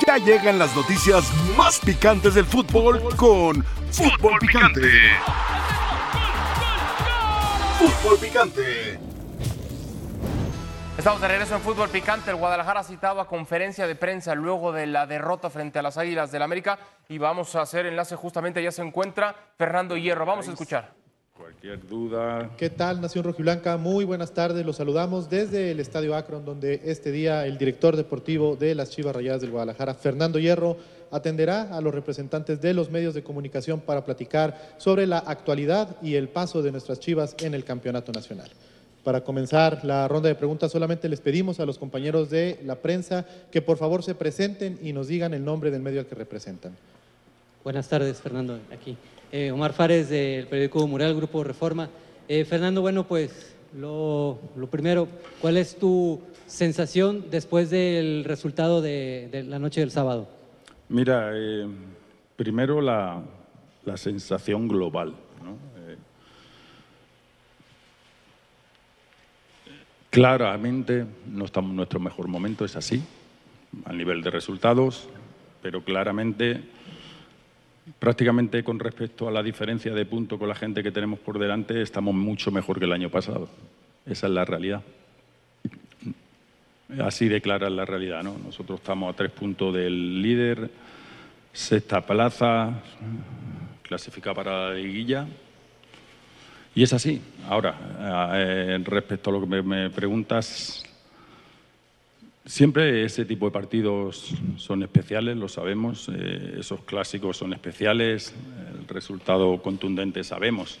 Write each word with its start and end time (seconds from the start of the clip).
Ya 0.00 0.18
llegan 0.18 0.58
las 0.58 0.74
noticias 0.74 1.30
más 1.56 1.78
picantes 1.78 2.34
del 2.34 2.44
fútbol 2.44 3.00
con 3.16 3.64
Fútbol 3.92 4.38
Picante. 4.40 4.90
Fútbol 7.78 8.18
Picante. 8.18 8.98
Estamos 10.98 11.20
de 11.20 11.28
regreso 11.28 11.54
en 11.54 11.60
Fútbol 11.60 11.88
Picante. 11.90 12.30
El 12.30 12.36
Guadalajara 12.36 12.80
ha 12.80 12.84
citado 12.84 13.20
a 13.20 13.28
conferencia 13.28 13.86
de 13.86 13.94
prensa 13.94 14.34
luego 14.34 14.72
de 14.72 14.86
la 14.86 15.06
derrota 15.06 15.48
frente 15.48 15.78
a 15.78 15.82
las 15.82 15.96
Águilas 15.96 16.32
del 16.32 16.42
América 16.42 16.78
y 17.08 17.18
vamos 17.18 17.54
a 17.54 17.62
hacer 17.62 17.86
enlace 17.86 18.16
justamente, 18.16 18.62
ya 18.62 18.72
se 18.72 18.82
encuentra 18.82 19.34
Fernando 19.56 19.96
Hierro. 19.96 20.26
Vamos 20.26 20.48
a 20.48 20.52
escuchar. 20.52 21.03
Cualquier 21.36 21.84
duda. 21.88 22.52
¿Qué 22.56 22.70
tal, 22.70 23.00
Nación 23.00 23.24
Rojiblanca? 23.24 23.76
Muy 23.76 24.04
buenas 24.04 24.32
tardes. 24.34 24.64
Los 24.64 24.76
saludamos 24.76 25.28
desde 25.28 25.72
el 25.72 25.80
Estadio 25.80 26.14
Akron, 26.14 26.44
donde 26.44 26.80
este 26.84 27.10
día 27.10 27.44
el 27.44 27.58
director 27.58 27.96
deportivo 27.96 28.54
de 28.54 28.76
las 28.76 28.90
Chivas 28.90 29.16
Rayadas 29.16 29.40
del 29.40 29.50
Guadalajara, 29.50 29.94
Fernando 29.94 30.38
Hierro, 30.38 30.76
atenderá 31.10 31.76
a 31.76 31.80
los 31.80 31.92
representantes 31.92 32.60
de 32.60 32.72
los 32.72 32.88
medios 32.88 33.14
de 33.14 33.24
comunicación 33.24 33.80
para 33.80 34.04
platicar 34.04 34.76
sobre 34.78 35.08
la 35.08 35.18
actualidad 35.18 35.96
y 36.00 36.14
el 36.14 36.28
paso 36.28 36.62
de 36.62 36.70
nuestras 36.70 37.00
Chivas 37.00 37.34
en 37.40 37.54
el 37.54 37.64
Campeonato 37.64 38.12
Nacional. 38.12 38.50
Para 39.02 39.24
comenzar 39.24 39.84
la 39.84 40.06
ronda 40.06 40.28
de 40.28 40.36
preguntas, 40.36 40.70
solamente 40.70 41.08
les 41.08 41.20
pedimos 41.20 41.58
a 41.58 41.66
los 41.66 41.78
compañeros 41.78 42.30
de 42.30 42.60
la 42.64 42.76
prensa 42.76 43.26
que 43.50 43.60
por 43.60 43.76
favor 43.76 44.04
se 44.04 44.14
presenten 44.14 44.78
y 44.80 44.92
nos 44.92 45.08
digan 45.08 45.34
el 45.34 45.44
nombre 45.44 45.72
del 45.72 45.82
medio 45.82 45.98
al 45.98 46.06
que 46.06 46.14
representan. 46.14 46.76
Buenas 47.64 47.88
tardes, 47.88 48.20
Fernando, 48.20 48.60
aquí. 48.72 48.96
Eh, 49.36 49.50
Omar 49.50 49.72
Fares 49.72 50.10
del 50.10 50.46
periódico 50.46 50.86
Mural, 50.86 51.16
Grupo 51.16 51.42
Reforma. 51.42 51.90
Eh, 52.28 52.44
Fernando, 52.44 52.82
bueno, 52.82 53.02
pues 53.02 53.56
lo, 53.76 54.38
primero, 54.70 55.08
¿cuál 55.40 55.56
es 55.56 55.76
tu 55.76 56.22
sensación 56.46 57.24
después 57.32 57.68
del 57.68 58.22
resultado 58.22 58.80
de, 58.80 59.44
la 59.48 59.58
noche 59.58 59.80
del 59.80 59.90
sábado? 59.90 60.28
Mira, 60.88 61.32
eh, 61.34 61.66
primero 62.36 62.80
la, 62.80 63.24
la, 63.84 63.96
sensación 63.96 64.68
global. 64.68 65.14
claramente 70.10 71.06
no 71.26 71.44
estamos 71.44 71.70
en 71.70 71.76
nuestro 71.76 71.98
mejor 71.98 72.28
momento, 72.28 72.64
es 72.64 72.76
así, 72.76 73.02
a 73.84 73.92
nivel 73.92 74.22
de 74.22 74.30
resultados, 74.30 75.08
pero 75.60 75.82
claramente 75.82 76.62
prácticamente 77.98 78.64
con 78.64 78.78
respecto 78.78 79.28
a 79.28 79.30
la 79.30 79.42
diferencia 79.42 79.92
de 79.92 80.06
punto 80.06 80.38
con 80.38 80.48
la 80.48 80.54
gente 80.54 80.82
que 80.82 80.90
tenemos 80.90 81.18
por 81.18 81.38
delante, 81.38 81.82
estamos 81.82 82.14
mucho 82.14 82.50
mejor 82.50 82.78
que 82.78 82.86
el 82.86 82.92
año 82.92 83.10
pasado. 83.10 83.48
Esa 84.06 84.26
es 84.26 84.32
la 84.32 84.44
realidad. 84.44 84.82
Así 87.02 87.28
declara 87.28 87.68
la 87.70 87.84
realidad, 87.84 88.22
¿no? 88.22 88.36
Nosotros 88.38 88.80
estamos 88.80 89.12
a 89.12 89.16
tres 89.16 89.30
puntos 89.32 89.74
del 89.74 90.22
líder, 90.22 90.70
sexta 91.52 92.04
plaza, 92.04 92.82
clasificada 93.82 94.34
para 94.34 94.68
la 94.68 94.74
liguilla. 94.74 95.26
Y 96.74 96.82
es 96.82 96.92
así. 96.92 97.20
Ahora, 97.48 98.32
eh, 98.34 98.78
respecto 98.84 99.30
a 99.30 99.32
lo 99.32 99.40
que 99.40 99.46
me, 99.46 99.62
me 99.62 99.90
preguntas, 99.90 100.84
Siempre 102.46 103.06
ese 103.06 103.24
tipo 103.24 103.46
de 103.46 103.52
partidos 103.52 104.34
son 104.58 104.82
especiales, 104.82 105.34
lo 105.34 105.48
sabemos, 105.48 106.10
eh, 106.14 106.56
esos 106.60 106.82
clásicos 106.82 107.38
son 107.38 107.54
especiales, 107.54 108.34
el 108.78 108.86
resultado 108.86 109.62
contundente 109.62 110.22
sabemos. 110.22 110.78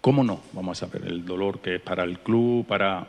¿Cómo 0.00 0.24
no? 0.24 0.40
Vamos 0.54 0.82
a 0.82 0.86
ver 0.86 1.04
el 1.04 1.26
dolor 1.26 1.60
que 1.60 1.74
es 1.74 1.82
para 1.82 2.02
el 2.02 2.20
club, 2.20 2.64
para, 2.64 3.06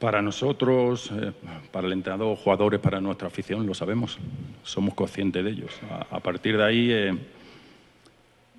para 0.00 0.20
nosotros, 0.22 1.12
eh, 1.12 1.30
para 1.70 1.86
el 1.86 1.92
entrenador, 1.92 2.36
jugadores, 2.36 2.80
para 2.80 3.00
nuestra 3.00 3.28
afición, 3.28 3.64
lo 3.64 3.74
sabemos, 3.74 4.18
somos 4.64 4.94
conscientes 4.94 5.44
de 5.44 5.50
ellos. 5.50 5.78
A, 6.10 6.18
partir 6.18 6.56
de 6.56 6.64
ahí, 6.64 6.90
eh, 6.90 7.16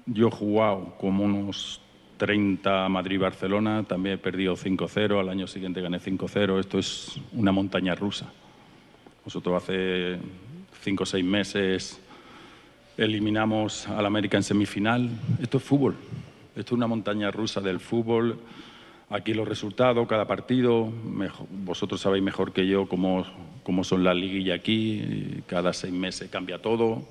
yo 0.05 0.29
he 0.29 0.31
jugado 0.31 0.95
como 0.97 1.25
unos 1.25 1.81
30 2.23 2.87
Madrid-Barcelona, 2.87 3.83
también 3.83 4.15
he 4.15 4.17
perdido 4.17 4.55
5-0, 4.55 5.19
al 5.19 5.27
año 5.27 5.45
siguiente 5.45 5.81
gané 5.81 5.99
5-0, 5.99 6.57
esto 6.57 6.79
es 6.79 7.19
una 7.33 7.51
montaña 7.51 7.95
rusa. 7.95 8.31
Nosotros 9.25 9.61
hace 9.61 10.19
5 10.83 11.03
o 11.03 11.05
6 11.05 11.25
meses 11.25 11.99
eliminamos 12.95 13.89
al 13.89 14.05
América 14.05 14.37
en 14.37 14.43
semifinal, 14.43 15.09
esto 15.41 15.57
es 15.57 15.63
fútbol, 15.65 15.95
esto 16.55 16.73
es 16.73 16.77
una 16.77 16.87
montaña 16.87 17.29
rusa 17.29 17.59
del 17.59 17.81
fútbol, 17.81 18.39
aquí 19.09 19.33
los 19.33 19.45
resultados, 19.45 20.07
cada 20.07 20.25
partido, 20.25 20.89
vosotros 21.65 21.99
sabéis 21.99 22.23
mejor 22.23 22.53
que 22.53 22.65
yo 22.65 22.87
cómo, 22.87 23.25
cómo 23.63 23.83
son 23.83 24.01
las 24.01 24.15
liguillas 24.15 24.57
aquí, 24.57 25.41
cada 25.45 25.73
6 25.73 25.91
meses 25.91 26.29
cambia 26.29 26.57
todo, 26.61 27.05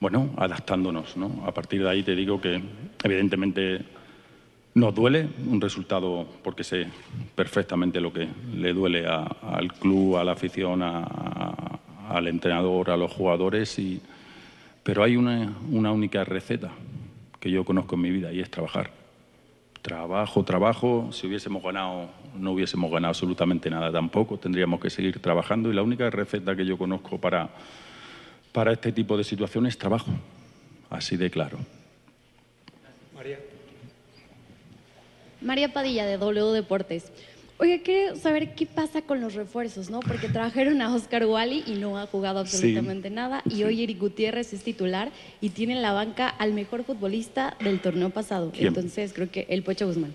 bueno, 0.00 0.30
adaptándonos, 0.38 1.18
¿no? 1.18 1.44
A 1.46 1.52
partir 1.52 1.82
de 1.82 1.90
ahí 1.90 2.02
te 2.02 2.16
digo 2.16 2.40
que 2.40 2.62
evidentemente 3.04 4.00
nos 4.74 4.94
duele 4.94 5.28
un 5.46 5.60
resultado 5.60 6.26
porque 6.42 6.64
sé 6.64 6.86
perfectamente 7.34 8.00
lo 8.00 8.12
que 8.12 8.28
le 8.54 8.72
duele 8.72 9.06
a, 9.06 9.22
al 9.24 9.72
club, 9.72 10.16
a 10.16 10.24
la 10.24 10.32
afición, 10.32 10.82
al 10.82 12.28
entrenador, 12.28 12.90
a 12.90 12.96
los 12.96 13.12
jugadores, 13.12 13.80
pero 14.82 15.02
hay 15.02 15.16
una, 15.16 15.54
una 15.70 15.92
única 15.92 16.24
receta 16.24 16.70
que 17.38 17.50
yo 17.50 17.64
conozco 17.64 17.96
en 17.96 18.00
mi 18.00 18.10
vida 18.10 18.32
y 18.32 18.40
es 18.40 18.50
trabajar. 18.50 18.90
Trabajo, 19.82 20.44
trabajo. 20.44 21.08
Si 21.10 21.26
hubiésemos 21.26 21.62
ganado, 21.62 22.08
no 22.38 22.52
hubiésemos 22.52 22.90
ganado 22.90 23.10
absolutamente 23.10 23.68
nada 23.68 23.90
tampoco. 23.90 24.38
Tendríamos 24.38 24.80
que 24.80 24.90
seguir 24.90 25.18
trabajando 25.18 25.70
y 25.70 25.74
la 25.74 25.82
única 25.82 26.08
receta 26.08 26.54
que 26.54 26.64
yo 26.64 26.78
conozco 26.78 27.18
para, 27.18 27.50
para 28.52 28.72
este 28.72 28.92
tipo 28.92 29.16
de 29.16 29.24
situaciones 29.24 29.74
es 29.74 29.78
trabajo. 29.78 30.12
Así 30.88 31.16
de 31.16 31.30
claro. 31.30 31.58
María 35.42 35.72
Padilla 35.72 36.06
de 36.06 36.18
W 36.18 36.52
Deportes. 36.52 37.12
Oiga, 37.58 37.78
quiero 37.84 38.16
saber 38.16 38.54
qué 38.54 38.66
pasa 38.66 39.02
con 39.02 39.20
los 39.20 39.34
refuerzos, 39.34 39.88
¿no? 39.88 40.00
Porque 40.00 40.28
trajeron 40.32 40.82
a 40.82 40.92
Oscar 40.92 41.26
Wally 41.26 41.62
y 41.66 41.74
no 41.74 41.96
ha 41.96 42.06
jugado 42.06 42.40
absolutamente 42.40 43.08
sí. 43.08 43.14
nada. 43.14 43.42
Y 43.48 43.62
hoy 43.62 43.84
Eric 43.84 44.00
Gutiérrez 44.00 44.52
es 44.52 44.64
titular 44.64 45.10
y 45.40 45.50
tiene 45.50 45.74
en 45.74 45.82
la 45.82 45.92
banca 45.92 46.28
al 46.28 46.54
mejor 46.54 46.82
futbolista 46.84 47.56
del 47.62 47.80
torneo 47.80 48.10
pasado. 48.10 48.50
¿Quién? 48.52 48.68
Entonces, 48.68 49.12
creo 49.12 49.30
que 49.30 49.46
el 49.48 49.62
Pocho 49.62 49.86
Guzmán. 49.86 50.12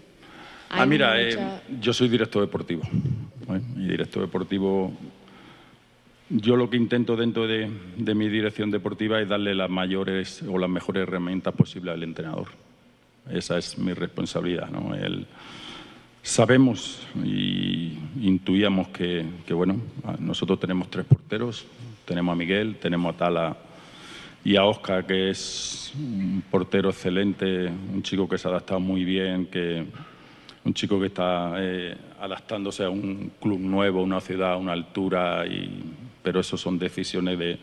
Hay 0.69 0.81
ah, 0.81 0.85
mira, 0.85 1.15
mucha... 1.15 1.57
eh, 1.57 1.61
yo 1.79 1.93
soy 1.93 2.09
director 2.09 2.41
deportivo. 2.41 2.81
¿eh? 2.83 3.61
Y 3.77 3.87
director 3.87 4.23
deportivo. 4.23 4.91
Yo 6.29 6.57
lo 6.57 6.69
que 6.69 6.75
intento 6.75 7.15
dentro 7.15 7.47
de, 7.47 7.71
de 7.95 8.13
mi 8.13 8.27
dirección 8.27 8.69
deportiva 8.71 9.21
es 9.21 9.29
darle 9.29 9.55
las 9.55 9.69
mayores 9.69 10.43
o 10.43 10.57
las 10.57 10.69
mejores 10.69 11.03
herramientas 11.03 11.53
posibles 11.55 11.93
al 11.93 12.03
entrenador. 12.03 12.47
Esa 13.31 13.57
es 13.57 13.77
mi 13.77 13.93
responsabilidad. 13.93 14.69
¿no? 14.69 14.95
Sabemos 16.21 17.07
y 17.23 17.97
intuíamos 18.21 18.89
que, 18.89 19.25
que, 19.45 19.53
bueno, 19.53 19.79
nosotros 20.19 20.59
tenemos 20.59 20.89
tres 20.89 21.05
porteros. 21.05 21.65
Tenemos 22.05 22.33
a 22.33 22.35
Miguel, 22.35 22.75
tenemos 22.81 23.15
a 23.15 23.17
Tala 23.17 23.57
y 24.43 24.55
a 24.55 24.65
Oscar, 24.65 25.05
que 25.05 25.29
es 25.29 25.93
un 25.95 26.43
portero 26.49 26.89
excelente, 26.89 27.67
un 27.93 28.01
chico 28.01 28.27
que 28.27 28.37
se 28.37 28.47
ha 28.47 28.51
adaptado 28.51 28.79
muy 28.79 29.03
bien, 29.03 29.47
que, 29.47 29.85
un 30.67 30.73
chico 30.73 30.99
que 30.99 31.07
está 31.07 31.53
eh, 31.57 31.95
adaptándose 32.19 32.83
a 32.83 32.89
un 32.89 33.31
club 33.39 33.59
nuevo, 33.59 34.03
una 34.03 34.19
ciudad, 34.19 34.57
una 34.57 34.73
altura, 34.73 35.47
y, 35.47 35.81
pero 36.21 36.41
eso 36.41 36.57
son 36.57 36.77
decisiones 36.77 37.39
de, 37.39 37.57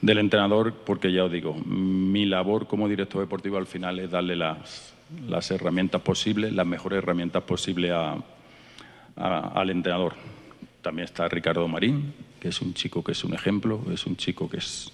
del 0.00 0.18
entrenador, 0.18 0.72
porque 0.72 1.12
ya 1.12 1.24
os 1.24 1.32
digo, 1.32 1.54
mi 1.54 2.24
labor 2.24 2.66
como 2.66 2.88
director 2.88 3.20
deportivo 3.20 3.58
al 3.58 3.66
final 3.66 3.98
es 3.98 4.10
darle 4.10 4.34
las, 4.34 4.94
las 5.26 5.50
herramientas 5.50 6.02
posibles, 6.02 6.52
las 6.52 6.66
mejores 6.66 6.98
herramientas 6.98 7.42
posibles 7.42 7.92
a, 7.92 8.16
al 9.16 9.70
entrenador. 9.70 10.14
También 10.82 11.04
está 11.04 11.28
Ricardo 11.28 11.66
Marín, 11.68 12.12
que 12.40 12.48
es 12.48 12.60
un 12.60 12.74
chico 12.74 13.02
que 13.02 13.12
es 13.12 13.24
un 13.24 13.34
ejemplo, 13.34 13.82
es 13.92 14.06
un 14.06 14.16
chico 14.16 14.48
que 14.48 14.58
es 14.58 14.92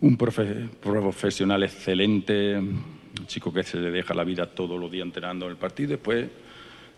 un 0.00 0.16
profe 0.16 0.68
profesional 0.80 1.62
excelente, 1.62 2.56
un 2.56 3.26
chico 3.26 3.52
que 3.52 3.62
se 3.62 3.78
le 3.78 3.90
deja 3.90 4.14
la 4.14 4.24
vida 4.24 4.46
todos 4.46 4.78
los 4.78 4.90
días 4.90 5.06
entrenando 5.06 5.46
en 5.46 5.52
el 5.52 5.56
partido. 5.56 5.90
Después 5.90 6.28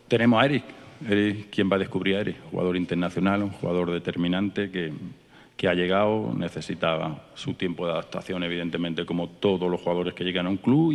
tenemos 0.08 0.42
a 0.42 0.46
Eric, 0.46 0.64
Eric 1.08 1.46
¿quién 1.50 1.70
va 1.70 1.76
a 1.76 1.78
descubrir 1.78 2.16
a 2.16 2.20
Eric? 2.20 2.36
Jugador 2.50 2.76
internacional, 2.76 3.42
un 3.42 3.50
jugador 3.50 3.90
determinante 3.92 4.70
que, 4.70 4.92
que 5.56 5.68
ha 5.68 5.74
llegado, 5.74 6.34
necesitaba 6.36 7.26
su 7.34 7.54
tiempo 7.54 7.86
de 7.86 7.92
adaptación, 7.92 8.42
evidentemente, 8.42 9.06
como 9.06 9.28
todos 9.28 9.70
los 9.70 9.80
jugadores 9.80 10.14
que 10.14 10.24
llegan 10.24 10.46
a 10.46 10.50
un 10.50 10.56
club 10.56 10.92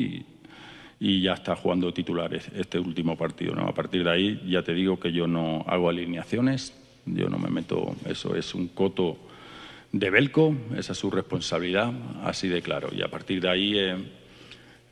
y 1.03 1.19
ya 1.19 1.33
está 1.33 1.53
jugando 1.57 1.93
titulares 1.93 2.49
este 2.55 2.79
último 2.79 3.17
partido. 3.17 3.53
¿no? 3.53 3.67
A 3.67 3.73
partir 3.73 4.05
de 4.05 4.09
ahí 4.09 4.41
ya 4.47 4.61
te 4.61 4.73
digo 4.73 4.97
que 4.97 5.11
yo 5.11 5.27
no 5.27 5.65
hago 5.67 5.89
alineaciones, 5.89 6.73
yo 7.05 7.27
no 7.27 7.37
me 7.37 7.49
meto, 7.49 7.93
eso 8.05 8.37
es 8.37 8.55
un 8.55 8.69
coto 8.69 9.17
de 9.91 10.09
Belco, 10.09 10.55
esa 10.77 10.93
es 10.93 10.97
su 10.97 11.11
responsabilidad, 11.11 11.91
así 12.23 12.47
de 12.47 12.61
claro. 12.61 12.87
Y 12.95 13.01
a 13.01 13.09
partir 13.09 13.41
de 13.41 13.49
ahí 13.49 13.77
eh, 13.77 13.97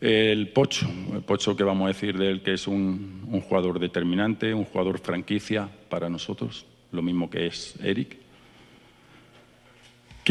el 0.01 0.49
Pocho, 0.49 0.85
el 1.13 1.21
Pocho 1.21 1.55
que 1.55 1.63
vamos 1.63 1.85
a 1.85 1.93
decir 1.93 2.17
de 2.17 2.29
él 2.29 2.41
que 2.41 2.55
es 2.55 2.67
un, 2.67 3.23
un 3.31 3.39
jugador 3.39 3.79
determinante, 3.79 4.53
un 4.53 4.65
jugador 4.65 4.99
franquicia 4.99 5.69
para 5.87 6.09
nosotros, 6.09 6.65
lo 6.91 7.01
mismo 7.01 7.29
que 7.29 7.47
es 7.47 7.75
Eric 7.81 8.17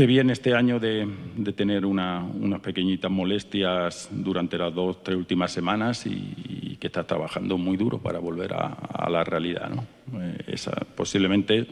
que 0.01 0.07
viene 0.07 0.33
este 0.33 0.55
año 0.55 0.81
de, 0.81 1.07
tener 1.55 1.85
unas 1.85 2.61
pequeñitas 2.63 3.11
molestias 3.11 4.09
durante 4.11 4.57
las 4.57 4.75
dos, 4.75 5.05
tres 5.05 5.19
últimas 5.19 5.53
semanas 5.53 6.07
y, 6.07 6.79
que 6.81 6.87
está 6.87 7.07
trabajando 7.07 7.59
muy 7.59 7.77
duro 7.77 7.99
para 7.99 8.19
volver 8.19 8.55
a, 8.55 9.11
la 9.11 9.23
realidad. 9.25 9.69
¿no? 9.69 9.85
Eh, 10.23 10.57
posiblemente 10.97 11.67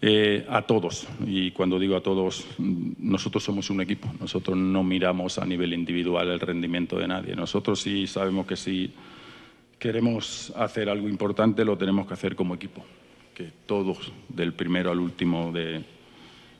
eh, 0.00 0.46
a 0.48 0.62
todos, 0.62 1.06
y 1.26 1.50
cuando 1.50 1.78
digo 1.78 1.94
a 1.94 2.00
todos, 2.00 2.46
nosotros 2.56 3.44
somos 3.44 3.68
un 3.68 3.82
equipo, 3.82 4.10
nosotros 4.18 4.56
no 4.56 4.82
miramos 4.82 5.36
a 5.36 5.44
nivel 5.44 5.74
individual 5.74 6.28
el 6.28 6.40
rendimiento 6.40 6.98
de 6.98 7.06
nadie, 7.06 7.36
nosotros 7.36 7.82
sí 7.82 8.06
sabemos 8.06 8.46
que 8.46 8.56
si 8.56 8.94
queremos 9.78 10.54
hacer 10.56 10.88
algo 10.88 11.06
importante 11.06 11.66
lo 11.66 11.76
tenemos 11.76 12.06
que 12.06 12.14
hacer 12.14 12.34
como 12.34 12.54
equipo, 12.54 12.82
que 13.34 13.50
todos, 13.66 14.10
del 14.30 14.54
primero 14.54 14.90
al 14.90 15.00
último 15.00 15.52
de 15.52 15.92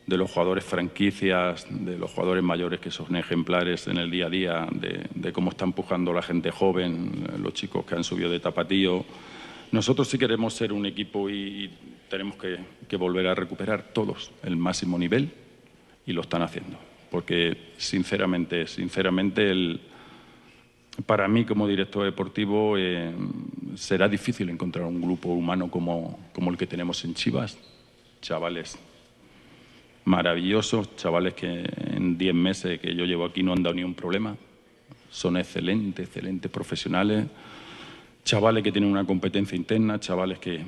de 0.07 0.17
los 0.19 0.31
jugadores 0.31 0.65
franquicias, 0.65 1.67
de 1.71 1.97
los 1.97 2.11
jugadores 2.11 2.43
mayores 2.43 2.81
que 2.81 2.91
son 2.91 3.17
ejemplares 3.17 3.87
en 3.87 3.97
el 3.97 4.11
día 4.11 4.27
a 4.27 4.31
día, 4.31 4.69
de, 4.71 5.33
cómo 5.33 5.51
está 5.51 5.65
empujando 5.65 6.13
la 6.13 6.23
gente 6.23 6.51
joven, 6.51 7.25
los 7.43 7.55
chicos 7.55 7.85
que 7.87 7.95
han 7.95 8.05
subido 8.05 8.31
de 8.31 8.41
tapatío. 8.41 9.05
Nosotros 9.73 10.09
sí 10.09 10.19
queremos 10.19 10.53
ser 10.53 10.73
un 10.73 10.87
equipo 10.87 11.31
y, 11.31 11.71
tenemos 12.09 12.37
que, 12.37 12.97
volver 12.97 13.27
a 13.27 13.35
recuperar 13.35 13.93
todos 13.93 14.31
el 14.45 14.57
máximo 14.57 14.97
nivel 14.99 15.33
y 16.07 16.13
lo 16.13 16.21
están 16.21 16.43
haciendo. 16.43 16.79
Porque 17.11 17.73
sinceramente, 17.77 18.69
sinceramente, 18.69 19.51
el, 19.51 19.81
para 21.07 21.27
mí 21.27 21.45
como 21.45 21.67
director 21.67 22.05
deportivo 22.05 22.77
eh, 22.79 23.13
será 23.75 24.09
difícil 24.09 24.49
encontrar 24.51 24.85
un 24.85 25.01
grupo 25.01 25.31
humano 25.31 25.71
como, 25.71 26.21
como 26.33 26.51
el 26.51 26.57
que 26.57 26.69
tenemos 26.69 27.05
en 27.05 27.15
Chivas, 27.15 27.59
chavales 28.21 28.79
maravillosos, 30.05 30.97
chavales 30.97 31.35
que 31.35 31.65
en 31.95 32.19
10 32.19 32.35
meses 32.35 32.81
que 32.81 32.95
yo 32.95 33.05
llevo 33.05 33.25
aquí 33.25 33.43
no 33.43 33.53
han 33.53 33.63
dado 33.63 33.75
ni 33.75 33.85
un 33.85 33.95
problema. 33.95 34.37
Son 35.11 35.37
excelentes, 35.37 36.07
excelentes 36.07 36.51
profesionales. 36.51 37.27
Chavales 38.25 38.65
que 38.65 38.73
tienen 38.73 38.91
una 38.91 39.05
competencia 39.05 39.55
interna, 39.55 40.01
chavales 40.01 40.39
que, 40.39 40.63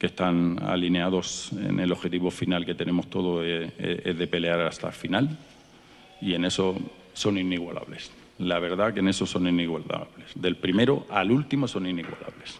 están 0.00 0.58
alineados 0.62 1.52
en 1.52 1.78
el 1.78 1.92
objetivo 1.92 2.30
final 2.30 2.64
que 2.64 2.74
tenemos 2.74 3.08
todos, 3.10 3.44
es, 3.44 4.18
de 4.18 4.26
pelear 4.26 4.60
hasta 4.62 4.88
el 4.88 4.94
final. 4.94 5.38
Y 6.22 6.34
en 6.34 6.44
eso 6.46 6.76
son 7.12 7.38
inigualables. 7.38 8.10
La 8.38 8.58
verdad 8.58 8.94
que 8.94 9.00
en 9.00 9.08
eso 9.08 9.26
son 9.26 9.46
inigualables. 9.46 10.32
Del 10.34 10.56
primero 10.56 11.06
al 11.10 11.30
último 11.30 11.68
son 11.68 11.86
inigualables. 11.86 12.58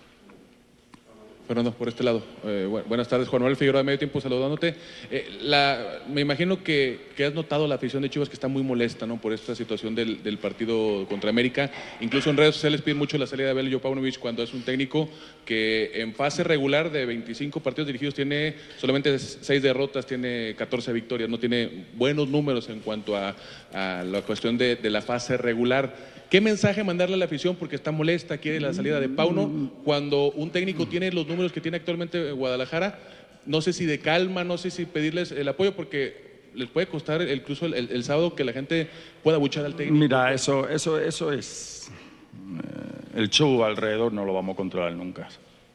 Fernando, 1.50 1.72
por 1.72 1.88
este 1.88 2.04
lado. 2.04 2.22
Eh, 2.44 2.68
buenas 2.86 3.08
tardes, 3.08 3.26
Juan 3.26 3.42
Manuel 3.42 3.56
Figueroa, 3.56 3.82
medio 3.82 3.98
tiempo 3.98 4.20
saludándote. 4.20 4.76
Eh, 5.10 5.98
me 6.08 6.20
imagino 6.20 6.62
que, 6.62 7.10
has 7.26 7.34
notado 7.34 7.66
la 7.66 7.74
afición 7.74 8.02
de 8.02 8.08
Chivas 8.08 8.28
que 8.28 8.34
está 8.34 8.46
muy 8.46 8.62
molesta 8.62 9.04
¿no? 9.04 9.20
por 9.20 9.32
esta 9.32 9.56
situación 9.56 9.96
del, 9.96 10.38
partido 10.40 11.06
contra 11.08 11.28
América. 11.28 11.68
Incluso 12.00 12.30
en 12.30 12.36
redes 12.36 12.54
sociales 12.54 12.82
piden 12.82 12.98
mucho 12.98 13.18
la 13.18 13.26
salida 13.26 13.48
de 13.48 13.54
Belio 13.54 13.80
Paunovic 13.80 14.20
cuando 14.20 14.44
es 14.44 14.54
un 14.54 14.62
técnico 14.62 15.08
que 15.44 15.90
en 16.00 16.14
fase 16.14 16.44
regular 16.44 16.92
de 16.92 17.04
25 17.04 17.58
partidos 17.58 17.88
dirigidos 17.88 18.14
tiene 18.14 18.54
solamente 18.78 19.18
6 19.18 19.60
derrotas, 19.60 20.06
tiene 20.06 20.54
14 20.56 20.92
victorias, 20.92 21.28
no 21.28 21.40
tiene 21.40 21.86
buenos 21.94 22.28
números 22.28 22.68
en 22.68 22.78
cuanto 22.78 23.16
a, 23.16 23.34
la 23.72 24.22
cuestión 24.22 24.56
de, 24.56 24.76
de 24.76 24.90
la 24.90 25.02
fase 25.02 25.36
regular. 25.36 26.19
¿Qué 26.30 26.40
mensaje 26.40 26.84
mandarle 26.84 27.16
a 27.16 27.18
la 27.18 27.24
afición 27.24 27.56
porque 27.56 27.74
está 27.74 27.90
molesta, 27.90 28.38
quiere 28.38 28.60
la 28.60 28.72
salida 28.72 29.00
de 29.00 29.08
Pauno, 29.08 29.72
cuando 29.82 30.30
un 30.30 30.50
técnico 30.50 30.86
tiene 30.86 31.10
los 31.10 31.26
números 31.26 31.50
que 31.50 31.60
tiene 31.60 31.78
actualmente 31.78 32.30
Guadalajara? 32.30 33.00
No 33.46 33.60
sé 33.60 33.72
si 33.72 33.84
de 33.84 33.98
calma, 33.98 34.44
no 34.44 34.56
sé 34.56 34.70
si 34.70 34.86
pedirles 34.86 35.32
el 35.32 35.48
apoyo 35.48 35.74
porque 35.74 36.30
les 36.54 36.68
puede 36.68 36.86
costar 36.86 37.20
incluso 37.22 37.66
el, 37.66 38.04
sábado 38.04 38.36
que 38.36 38.44
la 38.44 38.52
gente 38.52 38.88
pueda 39.24 39.38
buchar 39.38 39.64
al 39.64 39.74
técnico. 39.74 39.98
Mira, 39.98 40.32
eso, 40.32 40.68
eso, 40.68 41.00
eso 41.00 41.32
es... 41.32 41.90
Eh, 42.32 43.18
el 43.18 43.28
show 43.28 43.64
alrededor 43.64 44.12
no 44.12 44.24
lo 44.24 44.32
vamos 44.32 44.54
a 44.54 44.56
controlar 44.56 44.92
nunca. 44.92 45.28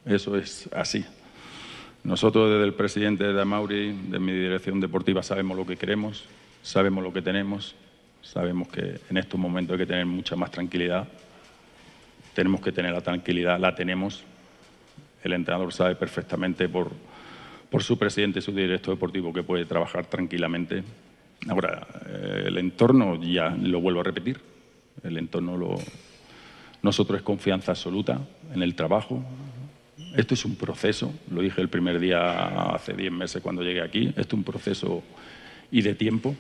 Eso 0.06 0.38
es 0.38 0.69
así. 0.72 1.04
Nosotros 2.06 2.50
desde 2.50 2.63
el 2.63 2.74
presidente 2.74 3.25
de 3.25 3.42
Amauri, 3.42 3.92
de 3.92 4.19
mi 4.19 4.31
dirección 4.31 4.80
deportiva, 4.80 5.22
sabemos 5.22 5.58
lo 5.58 5.66
que 5.66 5.75
queremos, 5.75 6.24
sabemos 6.62 7.04
lo 7.04 7.12
que 7.12 7.22
tenemos 7.22 7.75
Sabemos 8.25 8.68
que 8.69 9.00
en 9.07 9.18
estos 9.18 9.39
momentos 9.39 9.75
hay 9.75 9.86
que 9.86 9.86
tener 9.86 10.06
mucha 10.06 10.36
más 10.36 10.50
tranquilidad. 10.50 11.07
Tenemos 12.33 12.60
que 12.60 12.72
tener 12.72 12.92
la 12.92 13.01
tranquilidad, 13.01 13.60
la 13.60 13.75
tenemos. 13.75 14.24
El 15.24 15.33
entrenador 15.33 15.72
sabe 15.72 15.95
perfectamente 15.95 16.68
por, 16.68 16.92
por 17.69 17.83
su 17.83 18.00
presidente 18.00 18.42
su 18.42 18.51
director 18.51 18.95
deportivo 18.95 19.31
que 19.31 19.44
puede 19.44 19.66
trabajar 19.66 20.07
tranquilamente. 20.07 20.83
Ahora, 21.48 21.86
eh, 22.07 22.44
el 22.48 22.57
entorno, 22.57 23.22
ya 23.22 23.50
lo 23.51 23.80
vuelvo 23.80 24.01
a 24.01 24.04
repetir, 24.04 24.39
el 25.04 25.18
entorno 25.18 25.56
lo, 25.56 25.75
nosotros 26.81 27.19
es 27.19 27.24
confianza 27.24 27.74
absoluta 27.74 28.19
en 28.54 28.63
el 28.63 28.74
trabajo. 28.74 29.24
Esto 30.18 30.33
es 30.33 30.45
un 30.45 30.56
proceso, 30.56 31.13
lo 31.30 31.42
dije 31.42 31.62
el 31.62 31.69
primer 31.69 32.00
día 32.00 32.74
hace 32.74 32.94
10 32.94 33.12
meses 33.12 33.42
cuando 33.44 33.62
llegué 33.62 33.81
aquí, 33.81 34.07
esto 34.07 34.22
es 34.22 34.33
un 34.33 34.44
proceso 34.44 35.04
y 35.69 35.83
de 35.83 35.94
tiempo. 35.94 36.36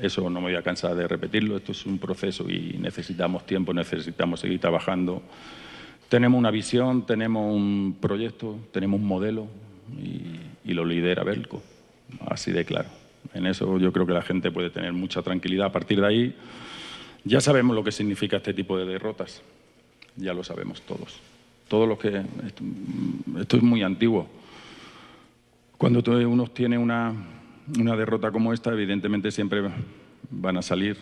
Eso 0.00 0.28
no 0.28 0.40
me 0.40 0.48
voy 0.48 0.56
a 0.56 0.62
cansar 0.62 0.94
de 0.96 1.06
repetirlo, 1.06 1.56
esto 1.56 1.72
es 1.72 1.86
un 1.86 1.98
proceso 1.98 2.48
y 2.50 2.76
necesitamos 2.80 3.46
tiempo, 3.46 3.72
necesitamos 3.72 4.40
seguir 4.40 4.60
trabajando. 4.60 5.22
Tenemos 6.08 6.38
una 6.38 6.50
visión, 6.50 7.06
tenemos 7.06 7.54
un 7.54 7.96
proyecto, 8.00 8.58
tenemos 8.72 9.00
un 9.00 9.06
modelo 9.06 9.46
y, 9.92 10.72
lo 10.72 10.84
lidera 10.84 11.22
Belco, 11.22 11.62
así 12.26 12.50
de 12.50 12.64
claro. 12.64 12.88
En 13.32 13.46
eso 13.46 13.78
yo 13.78 13.92
creo 13.92 14.06
que 14.06 14.12
la 14.12 14.22
gente 14.22 14.50
puede 14.50 14.70
tener 14.70 14.92
mucha 14.92 15.22
tranquilidad. 15.22 15.66
A 15.66 15.72
partir 15.72 16.00
de 16.00 16.06
ahí 16.06 16.34
ya 17.22 17.40
sabemos 17.40 17.76
lo 17.76 17.84
que 17.84 17.92
significa 17.92 18.38
este 18.38 18.52
tipo 18.52 18.76
de 18.76 18.84
derrotas, 18.84 19.42
ya 20.16 20.34
lo 20.34 20.42
sabemos 20.42 20.82
todos. 20.82 21.20
Todos 21.68 21.88
los 21.88 21.98
que... 21.98 22.22
Esto, 23.38 23.56
es 23.56 23.62
muy 23.62 23.82
antiguo. 23.84 24.26
Cuando 25.78 26.02
uno 26.28 26.46
tiene 26.48 26.76
una, 26.76 27.14
una 27.78 27.96
derrota 27.96 28.30
como 28.30 28.52
esta, 28.52 28.72
evidentemente 28.72 29.30
siempre 29.30 29.62
van 30.30 30.56
a 30.56 30.62
salir 30.62 30.96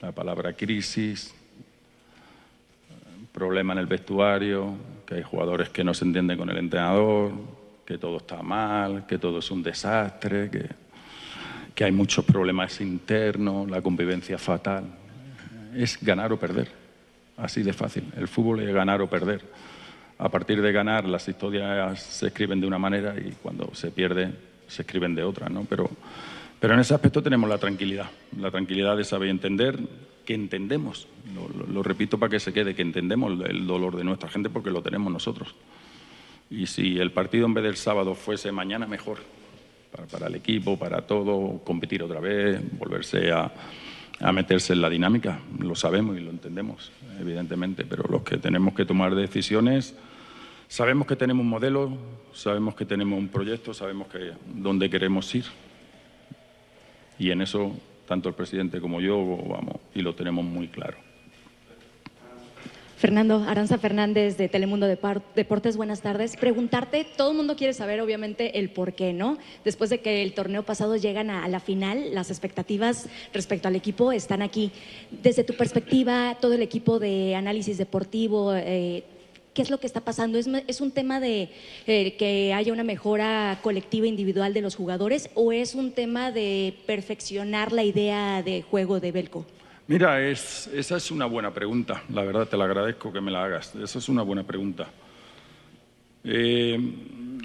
la 0.00 0.12
palabra 0.12 0.52
crisis, 0.52 1.34
problema 3.32 3.72
en 3.72 3.80
el 3.80 3.86
vestuario, 3.86 4.74
que 5.04 5.16
hay 5.16 5.22
jugadores 5.22 5.68
que 5.70 5.82
no 5.82 5.92
se 5.92 6.04
entienden 6.04 6.38
con 6.38 6.48
el 6.50 6.56
entrenador, 6.56 7.32
que 7.84 7.98
todo 7.98 8.18
está 8.18 8.42
mal, 8.42 9.06
que 9.06 9.18
todo 9.18 9.40
es 9.40 9.50
un 9.50 9.62
desastre, 9.62 10.48
que, 10.50 10.68
que 11.74 11.84
hay 11.84 11.92
muchos 11.92 12.24
problemas 12.24 12.80
internos, 12.80 13.68
la 13.68 13.82
convivencia 13.82 14.38
fatal. 14.38 14.84
Es 15.74 15.98
ganar 16.00 16.32
o 16.32 16.38
perder, 16.38 16.68
así 17.36 17.64
de 17.64 17.72
fácil. 17.72 18.04
El 18.16 18.28
fútbol 18.28 18.60
es 18.60 18.72
ganar 18.72 19.02
o 19.02 19.10
perder. 19.10 19.42
A 20.18 20.28
partir 20.28 20.62
de 20.62 20.70
ganar, 20.70 21.04
las 21.04 21.28
historias 21.28 22.00
se 22.00 22.28
escriben 22.28 22.60
de 22.60 22.68
una 22.68 22.78
manera 22.78 23.16
y 23.18 23.32
cuando 23.42 23.74
se 23.74 23.90
pierde, 23.90 24.32
se 24.68 24.82
escriben 24.82 25.14
de 25.14 25.22
otra, 25.22 25.48
¿no? 25.48 25.64
Pero, 25.64 25.90
pero 26.60 26.74
en 26.74 26.80
ese 26.80 26.94
aspecto 26.94 27.22
tenemos 27.22 27.48
la 27.48 27.58
tranquilidad, 27.58 28.10
la 28.38 28.50
tranquilidad 28.50 28.96
de 28.96 29.04
saber 29.04 29.28
entender 29.28 29.78
que 30.24 30.34
entendemos, 30.34 31.06
lo, 31.70 31.82
repito 31.82 32.18
para 32.18 32.30
que 32.30 32.40
se 32.40 32.52
quede, 32.52 32.74
que 32.74 32.82
entendemos 32.82 33.38
el 33.46 33.66
dolor 33.66 33.96
de 33.96 34.04
nuestra 34.04 34.28
gente 34.28 34.48
porque 34.48 34.70
lo 34.70 34.82
tenemos 34.82 35.12
nosotros. 35.12 35.54
Y 36.50 36.66
si 36.66 36.98
el 36.98 37.10
partido 37.10 37.46
en 37.46 37.54
vez 37.54 37.64
del 37.64 37.76
sábado 37.76 38.14
fuese 38.14 38.52
mañana, 38.52 38.86
mejor. 38.86 39.18
Para, 40.10 40.26
el 40.26 40.34
equipo, 40.34 40.76
para 40.76 41.02
todo, 41.02 41.60
competir 41.62 42.02
otra 42.02 42.18
vez, 42.18 42.60
volverse 42.78 43.30
a, 43.30 43.52
a 44.20 44.32
meterse 44.32 44.72
en 44.72 44.80
la 44.80 44.90
dinámica. 44.90 45.38
Lo 45.60 45.76
sabemos 45.76 46.16
y 46.16 46.20
lo 46.20 46.30
entendemos, 46.30 46.90
evidentemente, 47.20 47.84
pero 47.84 48.04
los 48.10 48.22
que 48.22 48.38
tenemos 48.38 48.74
que 48.74 48.84
tomar 48.84 49.14
decisiones 49.14 49.94
Sabemos 50.74 51.06
que 51.06 51.14
tenemos 51.14 51.44
un 51.44 51.50
modelo, 51.50 51.88
sabemos 52.32 52.74
que 52.74 52.84
tenemos 52.84 53.16
un 53.16 53.28
proyecto, 53.28 53.72
sabemos 53.72 54.08
que 54.08 54.32
dónde 54.56 54.90
queremos 54.90 55.32
ir. 55.32 55.44
Y 57.16 57.30
en 57.30 57.42
eso, 57.42 57.70
tanto 58.08 58.28
el 58.28 58.34
presidente 58.34 58.80
como 58.80 59.00
yo, 59.00 59.16
vamos, 59.24 59.76
y 59.94 60.02
lo 60.02 60.16
tenemos 60.16 60.44
muy 60.44 60.66
claro. 60.66 60.96
Fernando, 62.96 63.44
Aranza 63.46 63.78
Fernández 63.78 64.36
de 64.36 64.48
Telemundo 64.48 64.88
Deportes, 64.88 65.76
buenas 65.76 66.00
tardes. 66.00 66.36
Preguntarte, 66.36 67.06
todo 67.16 67.30
el 67.30 67.36
mundo 67.36 67.54
quiere 67.54 67.72
saber 67.72 68.00
obviamente 68.00 68.58
el 68.58 68.68
por 68.70 68.94
qué, 68.94 69.12
¿no? 69.12 69.38
Después 69.64 69.90
de 69.90 70.00
que 70.00 70.24
el 70.24 70.34
torneo 70.34 70.64
pasado 70.64 70.96
llegan 70.96 71.30
a, 71.30 71.46
la 71.46 71.60
final, 71.60 72.12
las 72.14 72.30
expectativas 72.30 73.08
respecto 73.32 73.68
al 73.68 73.76
equipo 73.76 74.10
están 74.10 74.42
aquí. 74.42 74.72
Desde 75.22 75.44
tu 75.44 75.54
perspectiva, 75.54 76.36
todo 76.40 76.54
el 76.54 76.62
equipo 76.62 76.98
de 76.98 77.36
análisis 77.36 77.78
deportivo, 77.78 78.52
eh, 78.56 79.04
¿Qué 79.54 79.62
es 79.62 79.70
lo 79.70 79.78
que 79.78 79.86
está 79.86 80.00
pasando? 80.00 80.36
¿Es, 80.36 80.80
un 80.80 80.90
tema 80.90 81.20
de 81.20 81.48
eh, 81.86 82.16
que 82.16 82.52
haya 82.52 82.72
una 82.72 82.82
mejora 82.82 83.60
colectiva 83.62 84.08
individual 84.08 84.52
de 84.52 84.60
los 84.60 84.74
jugadores 84.74 85.30
o 85.34 85.52
es 85.52 85.76
un 85.76 85.92
tema 85.92 86.32
de 86.32 86.74
perfeccionar 86.86 87.70
la 87.70 87.84
idea 87.84 88.42
de 88.42 88.62
juego 88.62 88.98
de 88.98 89.12
Belco? 89.12 89.46
Mira, 89.86 90.20
esa 90.28 90.96
es 90.96 91.10
una 91.12 91.26
buena 91.26 91.54
pregunta. 91.54 92.02
La 92.12 92.22
verdad, 92.22 92.48
te 92.48 92.56
la 92.56 92.64
agradezco 92.64 93.12
que 93.12 93.20
me 93.20 93.30
la 93.30 93.44
hagas. 93.44 93.76
Esa 93.76 94.00
es 94.00 94.08
una 94.08 94.22
buena 94.22 94.42
pregunta. 94.42 94.88
Eh, 96.24 96.76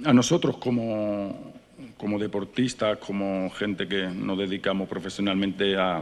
a 0.04 0.12
nosotros 0.12 0.58
como, 0.58 1.54
como 1.96 2.18
deportistas, 2.18 2.98
como 2.98 3.52
gente 3.52 3.88
que 3.88 4.08
nos 4.08 4.36
dedicamos 4.36 4.90
profesionalmente 4.90 5.78
a, 5.78 6.02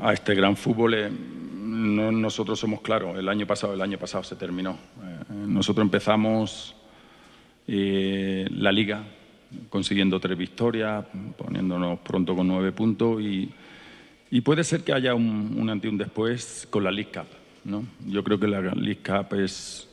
a 0.00 0.12
este 0.12 0.34
gran 0.34 0.54
fútbol, 0.54 0.94
eh, 0.94 1.10
nosotros 1.78 2.58
somos 2.58 2.80
claros. 2.80 3.18
El 3.18 3.28
año 3.28 3.46
pasado, 3.46 3.74
el 3.74 3.80
año 3.80 3.98
pasado 3.98 4.24
se 4.24 4.36
terminó. 4.36 4.72
Eh, 4.72 5.32
nosotros 5.46 5.84
empezamos 5.84 6.74
eh, 7.66 8.46
la 8.50 8.72
liga 8.72 9.04
consiguiendo 9.70 10.20
tres 10.20 10.36
victorias, 10.36 11.04
poniéndonos 11.36 12.00
pronto 12.00 12.36
con 12.36 12.46
nueve 12.46 12.72
puntos 12.72 13.20
y, 13.20 13.50
y 14.30 14.40
puede 14.42 14.64
ser 14.64 14.84
que 14.84 14.92
haya 14.92 15.14
un, 15.14 15.56
un 15.58 15.80
y 15.82 15.86
un 15.86 15.98
después 15.98 16.66
con 16.70 16.84
la 16.84 16.90
League 16.90 17.10
Cup. 17.12 17.26
¿no? 17.64 17.84
Yo 18.06 18.22
creo 18.24 18.38
que 18.38 18.46
la 18.46 18.60
League 18.60 19.00
Cup 19.02 19.34
es 19.38 19.88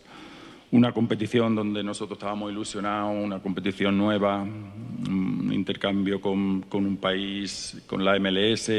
una 0.72 0.92
competición 0.92 1.56
donde 1.56 1.84
nosotros 1.84 2.18
estábamos 2.18 2.52
ilusionados, 2.52 3.16
una 3.24 3.40
competición 3.40 3.98
nueva, 3.98 4.42
un 4.42 5.52
intercambio 5.54 6.20
con, 6.20 6.64
con, 6.64 6.86
un 6.86 6.98
país, 6.98 7.82
con 7.88 8.04
la 8.04 8.20
MLS, 8.20 8.70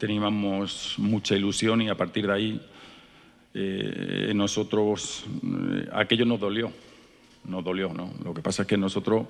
teníamos 0.00 0.94
mucha 0.96 1.36
ilusión 1.36 1.82
y 1.82 1.90
a 1.90 1.94
partir 1.94 2.26
de 2.26 2.32
ahí 2.32 2.60
eh, 3.52 4.32
nosotros, 4.34 5.26
eh, 5.44 5.88
aquello 5.92 6.24
nos 6.24 6.40
dolió, 6.40 6.72
nos 7.44 7.62
dolió, 7.62 7.92
¿no? 7.92 8.10
Lo 8.24 8.32
que 8.32 8.40
pasa 8.40 8.62
es 8.62 8.68
que 8.68 8.78
nosotros 8.78 9.26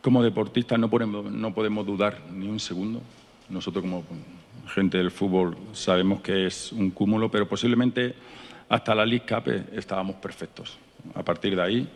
como 0.00 0.22
deportistas 0.22 0.78
no 0.78 0.88
podemos, 0.88 1.30
no 1.30 1.52
podemos 1.52 1.86
dudar 1.86 2.18
ni 2.32 2.48
un 2.48 2.58
segundo. 2.58 3.02
Nosotros 3.50 3.82
como 3.82 4.04
gente 4.68 4.96
del 4.96 5.10
fútbol 5.10 5.56
sabemos 5.74 6.22
que 6.22 6.46
es 6.46 6.72
un 6.72 6.90
cúmulo, 6.90 7.30
pero 7.30 7.46
posiblemente 7.46 8.14
hasta 8.70 8.94
la 8.94 9.04
League 9.04 9.26
Cup 9.28 9.52
estábamos 9.72 10.16
perfectos 10.16 10.78
a 11.14 11.22
partir 11.22 11.54
de 11.54 11.62
ahí. 11.62 11.88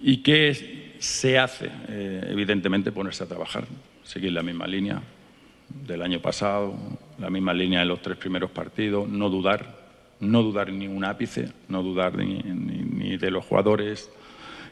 ¿Y 0.00 0.18
qué 0.18 0.94
se 1.00 1.36
hace? 1.36 1.68
Eh, 1.88 2.28
evidentemente 2.30 2.92
ponerse 2.92 3.24
a 3.24 3.26
trabajar, 3.26 3.64
seguir 4.04 4.32
la 4.32 4.42
misma 4.42 4.68
línea 4.68 5.02
del 5.68 6.02
año 6.02 6.20
pasado, 6.20 6.74
la 7.18 7.30
misma 7.30 7.52
línea 7.52 7.80
de 7.80 7.86
los 7.86 8.02
tres 8.02 8.16
primeros 8.16 8.50
partidos, 8.50 9.08
no 9.08 9.30
dudar, 9.30 9.76
no 10.20 10.42
dudar 10.42 10.72
ni 10.72 10.86
un 10.86 11.04
ápice, 11.04 11.52
no 11.68 11.82
dudar 11.82 12.16
ni, 12.16 12.38
ni, 12.42 12.78
ni 12.78 13.16
de 13.16 13.30
los 13.30 13.44
jugadores, 13.44 14.10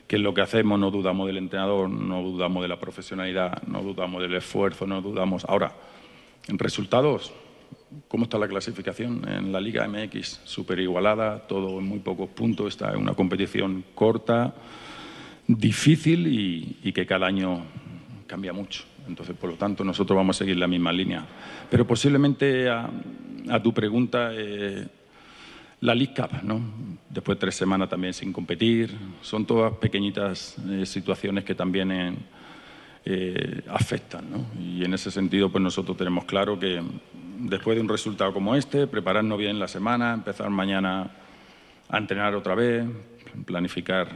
que 0.07 0.17
es 0.17 0.23
lo 0.23 0.35
que 0.35 0.43
hacemos, 0.43 0.79
no 0.79 0.91
dudamos 0.91 1.27
del 1.27 1.39
entrenador, 1.39 1.89
no 1.89 2.23
dudamos 2.23 2.63
de 2.63 2.69
la 2.69 2.79
profesionalidad, 2.79 3.63
no 3.65 3.83
dudamos 3.83 4.21
del 4.21 4.35
esfuerzo, 4.35 4.87
no 4.87 5.01
dudamos. 5.01 5.45
Ahora, 5.47 5.73
en 6.49 6.59
resultados, 6.59 7.33
cómo 8.09 8.25
está 8.25 8.39
la 8.39 8.49
clasificación 8.49 9.27
en 9.29 9.53
la 9.53 9.61
Liga 9.61 9.87
MX, 9.87 10.41
súper 10.45 10.81
igualada, 10.81 11.47
todo 11.47 11.79
en 11.79 11.87
muy 11.87 12.01
pocos 12.01 12.29
puntos, 12.31 12.69
está 12.69 12.93
en 12.93 12.99
una 12.99 13.15
competición 13.15 13.85
corta, 13.95 14.55
difícil 15.47 16.27
y, 16.27 16.79
y, 16.83 16.93
que 16.93 17.07
cada 17.07 17.27
año 17.27 17.65
cambia 18.27 18.53
mucho. 18.53 18.85
Entonces, 19.07 19.37
por 19.37 19.51
lo 19.51 19.57
tanto, 19.57 19.85
nosotros 19.85 20.17
vamos 20.17 20.37
a 20.37 20.39
seguir 20.39 20.57
la 20.57 20.67
misma 20.67 20.93
línea. 20.93 21.25
Pero 21.71 21.87
posiblemente 21.87 22.69
a, 22.69 22.89
tu 23.63 23.73
pregunta, 23.73 24.31
eh, 24.33 24.87
la 25.81 25.95
League 25.95 26.15
Cup, 26.15 26.43
¿no? 26.43 26.61
Después 27.09 27.37
de 27.37 27.41
tres 27.41 27.55
semanas 27.55 27.89
también 27.89 28.15
sin 28.15 28.33
competir, 28.33 28.97
son 29.21 29.45
todas 29.45 29.75
pequeñitas 29.75 30.57
eh, 30.69 30.87
situaciones 30.87 31.45
que 31.45 31.55
también... 31.55 32.17
Eh, 33.05 33.63
afectan. 33.69 34.31
¿no? 34.31 34.47
Y 34.63 34.85
en 34.85 34.95
ese 34.95 35.11
sentido, 35.11 35.51
pues 35.51 35.61
nosotros 35.61 35.97
tenemos 35.97 36.25
claro 36.25 36.57
que 36.57 36.81
después 37.41 37.75
de 37.75 37.81
un 37.81 37.89
resultado 37.89 38.33
como 38.33 38.55
este, 38.55 38.87
prepararnos 38.87 39.37
bien 39.39 39.59
la 39.59 39.67
semana, 39.67 40.15
empezar 40.15 40.49
mañana 40.51 41.11
a 41.89 41.99
entrenar 41.99 42.37
otra 42.37 42.55
vez, 42.55 42.85
planificar 43.45 44.07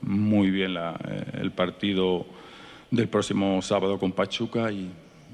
muy 0.00 0.50
bien 0.50 0.72
la, 0.72 0.98
el 1.34 1.52
partido 1.52 2.26
del 2.90 3.08
próximo 3.08 3.62
sábado 3.62 3.98
con 3.98 4.12
Pachuca 4.12 4.70
y, 4.72 4.90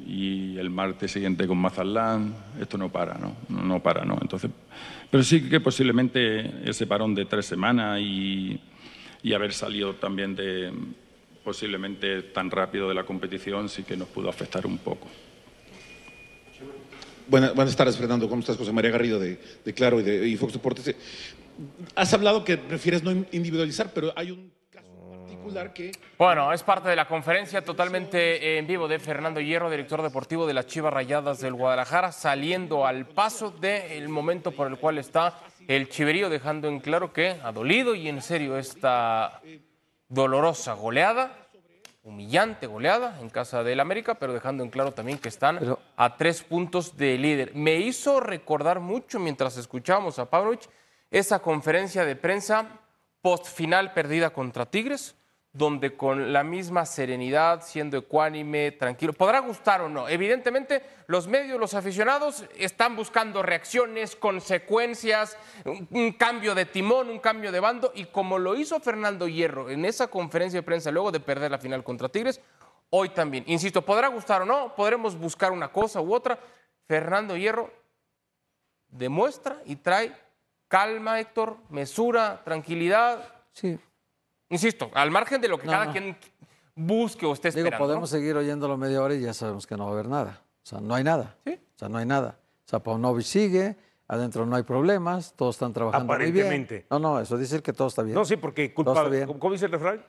y, 0.06 0.58
el 0.58 0.70
martes 0.70 1.12
siguiente 1.12 1.46
con 1.46 1.58
Mazatlán. 1.58 2.34
Esto 2.60 2.76
no 2.76 2.90
para, 2.90 3.14
¿no? 3.14 3.36
No, 3.48 3.82
para, 3.82 4.04
¿no? 4.04 4.18
Entonces, 4.20 4.50
pero 5.10 5.22
sí 5.22 5.48
que 5.48 5.60
posiblemente 5.60 6.68
ese 6.68 6.86
parón 6.86 7.14
de 7.14 7.24
tres 7.24 7.46
semanas 7.46 8.00
y, 8.00 8.60
y 9.22 9.32
haber 9.32 9.52
salido 9.52 9.94
también 9.94 10.36
de 10.36 10.72
posiblemente 11.42 12.22
tan 12.22 12.50
rápido 12.50 12.88
de 12.88 12.94
la 12.94 13.04
competición 13.04 13.68
sí 13.68 13.84
que 13.84 13.96
nos 13.96 14.08
pudo 14.08 14.28
afectar 14.28 14.66
un 14.66 14.78
poco. 14.78 15.06
Buenas, 17.28 17.54
buenas 17.54 17.74
tardes, 17.74 17.96
Fernando. 17.96 18.28
¿Cómo 18.28 18.40
estás? 18.40 18.56
José 18.56 18.72
María 18.72 18.90
Garrido 18.90 19.18
de, 19.18 19.40
de 19.64 19.74
Claro 19.74 20.00
y 20.00 20.02
de 20.04 20.36
Fox 20.36 20.52
Deportes. 20.52 20.94
Has 21.94 22.12
hablado 22.12 22.44
que 22.44 22.56
prefieres 22.56 23.02
no 23.02 23.10
individualizar, 23.32 23.92
pero 23.92 24.12
hay 24.14 24.30
un 24.30 24.55
que... 25.74 25.92
Bueno, 26.18 26.52
es 26.52 26.62
parte 26.62 26.88
de 26.88 26.96
la 26.96 27.06
conferencia 27.06 27.62
totalmente 27.62 28.58
en 28.58 28.66
vivo 28.66 28.88
de 28.88 28.98
Fernando 28.98 29.40
Hierro, 29.40 29.70
director 29.70 30.02
deportivo 30.02 30.46
de 30.46 30.54
las 30.54 30.66
Chivas 30.66 30.92
Rayadas 30.92 31.40
del 31.40 31.54
Guadalajara, 31.54 32.12
saliendo 32.12 32.86
al 32.86 33.06
paso 33.06 33.50
del 33.50 34.08
momento 34.08 34.52
por 34.52 34.66
el 34.66 34.78
cual 34.78 34.98
está 34.98 35.38
el 35.68 35.88
chiverío, 35.88 36.28
dejando 36.28 36.68
en 36.68 36.80
claro 36.80 37.12
que 37.12 37.36
ha 37.42 37.52
dolido 37.52 37.94
y 37.94 38.08
en 38.08 38.22
serio 38.22 38.56
esta 38.58 39.40
dolorosa 40.08 40.74
goleada 40.74 41.46
humillante 42.06 42.68
goleada 42.68 43.18
en 43.20 43.28
casa 43.28 43.64
del 43.64 43.80
América, 43.80 44.14
pero 44.14 44.32
dejando 44.32 44.62
en 44.62 44.70
claro 44.70 44.92
también 44.92 45.18
que 45.18 45.28
están 45.28 45.58
pero... 45.58 45.80
a 45.96 46.16
tres 46.16 46.40
puntos 46.40 46.96
de 46.96 47.18
líder. 47.18 47.52
Me 47.56 47.74
hizo 47.74 48.20
recordar 48.20 48.78
mucho 48.78 49.18
mientras 49.18 49.56
escuchábamos 49.56 50.20
a 50.20 50.30
Pavlovich 50.30 50.68
esa 51.10 51.40
conferencia 51.40 52.04
de 52.04 52.14
prensa 52.14 52.68
post 53.20 53.46
final 53.46 53.92
perdida 53.92 54.30
contra 54.30 54.66
Tigres, 54.66 55.16
donde 55.56 55.96
con 55.96 56.32
la 56.32 56.44
misma 56.44 56.84
serenidad, 56.84 57.62
siendo 57.62 57.96
ecuánime, 57.96 58.72
tranquilo, 58.72 59.14
podrá 59.14 59.38
gustar 59.38 59.80
o 59.80 59.88
no. 59.88 60.08
Evidentemente, 60.08 60.82
los 61.06 61.28
medios, 61.28 61.58
los 61.58 61.72
aficionados 61.72 62.44
están 62.58 62.94
buscando 62.94 63.42
reacciones, 63.42 64.16
consecuencias, 64.16 65.38
un, 65.64 66.12
cambio 66.12 66.54
de 66.54 66.66
timón, 66.66 67.08
un 67.08 67.20
cambio 67.20 67.52
de 67.52 67.60
bando, 67.60 67.90
y 67.94 68.04
como 68.06 68.38
lo 68.38 68.54
hizo 68.54 68.80
Fernando 68.80 69.28
Hierro 69.28 69.70
en 69.70 69.86
esa 69.86 70.08
conferencia 70.08 70.60
de 70.60 70.66
prensa 70.66 70.90
luego 70.90 71.10
de 71.10 71.20
perder 71.20 71.50
la 71.50 71.58
final 71.58 71.82
contra 71.82 72.10
Tigres, 72.10 72.40
hoy 72.90 73.08
también. 73.08 73.44
Insisto, 73.46 73.80
podrá 73.82 74.08
gustar 74.08 74.42
o 74.42 74.44
no, 74.44 74.74
podremos 74.74 75.16
buscar 75.18 75.52
una 75.52 75.68
cosa 75.68 76.02
u 76.02 76.14
otra. 76.14 76.38
Fernando 76.86 77.34
Hierro 77.36 77.72
demuestra 78.88 79.62
y 79.64 79.76
trae 79.76 80.14
calma, 80.68 81.18
Héctor, 81.18 81.56
mesura, 81.70 82.42
tranquilidad. 82.44 83.32
Sí, 83.52 83.78
Insisto, 84.48 84.90
al 84.94 85.10
margen 85.10 85.40
de 85.40 85.48
lo 85.48 85.58
que 85.58 85.66
No, 85.66 85.72
cada 85.72 85.86
no. 85.86 85.92
quien 85.92 86.16
busque 86.74 87.26
o 87.26 87.32
esté 87.32 87.48
Digo, 87.50 87.60
esperando. 87.64 87.84
podemos 87.86 88.10
seguir 88.10 88.36
oyéndolo 88.36 88.76
media 88.76 89.02
hora 89.02 89.14
y 89.14 89.20
ya 89.20 89.32
sabemos 89.34 89.66
que 89.66 89.76
no 89.76 89.84
va 89.84 89.90
a 89.90 89.92
haber 89.94 90.08
nada. 90.08 90.42
O 90.62 90.66
sea, 90.66 90.80
no 90.80 90.94
hay 90.94 91.04
nada. 91.04 91.36
Sí. 91.44 91.52
O 91.54 91.78
sea, 91.78 91.88
no 91.88 91.98
hay 91.98 92.06
nada. 92.06 92.38
O 92.64 92.68
sea, 92.68 92.80
Paunovic 92.80 93.24
sigue, 93.24 93.76
adentro 94.08 94.44
no 94.46 94.56
hay 94.56 94.62
problemas, 94.62 95.34
todos 95.36 95.54
están 95.56 95.72
trabajando 95.72 96.06
muy 96.12 96.30
bien. 96.30 96.46
Aparentemente. 96.46 96.86
No, 96.90 96.98
no, 96.98 97.20
eso 97.20 97.36
dice 97.38 97.56
el 97.56 97.62
que 97.62 97.72
todo 97.72 97.88
está 97.88 98.02
bien. 98.02 98.14
No, 98.14 98.24
sí, 98.24 98.36
porque 98.36 98.72
culpa, 98.74 98.92
está 98.92 99.08
bien. 99.08 99.26
¿cómo, 99.26 99.38
cómo 99.38 99.52
dice 99.52 99.66
el 99.66 99.72
refrán? 99.72 100.04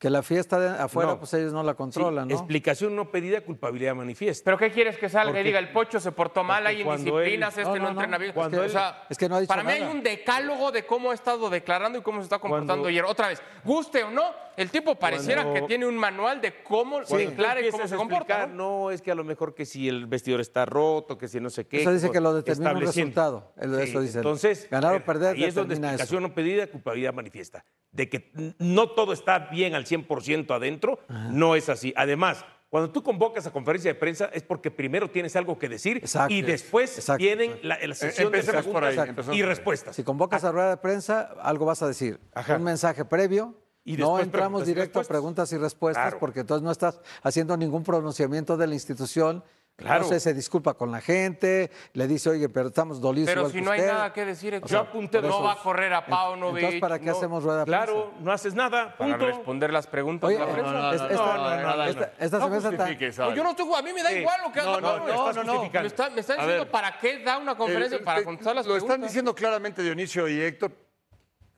Que 0.00 0.08
la 0.08 0.22
fiesta 0.22 0.58
de 0.58 0.82
afuera, 0.82 1.10
No. 1.10 1.18
pues 1.18 1.34
ellos 1.34 1.52
no 1.52 1.62
la 1.62 1.74
controlan, 1.74 2.26
Sí, 2.26 2.32
¿no? 2.32 2.38
Explicación 2.40 2.96
no 2.96 3.10
pedida, 3.10 3.42
culpabilidad 3.42 3.94
manifiesta. 3.94 4.42
¿Pero 4.46 4.56
qué 4.56 4.70
quieres 4.72 4.96
que 4.96 5.10
salga 5.10 5.26
Porque- 5.26 5.42
y 5.42 5.44
diga 5.44 5.58
el 5.58 5.68
pocho 5.72 6.00
se 6.00 6.10
portó 6.10 6.42
mal, 6.42 6.66
hay 6.66 6.80
indisciplinas, 6.80 7.54
él- 7.58 7.64
este 7.66 7.78
no, 7.78 7.84
No, 7.84 7.90
entrena 7.90 8.16
bien? 8.16 8.32
Cuando 8.32 8.62
o 8.62 8.64
él- 8.64 8.70
sea, 8.70 9.04
es 9.10 9.18
que 9.18 9.28
no 9.28 9.36
ha 9.36 9.40
dicho 9.40 9.48
para 9.48 9.62
mí 9.62 9.72
hay 9.72 9.82
un 9.82 10.02
decálogo 10.02 10.72
de 10.72 10.86
cómo 10.86 11.10
ha 11.10 11.14
estado 11.14 11.50
declarando 11.50 11.98
y 11.98 12.02
cómo 12.02 12.20
se 12.20 12.24
está 12.24 12.38
comportando 12.38 12.76
Cuando- 12.84 12.88
ayer. 12.88 13.04
Otra 13.04 13.28
vez, 13.28 13.42
guste 13.62 14.02
o 14.02 14.10
no, 14.10 14.24
el 14.56 14.70
tipo 14.70 14.94
pareciera 14.94 15.42
Cuando- 15.42 15.60
que 15.60 15.66
tiene 15.68 15.84
un 15.86 15.98
manual 15.98 16.40
de 16.40 16.62
cómo 16.62 17.00
se 17.02 17.06
Cuando 17.08 17.30
declara 17.30 17.60
y 17.60 17.70
cómo 17.70 17.86
se 17.86 17.94
a 17.94 17.98
comporta. 17.98 18.22
explicar, 18.34 18.48
¿no? 18.56 18.84
¿no? 18.84 18.90
es 18.90 19.02
que 19.02 19.10
a 19.10 19.14
lo 19.14 19.24
mejor 19.24 19.54
que 19.54 19.66
si 19.66 19.86
el 19.86 20.06
vestidor 20.06 20.40
está 20.40 20.64
roto, 20.64 21.18
que 21.18 21.28
si 21.28 21.40
no 21.40 21.50
sé 21.50 21.66
qué. 21.66 21.82
Eso 21.82 21.92
dice 21.92 22.10
que 22.10 22.20
lo 22.20 22.32
determina 22.32 22.70
estableciendo. 22.70 23.10
resultado. 23.10 23.52
El- 23.58 23.78
eso 23.86 24.00
dice. 24.00 24.16
Entonces, 24.18 24.66
Ganar 24.70 24.92
o 24.92 24.94
ver, 24.94 25.04
perder 25.04 25.36
ahí 25.36 25.44
es 25.44 25.54
donde 25.54 25.74
eso. 25.74 25.82
explicación 25.84 26.22
no 26.22 26.34
pedida, 26.34 26.66
culpabilidad 26.68 27.12
manifiesta. 27.12 27.66
De 27.92 28.08
que 28.08 28.30
no 28.58 28.90
todo 28.90 29.12
está 29.12 29.38
bien 29.50 29.74
al 29.74 29.84
100% 29.90 30.54
adentro, 30.54 31.00
no 31.08 31.56
es 31.56 31.68
así. 31.68 31.92
Además, 31.96 32.44
cuando 32.68 32.90
tú 32.90 33.02
convocas 33.02 33.46
a 33.46 33.50
conferencia 33.50 33.92
de 33.92 33.98
prensa 33.98 34.30
es 34.32 34.44
porque 34.44 34.70
primero 34.70 35.10
tienes 35.10 35.34
algo 35.34 35.58
que 35.58 35.68
decir 35.68 35.96
Exacto. 35.96 36.32
y 36.32 36.42
después 36.42 36.96
Exacto. 36.98 37.18
vienen 37.18 37.58
la, 37.62 37.76
la 37.84 37.94
sesión 37.94 38.30
de 38.30 38.42
preguntas 38.44 38.96
ahí, 39.28 39.38
y 39.38 39.42
respuestas. 39.42 39.96
Si 39.96 40.04
convocas 40.04 40.44
a 40.44 40.52
rueda 40.52 40.70
de 40.70 40.76
prensa, 40.76 41.34
algo 41.42 41.66
vas 41.66 41.82
a 41.82 41.88
decir. 41.88 42.20
Ajá. 42.32 42.56
Un 42.56 42.62
mensaje 42.64 43.04
previo. 43.04 43.56
Y 43.82 43.96
no 43.96 44.20
entramos 44.20 44.66
directo 44.66 45.00
a 45.00 45.04
preguntas 45.04 45.50
y 45.52 45.56
respuestas 45.56 46.04
Claro. 46.04 46.18
porque 46.20 46.40
entonces 46.40 46.62
no 46.62 46.70
estás 46.70 47.00
haciendo 47.22 47.56
ningún 47.56 47.82
pronunciamiento 47.82 48.56
de 48.58 48.66
la 48.66 48.74
institución. 48.74 49.42
Claro. 49.80 50.02
No 50.02 50.08
sé, 50.08 50.20
se 50.20 50.34
disculpa 50.34 50.74
con 50.74 50.92
la 50.92 51.00
gente, 51.00 51.70
le 51.94 52.06
dice, 52.06 52.30
oye, 52.30 52.48
pero 52.48 52.68
estamos 52.68 53.00
dolidos 53.00 53.28
Pero 53.28 53.40
igual 53.40 53.52
si 53.52 53.58
que 53.58 53.64
no 53.64 53.70
hay 53.70 53.80
usted". 53.80 53.92
nada 53.92 54.12
que 54.12 54.24
decir, 54.26 54.54
Héctor. 54.54 54.70
Yo 54.70 54.78
apunté 54.78 55.22
no 55.22 55.42
va 55.42 55.52
a 55.52 55.56
correr 55.56 55.92
a 55.94 56.04
Paunovic. 56.06 56.56
Entonces, 56.58 56.80
¿para 56.80 56.98
qué 56.98 57.06
no- 57.06 57.12
hacemos 57.16 57.42
rueda 57.42 57.60
de 57.60 57.64
prensa? 57.64 57.84
Claro, 57.86 58.12
no 58.20 58.32
haces 58.32 58.54
nada, 58.54 58.96
Para 58.96 59.10
punto. 59.18 59.26
responder 59.26 59.72
las 59.72 59.86
preguntas 59.86 60.28
Oye, 60.28 60.38
de 60.38 60.46
la 60.46 60.52
prensa. 60.52 60.88
es- 60.94 61.00
esta- 61.00 61.88
esta- 61.88 62.12
esta 62.18 62.38
No 62.38 62.44
cerveza 62.44 62.68
tan- 62.70 62.78
justifiques, 62.78 63.18
No, 63.18 63.34
yo 63.34 63.42
no 63.42 63.50
estoy, 63.50 63.74
a 63.74 63.82
mí 63.82 63.92
me 63.92 64.02
da 64.02 64.08
Sí. 64.10 64.16
igual 64.16 64.40
lo 64.42 64.52
que 64.52 64.60
haga 64.60 64.70
No, 64.72 64.80
no, 64.80 64.98
no, 64.98 65.32
no, 65.32 65.44
no. 65.44 65.62
Me 65.70 65.86
está, 65.86 66.10
me 66.10 66.20
está 66.20 66.34
A 66.34 66.36
diciendo 66.36 66.70
para 66.70 66.98
qué 66.98 67.18
da 67.24 67.38
una 67.38 67.56
conferencia 67.56 67.96
Eh, 67.98 68.02
para 68.02 68.20
eh, 68.20 68.24
contestar 68.24 68.54
las 68.54 68.66
Lo 68.66 68.72
preguntas. 68.74 68.94
están 68.96 69.08
diciendo 69.08 69.34
claramente 69.34 69.82
Dionisio 69.82 70.28
y 70.28 70.40
Héctor. 70.40 70.72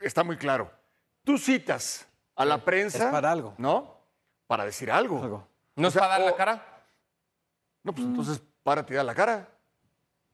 Está 0.00 0.23
muy 0.25 0.37
claro. 0.37 0.71
Tú 1.25 1.38
citas 1.38 2.07
a 2.37 2.45
la 2.45 2.59
prensa. 2.59 2.99
Es 3.07 3.11
para 3.12 3.31
algo. 3.33 3.55
¿No? 3.59 3.97
Para 4.47 4.64
decir 4.64 4.91
algo. 4.91 5.47
¿No 5.76 5.87
O 5.87 5.88
es 5.88 5.95
para 5.95 6.09
dar 6.09 6.21
la 6.21 6.31
o- 6.33 6.37
cara? 6.37 6.72
No, 7.85 7.93
pues 7.93 8.07
entonces 8.07 8.43
párate 8.62 8.95
y 8.95 8.97
da 8.97 9.05
la 9.05 9.15
cara. 9.15 9.49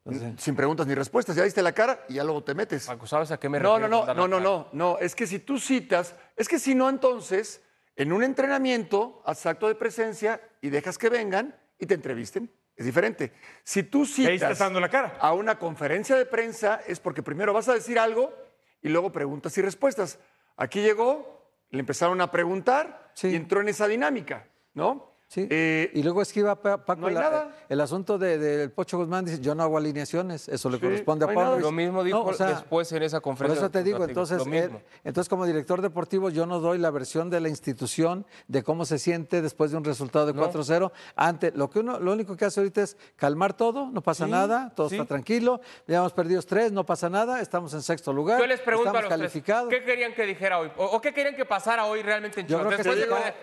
Pues. 0.02 0.20
Sin 0.38 0.56
preguntas 0.56 0.86
ni 0.86 0.94
respuestas. 0.94 1.36
Ya 1.36 1.44
diste 1.44 1.62
la 1.62 1.72
cara 1.72 2.04
y 2.08 2.14
ya 2.14 2.24
luego 2.24 2.42
te 2.42 2.54
metes. 2.54 2.86
Paco, 2.86 3.06
¿sabes 3.06 3.30
a 3.30 3.38
qué 3.38 3.48
me 3.48 3.58
No, 3.60 3.76
refiero? 3.78 3.88
no, 3.88 4.06
no, 4.06 4.14
no, 4.14 4.28
no, 4.28 4.36
cara? 4.38 4.44
no, 4.44 4.68
no. 4.72 4.98
Es 4.98 5.14
que 5.14 5.26
si 5.26 5.38
tú 5.38 5.58
citas, 5.58 6.14
es 6.36 6.48
que 6.48 6.58
si 6.58 6.74
no, 6.74 6.88
entonces, 6.88 7.62
en 7.96 8.12
un 8.12 8.22
entrenamiento, 8.22 9.22
haces 9.26 9.46
acto 9.46 9.68
de 9.68 9.74
presencia 9.74 10.40
y 10.62 10.70
dejas 10.70 10.96
que 10.98 11.08
vengan 11.08 11.58
y 11.78 11.86
te 11.86 11.94
entrevisten. 11.94 12.50
Es 12.76 12.86
diferente. 12.86 13.32
Si 13.64 13.82
tú 13.82 14.06
citas 14.06 14.58
dando 14.58 14.78
la 14.80 14.88
cara. 14.88 15.16
a 15.20 15.32
una 15.34 15.58
conferencia 15.58 16.16
de 16.16 16.24
prensa, 16.26 16.80
es 16.86 17.00
porque 17.00 17.22
primero 17.22 17.52
vas 17.52 17.68
a 17.68 17.74
decir 17.74 17.98
algo 17.98 18.32
y 18.80 18.88
luego 18.88 19.10
preguntas 19.10 19.56
y 19.58 19.62
respuestas. 19.62 20.20
Aquí 20.56 20.80
llegó, 20.80 21.50
le 21.70 21.80
empezaron 21.80 22.20
a 22.20 22.30
preguntar 22.30 23.10
Sí. 23.14 23.28
y 23.28 23.34
entró 23.34 23.60
en 23.60 23.68
esa 23.68 23.88
dinámica, 23.88 24.46
¿no? 24.74 25.07
Sí. 25.30 25.46
Eh, 25.50 25.90
y 25.92 26.02
luego 26.02 26.22
esquiva 26.22 26.56
Pa- 26.56 26.82
Paco 26.86 27.02
no 27.02 27.10
la- 27.10 27.20
nada. 27.20 27.56
el 27.68 27.80
asunto 27.82 28.16
de- 28.16 28.38
del 28.38 28.70
Pocho 28.70 28.96
Guzmán, 28.96 29.26
dice, 29.26 29.40
yo 29.40 29.54
no 29.54 29.62
hago 29.62 29.76
alineaciones, 29.76 30.48
eso 30.48 30.70
le 30.70 30.78
Sí, 30.78 30.82
corresponde 30.84 31.26
no 31.26 31.32
a. 31.32 31.34
Paunovic. 31.34 31.60
Lo 31.60 31.70
mismo 31.70 32.02
dijo 32.02 32.18
No, 32.20 32.24
o 32.24 32.32
sea, 32.32 32.46
después 32.46 32.90
en 32.92 33.02
esa 33.02 33.18
Por 33.18 33.24
conferencia. 33.24 33.60
eso 33.64 33.70
te 33.70 33.82
digo, 33.82 33.98
Lo 33.98 34.04
entonces, 34.06 34.38
mismo. 34.46 34.78
él- 34.78 34.82
entonces 35.04 35.28
como 35.28 35.44
director 35.44 35.82
deportivo 35.82 36.30
yo 36.30 36.46
no 36.46 36.60
doy 36.60 36.78
la 36.78 36.90
versión 36.90 37.28
de 37.28 37.40
la 37.40 37.50
institución 37.50 38.24
de 38.46 38.62
cómo 38.62 38.86
se 38.86 38.98
siente 38.98 39.42
después 39.42 39.70
de 39.70 39.76
un 39.76 39.84
resultado 39.84 40.24
de 40.24 40.32
No. 40.32 40.40
4-0. 40.40 40.92
Ante 41.14 41.52
lo 41.52 41.68
que 41.68 41.80
uno, 41.80 42.00
lo 42.00 42.12
único 42.12 42.34
que 42.34 42.46
hace 42.46 42.60
ahorita 42.60 42.80
es 42.80 42.96
calmar 43.16 43.52
todo, 43.52 43.90
no 43.92 44.00
pasa 44.00 44.24
Sí, 44.24 44.30
nada, 44.30 44.72
todo 44.74 44.88
sí. 44.88 44.94
está 44.96 45.04
tranquilo, 45.06 45.60
ya 45.86 45.98
hemos 45.98 46.14
perdido 46.14 46.40
tres, 46.40 46.72
no 46.72 46.86
pasa 46.86 47.10
nada, 47.10 47.42
estamos 47.42 47.74
en 47.74 47.82
sexto 47.82 48.14
lugar, 48.14 48.40
Yo 48.40 48.46
les 48.46 48.60
pregunto 48.60 48.96
a 48.96 49.02
los 49.02 49.30
tres. 49.30 49.42
¿qué 49.68 49.84
querían 49.84 50.14
que 50.14 50.24
dijera 50.24 50.58
hoy? 50.58 50.70
¿O, 50.78 50.86
o 50.86 51.00
qué 51.02 51.12
querían 51.12 51.36
que 51.36 51.44
pasara 51.44 51.84
hoy 51.84 52.00
realmente 52.02 52.40
en 52.40 52.46
Yo 52.46 52.60
Chivas? 52.60 52.78
de 52.78 52.82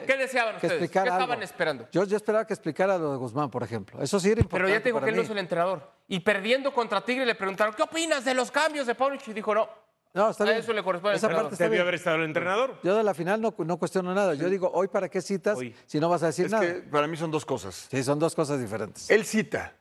¿Qué 0.08 0.18
deseaban 0.18 0.56
que 0.60 0.65
ustedes? 0.65 0.89
¿Qué 0.89 0.98
estaban 0.98 1.30
algo. 1.32 1.44
esperando? 1.44 1.75
Yo, 1.91 2.03
yo 2.05 2.17
esperaba 2.17 2.46
que 2.46 2.53
explicara 2.53 2.98
lo 2.98 3.12
de 3.12 3.17
Guzmán, 3.17 3.50
por 3.50 3.63
ejemplo. 3.63 4.01
Eso 4.01 4.20
sí 4.20 4.32
era 4.32 4.41
importante. 4.41 4.65
Pero 4.65 4.77
ya 4.77 4.82
te 4.84 4.89
digo 4.89 5.01
que 5.01 5.10
él 5.10 5.15
no 5.15 5.22
es 5.22 5.29
el 5.29 5.38
entrenador. 5.38 5.91
Y 6.08 6.20
perdiendo 6.20 6.74
contra 6.74 7.01
Tigre 7.03 7.25
le 7.25 7.36
preguntaron, 7.36 7.74
¿qué 7.75 7.84
opinas 7.84 8.24
de 8.25 8.34
los 8.34 8.51
cambios 8.51 8.88
de 8.88 8.96
Paunovic? 8.96 9.27
Y 9.27 9.34
dijo, 9.34 9.53
no. 9.53 9.67
No, 10.13 10.29
está 10.29 10.44
A 10.46 10.48
bien. 10.48 10.60
eso 10.60 10.72
le 10.72 10.82
corresponde 10.82 11.12
al 11.12 11.17
Esa 11.17 11.25
entrenador. 11.27 11.44
parte 11.50 11.55
está 11.55 11.63
Debió 11.65 11.75
bien. 11.75 11.82
haber 11.82 11.96
estado 11.96 12.15
el 12.15 12.24
entrenador. 12.24 12.79
Yo 12.84 12.96
de 12.96 13.03
la 13.03 13.13
final 13.13 13.41
no, 13.41 13.53
no 13.58 13.77
cuestiono 13.77 14.13
nada. 14.13 14.34
Yo 14.34 14.50
digo, 14.50 14.72
hoy 14.74 14.88
para 14.88 15.10
qué 15.10 15.22
citas 15.22 15.58
Hoy. 15.58 15.75
si 15.86 16.00
no 16.00 16.08
vas 16.08 16.24
a 16.24 16.27
decir 16.27 16.46
es 16.46 16.51
nada. 16.53 16.63
que 16.65 16.74
para 16.84 17.05
mí 17.08 17.17
son 17.17 17.32
dos 17.32 17.44
cosas. 17.46 17.88
Sí, 17.91 18.01
son 18.01 18.17
dos 18.17 18.34
cosas 18.34 18.62
diferentes. 18.62 19.10
Él 19.10 19.25
cita, 19.25 19.74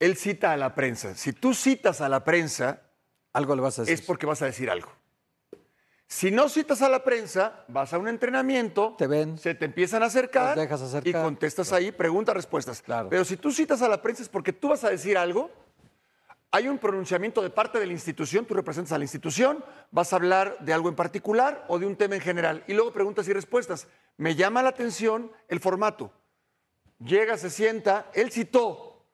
él 0.00 0.16
cita 0.16 0.52
a 0.52 0.56
la 0.56 0.74
prensa. 0.74 1.14
Si 1.14 1.34
tú 1.34 1.52
citas 1.52 2.00
a 2.00 2.08
la 2.08 2.24
prensa, 2.24 2.80
Algo 3.34 3.54
le 3.54 3.60
vas 3.60 3.78
a 3.78 3.82
decir. 3.82 3.92
es 3.94 4.00
porque 4.00 4.24
vas 4.24 4.40
a 4.40 4.46
decir 4.46 4.70
algo. 4.70 4.88
Si 6.08 6.30
no 6.30 6.48
citas 6.48 6.82
a 6.82 6.88
la 6.88 7.02
prensa, 7.02 7.64
vas 7.68 7.92
a 7.92 7.98
un 7.98 8.06
entrenamiento, 8.06 8.94
Te 8.96 9.06
ven. 9.08 9.38
se 9.38 9.54
te 9.54 9.64
empiezan 9.64 10.02
a 10.04 10.06
acercar, 10.06 10.56
Los 10.56 10.64
dejas 10.64 10.80
acercar. 10.82 11.08
y 11.08 11.12
contestas 11.12 11.72
ahí, 11.72 11.90
preguntas, 11.90 12.34
respuestas. 12.34 12.80
Claro. 12.80 13.08
Pero 13.08 13.24
si 13.24 13.36
tú 13.36 13.50
citas 13.50 13.82
a 13.82 13.88
la 13.88 14.00
prensa 14.00 14.22
es 14.22 14.28
porque 14.28 14.52
tú 14.52 14.68
vas 14.68 14.84
a 14.84 14.90
decir 14.90 15.18
algo, 15.18 15.50
hay 16.52 16.68
un 16.68 16.78
pronunciamiento 16.78 17.42
de 17.42 17.50
parte 17.50 17.80
de 17.80 17.86
la 17.86 17.92
institución, 17.92 18.44
tú 18.46 18.54
representas 18.54 18.92
a 18.92 18.98
la 18.98 19.04
institución, 19.04 19.64
vas 19.90 20.12
a 20.12 20.16
hablar 20.16 20.56
de 20.60 20.72
algo 20.72 20.88
en 20.88 20.94
particular 20.94 21.64
o 21.68 21.78
de 21.78 21.86
un 21.86 21.96
tema 21.96 22.14
en 22.14 22.20
general, 22.20 22.62
y 22.68 22.72
luego 22.74 22.92
preguntas 22.92 23.26
y 23.26 23.32
respuestas. 23.32 23.88
Me 24.16 24.36
llama 24.36 24.62
la 24.62 24.68
atención 24.70 25.32
el 25.48 25.58
formato. 25.58 26.12
Llega, 27.04 27.36
se 27.36 27.50
sienta, 27.50 28.06
él 28.14 28.30
citó 28.30 29.04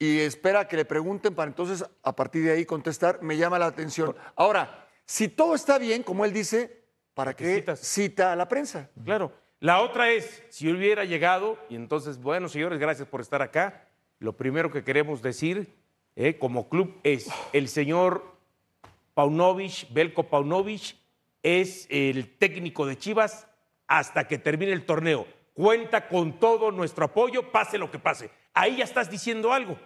y 0.00 0.18
espera 0.18 0.66
que 0.68 0.76
le 0.76 0.84
pregunten 0.84 1.34
para 1.34 1.48
entonces 1.48 1.84
a 2.02 2.14
partir 2.14 2.44
de 2.44 2.50
ahí 2.52 2.66
contestar, 2.66 3.22
me 3.22 3.36
llama 3.36 3.58
la 3.58 3.66
atención. 3.66 4.14
Ahora, 4.36 4.87
si 5.08 5.28
todo 5.28 5.54
está 5.54 5.78
bien, 5.78 6.02
como 6.02 6.26
él 6.26 6.34
dice, 6.34 6.84
¿para 7.14 7.34
qué 7.34 7.56
citas? 7.56 7.80
cita 7.80 8.30
a 8.30 8.36
la 8.36 8.46
prensa? 8.46 8.90
Claro. 9.02 9.32
La 9.58 9.80
otra 9.80 10.10
es, 10.10 10.44
si 10.50 10.70
hubiera 10.70 11.06
llegado, 11.06 11.58
y 11.70 11.76
entonces, 11.76 12.20
bueno, 12.20 12.46
señores, 12.50 12.78
gracias 12.78 13.08
por 13.08 13.22
estar 13.22 13.40
acá. 13.40 13.88
Lo 14.18 14.36
primero 14.36 14.70
que 14.70 14.84
queremos 14.84 15.22
decir 15.22 15.74
eh, 16.14 16.38
como 16.38 16.68
club 16.68 17.00
es, 17.04 17.26
el 17.54 17.68
señor 17.68 18.36
Paunovic, 19.14 19.90
Belko 19.90 20.28
Paunovic, 20.28 20.94
es 21.42 21.86
el 21.88 22.36
técnico 22.36 22.84
de 22.84 22.98
Chivas 22.98 23.46
hasta 23.86 24.28
que 24.28 24.36
termine 24.36 24.72
el 24.72 24.84
torneo. 24.84 25.26
Cuenta 25.54 26.06
con 26.06 26.38
todo 26.38 26.70
nuestro 26.70 27.06
apoyo, 27.06 27.50
pase 27.50 27.78
lo 27.78 27.90
que 27.90 27.98
pase. 27.98 28.30
Ahí 28.52 28.76
ya 28.76 28.84
estás 28.84 29.10
diciendo 29.10 29.54
algo. 29.54 29.78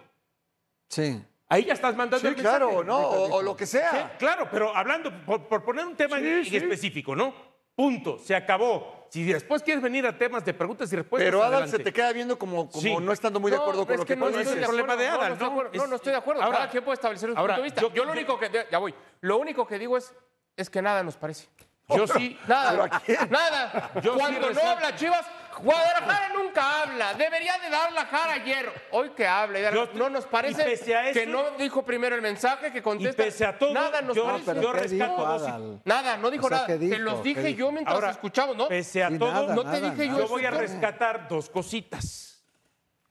Sí. 0.89 1.23
Ahí 1.53 1.65
ya 1.65 1.73
estás 1.73 1.95
mandando 1.95 2.19
Sí, 2.19 2.27
el 2.27 2.35
mensaje. 2.35 2.57
claro, 2.57 2.83
¿no? 2.83 2.97
O, 2.99 3.35
o 3.35 3.41
lo 3.41 3.55
que 3.55 3.65
sea. 3.65 3.91
Sí, 3.91 3.97
claro, 4.19 4.47
pero 4.51 4.75
hablando, 4.75 5.11
por, 5.25 5.47
por 5.47 5.63
poner 5.63 5.85
un 5.85 5.95
tema 5.95 6.17
en- 6.19 6.25
en 6.25 6.45
sí. 6.45 6.57
específico, 6.57 7.15
¿no? 7.15 7.33
Punto, 7.75 8.17
se 8.19 8.35
acabó. 8.35 9.07
Si 9.09 9.23
después 9.23 9.61
quieres 9.63 9.81
venir 9.83 10.05
a 10.07 10.17
temas 10.17 10.43
de 10.45 10.53
preguntas 10.53 10.91
y 10.91 10.95
respuestas, 10.95 11.25
Pero 11.27 11.43
Adal 11.43 11.69
se 11.69 11.77
te 11.79 11.93
queda 11.93 12.11
viendo 12.13 12.37
como, 12.39 12.69
como 12.69 12.81
Sí. 12.81 12.95
no 12.99 13.11
estando 13.11 13.39
muy 13.39 13.51
de 13.51 13.57
acuerdo 13.57 13.81
No, 13.81 13.85
con 13.85 13.93
es 13.93 13.99
lo 13.99 14.05
que, 14.05 14.15
no 14.15 14.25
tú 14.25 14.31
no 14.31 14.39
estoy 14.39 14.41
es 14.41 14.47
de 14.49 14.55
dices. 14.55 14.63
el 14.63 14.67
problema 14.75 14.95
de 14.95 15.07
acuerdo, 15.07 15.21
Adal, 15.25 15.29
no, 15.29 15.33
estoy 15.33 15.45
de 15.47 15.49
¿no? 15.49 15.51
acuerdo. 15.61 15.77
No, 15.77 15.83
Es- 15.83 15.89
no 15.89 15.95
estoy 15.95 16.11
de 16.11 16.17
acuerdo. 16.17 16.41
Ahora- 16.43 16.57
Cada 16.57 16.69
quien 16.71 16.83
puede 16.83 16.93
establecer 16.95 17.29
su 17.31 17.37
ahora, 17.37 17.53
punto 17.55 17.61
de 17.61 17.63
vista. 17.63 17.81
yo- 17.81 17.93
Yo, 17.93 18.05
lo 18.05 18.11
único 18.11 18.39
que... 18.39 18.65
Ya 18.71 18.77
voy. 18.79 18.93
Lo 19.21 19.37
único 19.37 19.67
que 19.67 19.77
digo 19.79 19.97
es, 19.97 20.13
es 20.57 20.69
que 20.69 20.81
nada 20.81 21.03
nos 21.03 21.15
parece. 21.17 21.47
Yo 21.89 22.07
sí, 22.07 22.37
Nada, 22.47 22.71
¿Pero 22.71 22.83
a 22.83 22.89
quién? 23.01 23.17
nada. 23.29 23.91
Yo 24.01 24.13
sí 24.13 24.19
Cuando 24.19 24.51
no 24.51 24.61
habla 24.61 24.95
Chivas, 24.95 25.25
Guadalajara 25.61 26.29
nunca 26.33 26.81
habla. 26.83 27.13
Debería 27.13 27.57
de 27.59 27.69
dar 27.69 27.91
la 27.93 28.07
cara 28.09 28.33
a 28.33 28.43
Hierro. 28.43 28.71
Hoy 28.91 29.09
que 29.11 29.27
habla, 29.27 29.59
y 29.59 29.73
Yo- 29.73 29.89
no 29.93 30.09
nos 30.09 30.25
parece 30.25 30.69
y 30.69 30.73
eso- 30.73 31.13
que 31.13 31.25
no 31.25 31.51
dijo 31.57 31.83
primero 31.83 32.15
el 32.15 32.21
mensaje, 32.21 32.71
que 32.71 32.79
y 32.79 32.81
contesta. 32.81 33.23
pese 33.23 33.45
a 33.45 33.57
todo, 33.57 33.73
nada 33.73 34.01
nos 34.01 34.15
yo, 34.15 34.25
parece. 34.25 34.55
yo 34.61 34.71
¿qué 34.73 34.79
rescato 34.79 35.11
dijo, 35.21 35.25
dos... 35.37 35.81
Nada, 35.85 36.17
no 36.17 36.31
dijo 36.31 36.45
O 36.45 36.49
sea, 36.49 36.57
nada. 36.57 36.67
¿qué 36.67 36.73
Te 36.73 36.79
dijo? 36.79 36.97
los 36.99 37.15
¿Qué 37.15 37.23
dije 37.29 37.41
dijo? 37.43 37.59
yo 37.59 37.71
mientras 37.71 37.95
Ahora, 37.95 38.09
escuchamos, 38.11 38.55
¿no? 38.57 38.67
Pese 38.67 39.03
a 39.03 39.09
todo, 39.17 39.31
nada, 39.33 39.55
no 39.55 39.61
te 39.61 39.79
nada, 39.79 39.89
dije 39.91 40.07
nada. 40.07 40.19
yo 40.19 40.27
voy 40.27 40.45
a 40.45 40.51
rescatar 40.51 41.27
dos 41.27 41.49
cositas. 41.49 42.32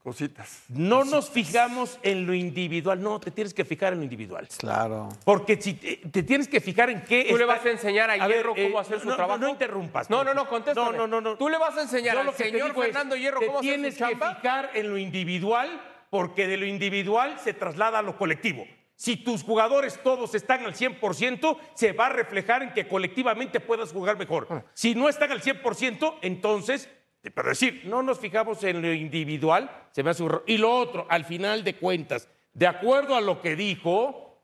Cositas. 0.03 0.65
No 0.69 1.05
nos 1.05 1.31
fijamos 1.31 1.99
en 2.03 2.27
lo 2.27 2.35
individual, 2.35 3.01
no, 3.01 3.21
te 3.21 3.31
tienes 3.31 3.55
que 3.55 3.65
fijar 3.65 3.93
en 3.93 4.01
lo 4.01 4.05
individual. 4.05 4.49
Claro. 4.59 5.09
Porque 5.25 5.61
si 5.61 5.75
te, 5.75 5.97
te 5.97 6.23
tienes 6.25 6.49
que 6.49 6.61
fijar 6.61 6.91
en 6.91 7.03
qué. 7.03 7.27
Tú 7.31 7.37
le 7.37 7.45
vas 7.45 7.65
a 7.65 7.71
enseñar 7.71 8.11
a, 8.11 8.27
Hierro 8.27 8.55
eh, 8.57 8.65
cómo 8.65 8.81
hacer 8.81 8.99
su 9.01 9.09
no, 9.09 9.15
trabajo. 9.15 9.38
No, 9.38 9.47
no 9.47 9.53
interrumpas. 9.53 10.11
No, 10.11 10.25
no, 10.25 10.35
no, 10.35 10.49
contéstame. 10.49 10.97
No, 10.97 11.07
no, 11.07 11.21
no, 11.21 11.21
no. 11.21 11.37
Tú 11.37 11.49
le 11.49 11.57
vas 11.57 11.77
a 11.77 11.83
enseñar 11.83 12.19
al 12.19 12.35
señor 12.35 12.75
Fernando 12.75 13.15
Hierro 13.15 13.41
cómo 13.41 13.61
hacer 13.61 13.71
su 13.71 13.75
tienes 13.75 13.95
que 13.95 14.01
chamba. 14.01 14.35
fijar 14.35 14.71
en 14.75 14.88
lo 14.88 14.99
individual 14.99 15.81
porque 16.11 16.47
de 16.47 16.57
lo 16.57 16.67
individual 16.67 17.38
se 17.38 17.55
traslada 17.55 18.01
a 18.01 18.03
lo 18.03 18.19
colectivo. 18.19 18.67
Si 18.97 19.17
tus 19.17 19.43
jugadores 19.43 20.01
todos 20.03 20.35
están 20.35 20.65
al 20.65 20.75
100%, 20.75 21.59
se 21.75 21.93
va 21.93 22.07
a 22.07 22.11
reflejar 22.11 22.62
en 22.62 22.73
que 22.73 22.87
colectivamente 22.87 23.61
puedas 23.61 23.93
jugar 23.93 24.19
mejor. 24.19 24.65
Si 24.75 24.95
no 24.95 25.09
están 25.09 25.33
al 25.33 25.43
100%, 25.43 26.19
entonces, 26.23 26.88
pero 27.30 27.48
decir, 27.50 27.82
no 27.85 28.02
nos 28.02 28.18
fijamos 28.18 28.62
en 28.64 28.82
lo 28.82 28.92
individual, 28.92 29.70
se 29.92 30.02
me 30.02 30.11
hace 30.11 30.22
un 30.22 30.28
error. 30.30 30.44
Y 30.46 30.58
lo 30.58 30.72
otro, 30.74 31.06
al 31.08 31.24
final 31.24 31.62
de 31.62 31.76
cuentas, 31.76 32.28
de 32.52 32.66
acuerdo 32.66 33.14
a 33.14 33.20
lo 33.20 33.40
que 33.40 33.54
dijo, 33.54 34.40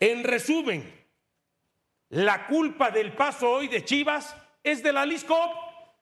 en 0.00 0.24
resumen, 0.24 0.90
la 2.10 2.46
culpa 2.46 2.90
del 2.90 3.12
paso 3.12 3.50
hoy 3.50 3.68
de 3.68 3.84
Chivas 3.84 4.34
es 4.62 4.82
de 4.82 4.92
la 4.92 5.04
Liscop, 5.04 5.50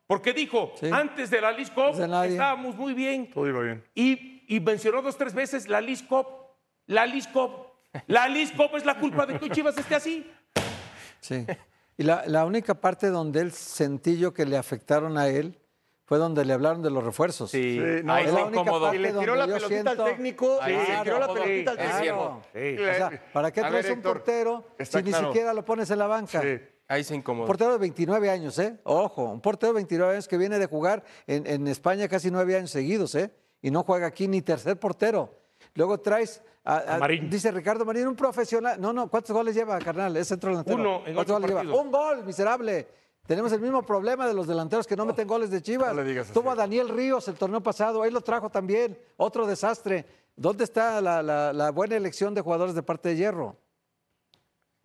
porque 0.07 0.33
dijo, 0.33 0.73
Sí. 0.79 0.89
antes 0.93 1.31
de 1.31 1.41
la 1.41 1.51
Liscop 1.51 1.91
estábamos 1.99 2.77
muy 2.77 2.95
bien. 2.95 3.29
Todo 3.31 3.49
iba 3.49 3.61
bien. 3.63 3.85
Y, 3.95 4.45
y 4.49 4.61
mencionó 4.61 5.03
dos, 5.03 5.17
tres 5.19 5.35
veces 5.35 5.69
la 5.69 5.81
Liscop, 5.81 6.29
la 6.87 7.05
Liscop. 7.07 7.75
La 8.07 8.29
Liscop 8.29 8.77
es 8.77 8.85
la 8.85 8.99
culpa 8.99 9.27
de 9.27 9.39
que 9.39 9.47
hoy 9.47 9.51
Chivas 9.51 9.77
esté 9.77 9.95
así. 9.97 10.31
Sí. 11.21 11.45
Y 11.99 12.03
la, 12.05 12.23
la 12.27 12.45
única 12.45 12.75
parte 12.75 13.09
donde 13.09 13.41
él 13.41 13.51
sentí 13.53 14.19
yo 14.19 14.33
que 14.33 14.45
le 14.47 14.57
afectaron 14.57 15.17
a 15.19 15.29
él 15.29 15.59
fue 16.07 16.17
donde 16.19 16.45
le 16.45 16.53
hablaron 16.55 16.81
de 16.83 16.89
los 16.91 17.05
refuerzos. 17.05 17.51
Sí, 17.51 17.79
no, 18.03 18.15
Ahí 18.15 18.25
es 18.27 18.33
la 18.33 18.45
única 18.47 18.65
parte 18.65 18.97
Y 18.97 18.99
le 19.01 19.13
tiró 19.13 19.35
la 19.37 19.47
pelotita 19.47 19.91
al 19.91 20.05
técnico, 20.05 20.59
le 20.67 20.79
tiró 21.03 21.19
la 21.19 21.29
pelotita 21.35 21.71
al 21.73 21.77
Sí, 21.79 21.85
técnico. 22.05 22.43
Sí. 22.55 22.77
O 22.79 22.95
sea, 22.95 23.23
¿para 23.33 23.51
qué 23.53 23.61
traes 23.61 23.75
ver, 23.85 23.93
un 23.93 23.99
Héctor, 23.99 24.13
portero 24.15 24.65
está 24.79 24.99
si 25.01 25.05
ni 25.05 25.11
claro. 25.11 25.27
siquiera 25.29 25.53
lo 25.53 25.65
pones 25.65 25.91
en 25.91 25.99
la 25.99 26.07
banca? 26.07 26.41
Sí. 26.41 26.59
Ahí 26.89 27.03
se 27.03 27.15
Un 27.15 27.19
incomodó. 27.21 27.47
portero 27.49 27.73
de 27.73 27.79
29 27.79 28.31
años, 28.31 28.57
¿eh? 28.61 28.79
Ojo, 28.85 29.25
un 29.25 29.41
portero 29.41 29.73
de 29.73 29.75
29 29.79 30.13
años 30.15 30.29
que 30.29 30.39
viene 30.39 30.59
de 30.61 30.67
jugar 30.67 31.03
en, 31.27 31.45
en 31.47 31.67
España 31.67 32.07
casi 32.09 32.31
nueve 32.31 32.57
años 32.57 32.71
seguidos, 32.71 33.15
¿eh? 33.17 33.33
Y 33.61 33.73
no 33.73 33.83
juega 33.83 34.07
aquí 34.07 34.29
ni 34.29 34.41
tercer 34.43 34.79
portero. 34.79 35.35
Luego 35.75 35.99
traes, 35.99 36.41
a, 36.65 36.77
a- 36.77 36.95
A 36.95 36.99
Marín. 36.99 37.29
dice 37.29 37.51
Ricardo 37.51 37.85
Marín, 37.85 38.07
un 38.07 38.15
profesional. 38.15 38.81
No, 38.81 38.93
no, 38.93 39.11
¿cuántos 39.11 39.33
goles 39.33 39.57
lleva, 39.57 39.77
carnal? 39.81 40.17
Es 40.17 40.29
centro 40.29 40.51
delantero. 40.51 40.79
Uno 40.79 41.03
en 41.07 41.15
¿Cuántos 41.15 41.41
goles 41.41 41.51
lleva? 41.65 41.81
Un 41.83 41.91
gol, 41.91 42.25
miserable. 42.25 42.87
Tenemos 43.27 43.53
el 43.53 43.61
mismo 43.61 43.83
problema 43.83 44.27
de 44.29 44.35
los 44.35 44.47
delanteros 44.47 44.87
que 44.87 44.95
no 44.97 45.05
meten 45.05 45.27
goles 45.27 45.51
de 45.51 45.61
Chivas. 45.63 45.89
No 45.95 46.03
le 46.03 46.09
digas 46.09 46.27
así. 46.27 46.35
Tuvo 46.35 46.51
a 46.51 46.55
Daniel 46.55 46.89
Ríos 46.89 47.27
el 47.29 47.35
torneo 47.35 47.61
pasado, 47.61 48.03
ahí 48.03 48.11
lo 48.11 48.21
trajo 48.21 48.51
también. 48.51 48.99
Otro 49.17 49.47
desastre. 49.47 50.05
¿Dónde 50.37 50.65
está 50.65 51.01
la, 51.01 51.23
la- 51.23 51.53
la 51.53 51.71
buena 51.71 51.97
elección 51.97 52.35
de 52.35 52.43
jugadores 52.43 52.75
de 52.75 52.83
parte 52.83 53.09
de 53.11 53.17
Hierro? 53.17 53.57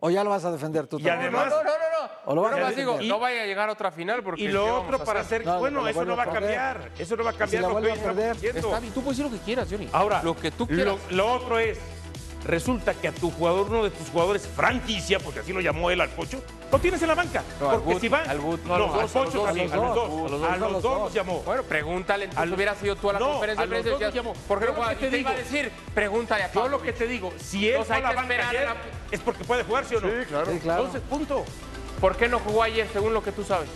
¿O 0.04 0.10
ya 0.10 0.24
lo 0.24 0.30
vas 0.30 0.44
a 0.44 0.50
defender 0.50 0.88
tú 0.88 0.98
Y 0.98 1.02
también? 1.04 1.32
además- 1.34 1.50
No, 1.50 1.62
no, 1.62 1.70
no, 1.70 1.70
no. 1.70 2.12
O 2.24 2.34
lo 2.34 2.42
vas 2.42 2.54
a 2.54 2.70
digo, 2.70 2.98
no 3.02 3.18
vaya 3.20 3.42
a 3.42 3.46
llegar 3.46 3.68
a 3.68 3.72
otra 3.72 3.92
final 3.92 4.22
porque 4.24 4.42
Y 4.42 4.46
¿qué 4.46 4.52
lo 4.52 4.80
otro 4.80 4.98
para 5.04 5.20
hacer? 5.20 5.44
No, 5.46 5.58
bueno, 5.60 5.86
eso 5.86 6.04
no 6.04 6.16
va 6.16 6.24
a 6.24 6.30
cambiar. 6.32 6.90
Eso 6.98 7.16
no 7.16 7.22
va 7.22 7.30
a 7.30 7.32
si 7.34 7.38
cambiar 7.38 7.62
la 7.62 7.68
lo 7.68 7.80
que 7.80 7.90
a 7.92 7.94
perder, 7.94 8.34
diciendo. 8.34 8.58
Está 8.68 8.80
bien, 8.80 8.92
tú 8.94 9.02
puedes 9.02 9.18
decir 9.18 9.30
lo 9.32 9.38
que 9.38 9.44
quieras, 9.44 9.68
Johnny. 9.70 9.88
Ahora, 9.92 10.20
lo 10.24 10.34
que 10.36 10.50
tú 10.50 10.66
lo, 10.68 10.74
quieras. 10.74 10.96
lo 11.10 11.32
otro 11.32 11.58
es, 11.60 11.78
resulta 12.44 12.94
que 12.94 13.08
a 13.08 13.12
tu 13.12 13.30
jugador, 13.30 13.66
uno 13.70 13.84
de 13.84 13.90
tus 13.90 14.08
jugadores 14.08 14.46
franquicia, 14.48 15.18
porque 15.20 15.40
así 15.40 15.52
lo 15.52 15.60
llamó 15.60 15.90
él 15.90 16.00
al 16.00 16.08
Pocho, 16.10 16.42
lo 16.70 16.78
tienes 16.78 17.00
en 17.02 17.08
la 17.08 17.14
banca. 17.14 17.42
No, 17.60 17.70
al 17.70 17.76
porque 17.78 17.92
Gut, 17.94 18.00
si 18.00 18.08
va. 18.08 18.18
al 18.22 18.40
Gut, 18.40 18.62
no, 18.64 18.78
no, 18.78 18.92
al 18.94 18.98
a 18.98 19.02
los 19.02 19.10
Pocho 19.12 19.42
también, 19.42 19.72
a 19.72 19.76
los 19.76 19.94
dos, 19.94 20.08
a 20.50 20.56
los 20.56 20.82
dos, 20.82 21.00
los 21.02 21.14
llamó. 21.14 21.42
Bueno, 21.42 21.62
pregúntale, 21.62 22.24
entonces 22.24 22.42
Al- 22.50 22.54
hubiera 22.54 22.74
sido 22.74 22.96
tú 22.96 23.10
a 23.10 23.12
la 23.14 23.18
No, 23.20 23.30
conferencia 23.32 23.62
de 23.64 23.68
prensa 23.70 23.88
y 23.88 23.90
dos 23.90 24.00
decías, 24.00 24.14
los 24.14 24.24
llamó. 24.24 24.46
¿por 24.48 24.58
qué 24.60 24.66
no 24.66 24.72
juega? 24.74 24.94
te 24.94 25.10
te 25.10 25.18
iba 25.18 25.30
a 25.30 25.34
decir, 25.34 25.72
pregúntale 25.94 26.44
a 26.44 26.52
Yo 26.52 26.68
lo 26.68 26.82
que 26.82 26.92
te 26.92 27.06
digo, 27.06 27.32
si 27.38 27.68
él 27.68 27.84
fue 27.84 27.94
a 27.94 27.96
hay 27.98 28.02
la 28.02 28.10
que 28.10 28.16
banca 28.16 28.48
ayer, 28.48 28.68
es 29.10 29.20
porque 29.20 29.44
puede 29.44 29.64
jugar, 29.64 29.84
¿sí 29.84 29.94
o 29.96 30.00
no? 30.00 30.08
Sí, 30.08 30.26
claro. 30.28 30.52
Sí, 30.52 30.58
claro. 30.58 30.80
Entonces, 30.84 31.02
punto. 31.08 31.44
¿Por 32.00 32.16
qué 32.16 32.28
no 32.28 32.40
jugó 32.40 32.64
ayer, 32.64 32.88
según 32.92 33.14
lo 33.14 33.22
que 33.22 33.30
tú 33.30 33.44
sabes? 33.44 33.68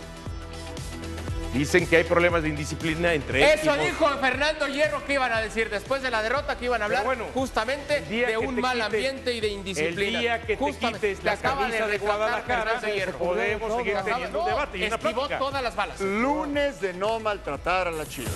Dicen 1.57 1.87
que 1.87 1.97
hay 1.97 2.03
problemas 2.03 2.43
de 2.43 2.49
indisciplina 2.49 3.13
entre 3.13 3.43
él 3.53 3.59
Eso 3.59 3.75
dijo 3.77 4.07
Fernando 4.19 4.67
Hierro 4.67 5.03
que 5.05 5.13
iban 5.13 5.31
a 5.31 5.41
decir 5.41 5.69
después 5.69 6.01
de 6.01 6.11
la 6.11 6.21
derrota, 6.21 6.57
que 6.57 6.65
iban 6.65 6.81
a 6.81 6.85
hablar 6.85 7.03
bueno, 7.03 7.25
justamente 7.33 8.01
de 8.01 8.37
un 8.37 8.59
mal 8.61 8.75
quites- 8.77 8.85
ambiente 8.85 9.33
y 9.33 9.39
de 9.39 9.47
indisciplina. 9.47 10.17
El 10.17 10.21
día 10.21 10.41
que 10.41 10.55
te 10.55 10.57
Justamente, 10.57 10.99
quites 11.09 11.19
te 11.19 11.25
la 11.25 11.31
acaba 11.33 11.61
camisa 11.61 11.87
de 11.87 11.97
Guadalajara, 11.97 12.63
Fernando 12.79 12.87
Hierro. 12.95 13.17
podemos 13.17 13.77
seguir 13.77 13.97
teniendo 14.05 14.39
un 14.41 14.45
debate 14.49 14.77
y 14.77 14.83
una 14.85 14.95
esquivó 14.95 15.13
plática. 15.13 15.39
todas 15.39 15.63
las 15.63 15.75
balas. 15.75 15.99
Lunes 16.01 16.79
de 16.81 16.93
no 16.93 17.19
maltratar 17.19 17.87
a 17.87 17.91
la 17.91 18.05
Chivas. 18.05 18.31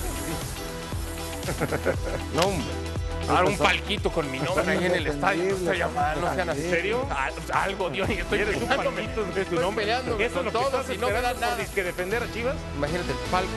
No, 2.35 2.41
hombre. 2.43 2.90
Ahora 3.31 3.49
un 3.49 3.57
palquito 3.57 4.11
con 4.11 4.29
mi 4.29 4.39
nombre 4.39 4.71
ahí 4.71 4.85
en 4.85 4.95
el 4.95 5.07
estadio. 5.07 5.57
No, 5.57 6.33
sean 6.35 6.49
así. 6.49 6.63
¿En 6.63 6.69
serio? 6.69 7.07
Ah, 7.09 7.29
Algo, 7.53 7.89
Dios, 7.89 8.09
y 8.09 8.13
estoy 8.13 8.39
¿Quieres 8.39 8.61
un 8.61 8.67
palmito 8.67 9.23
de 9.23 9.45
tu 9.45 9.55
nombre? 9.55 9.91
¿Eso 9.91 10.01
es 10.19 10.31
con 10.31 10.45
lo 10.45 10.51
que 10.51 10.57
todos 10.57 10.89
y 10.89 10.97
no 10.97 11.07
me 11.07 11.21
dan 11.21 11.39
nada. 11.39 11.55
disque 11.55 11.83
defender 11.83 12.23
a 12.23 12.31
Chivas? 12.31 12.55
Imagínate 12.75 13.11
el 13.11 13.17
palco. 13.31 13.49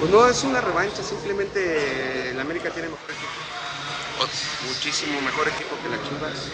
Pues 0.00 0.10
no 0.10 0.26
es 0.28 0.44
una 0.44 0.62
revancha, 0.62 1.02
simplemente 1.02 2.30
el 2.30 2.40
América 2.40 2.70
tiene 2.70 2.88
mejor 2.88 3.10
equipo. 3.10 3.28
Muchísimo 4.66 5.20
mejor 5.20 5.48
equipo 5.48 5.76
que 5.82 5.88
las 5.90 6.00
Chivas. 6.08 6.48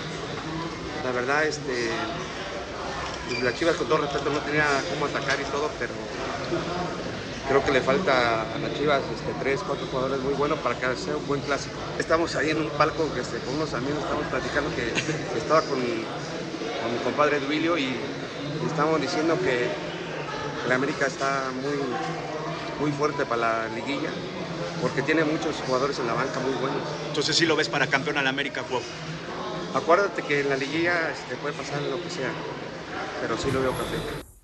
La 1.05 1.13
verdad, 1.13 1.45
este, 1.45 1.91
pues 3.29 3.43
las 3.43 3.55
Chivas 3.55 3.77
con 3.77 3.87
todo 3.87 3.99
respeto 3.99 4.31
no 4.31 4.41
tenía 4.41 4.67
cómo 4.93 5.07
atacar 5.07 5.39
y 5.41 5.45
todo, 5.45 5.71
pero 5.79 5.93
creo 7.49 7.65
que 7.65 7.73
le 7.73 7.81
falta 7.81 8.43
a 8.43 8.59
las 8.59 8.75
Chivas 8.75 9.03
este, 9.03 9.33
tres, 9.41 9.61
cuatro 9.67 9.87
jugadores 9.87 10.21
muy 10.21 10.35
buenos 10.35 10.59
para 10.59 10.79
que 10.79 10.97
sea 10.97 11.17
un 11.17 11.27
buen 11.27 11.41
clásico. 11.41 11.75
Estamos 11.99 12.35
ahí 12.37 12.51
en 12.51 12.59
un 12.59 12.71
palco 12.71 13.13
que, 13.15 13.21
este, 13.21 13.39
con 13.39 13.55
unos 13.55 13.73
amigos, 13.75 14.03
estamos 14.03 14.27
platicando 14.27 14.71
que, 14.75 14.93
que 14.93 15.39
estaba 15.39 15.61
con, 15.63 15.79
con 15.79 16.93
mi 16.93 16.99
compadre 17.05 17.41
Duilio 17.41 17.79
y, 17.79 17.85
y 17.85 18.67
estamos 18.67 19.01
diciendo 19.01 19.39
que 19.41 19.69
el 20.67 20.73
América 20.73 21.07
está 21.07 21.51
muy, 21.63 21.79
muy 22.81 22.93
fuerte 22.97 23.25
para 23.25 23.69
la 23.69 23.69
liguilla 23.75 24.11
porque 24.83 25.03
tiene 25.03 25.25
muchos 25.25 25.57
jugadores 25.67 25.99
en 25.99 26.07
la 26.07 26.15
banca 26.15 26.41
muy 26.41 26.53
buenos. 26.55 26.83
Entonces 27.09 27.37
sí 27.37 27.47
lo 27.47 27.57
ves 27.57 27.69
para 27.69 27.87
campeón 27.87 28.19
al 28.19 28.27
América, 28.27 28.63
Cuau. 28.63 28.83
Acuérdate 29.75 30.23
que 30.23 30.41
en 30.41 30.49
la 30.49 30.57
liguilla 30.57 31.11
este, 31.11 31.37
puede 31.37 31.55
pasar 31.55 31.81
lo 31.83 32.03
que 32.03 32.11
sea, 32.11 32.31
pero 33.21 33.37
sí 33.39 33.51
lo 33.51 33.61
veo 33.61 33.73
campeón. 33.73 34.36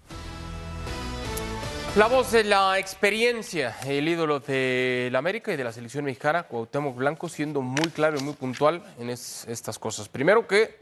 La 1.96 2.06
voz 2.06 2.32
de 2.32 2.42
la 2.42 2.78
experiencia, 2.78 3.76
el 3.86 4.08
ídolo 4.08 4.40
de 4.40 5.10
la 5.12 5.18
América 5.18 5.52
y 5.52 5.56
de 5.58 5.64
la 5.64 5.72
selección 5.72 6.06
mexicana, 6.06 6.44
Cuauhtémoc 6.44 6.96
Blanco, 6.96 7.28
siendo 7.28 7.60
muy 7.60 7.90
claro 7.90 8.18
y 8.18 8.22
muy 8.22 8.32
puntual 8.32 8.82
en 8.98 9.10
es- 9.10 9.44
estas 9.46 9.78
cosas. 9.78 10.08
Primero 10.08 10.46
que 10.46 10.78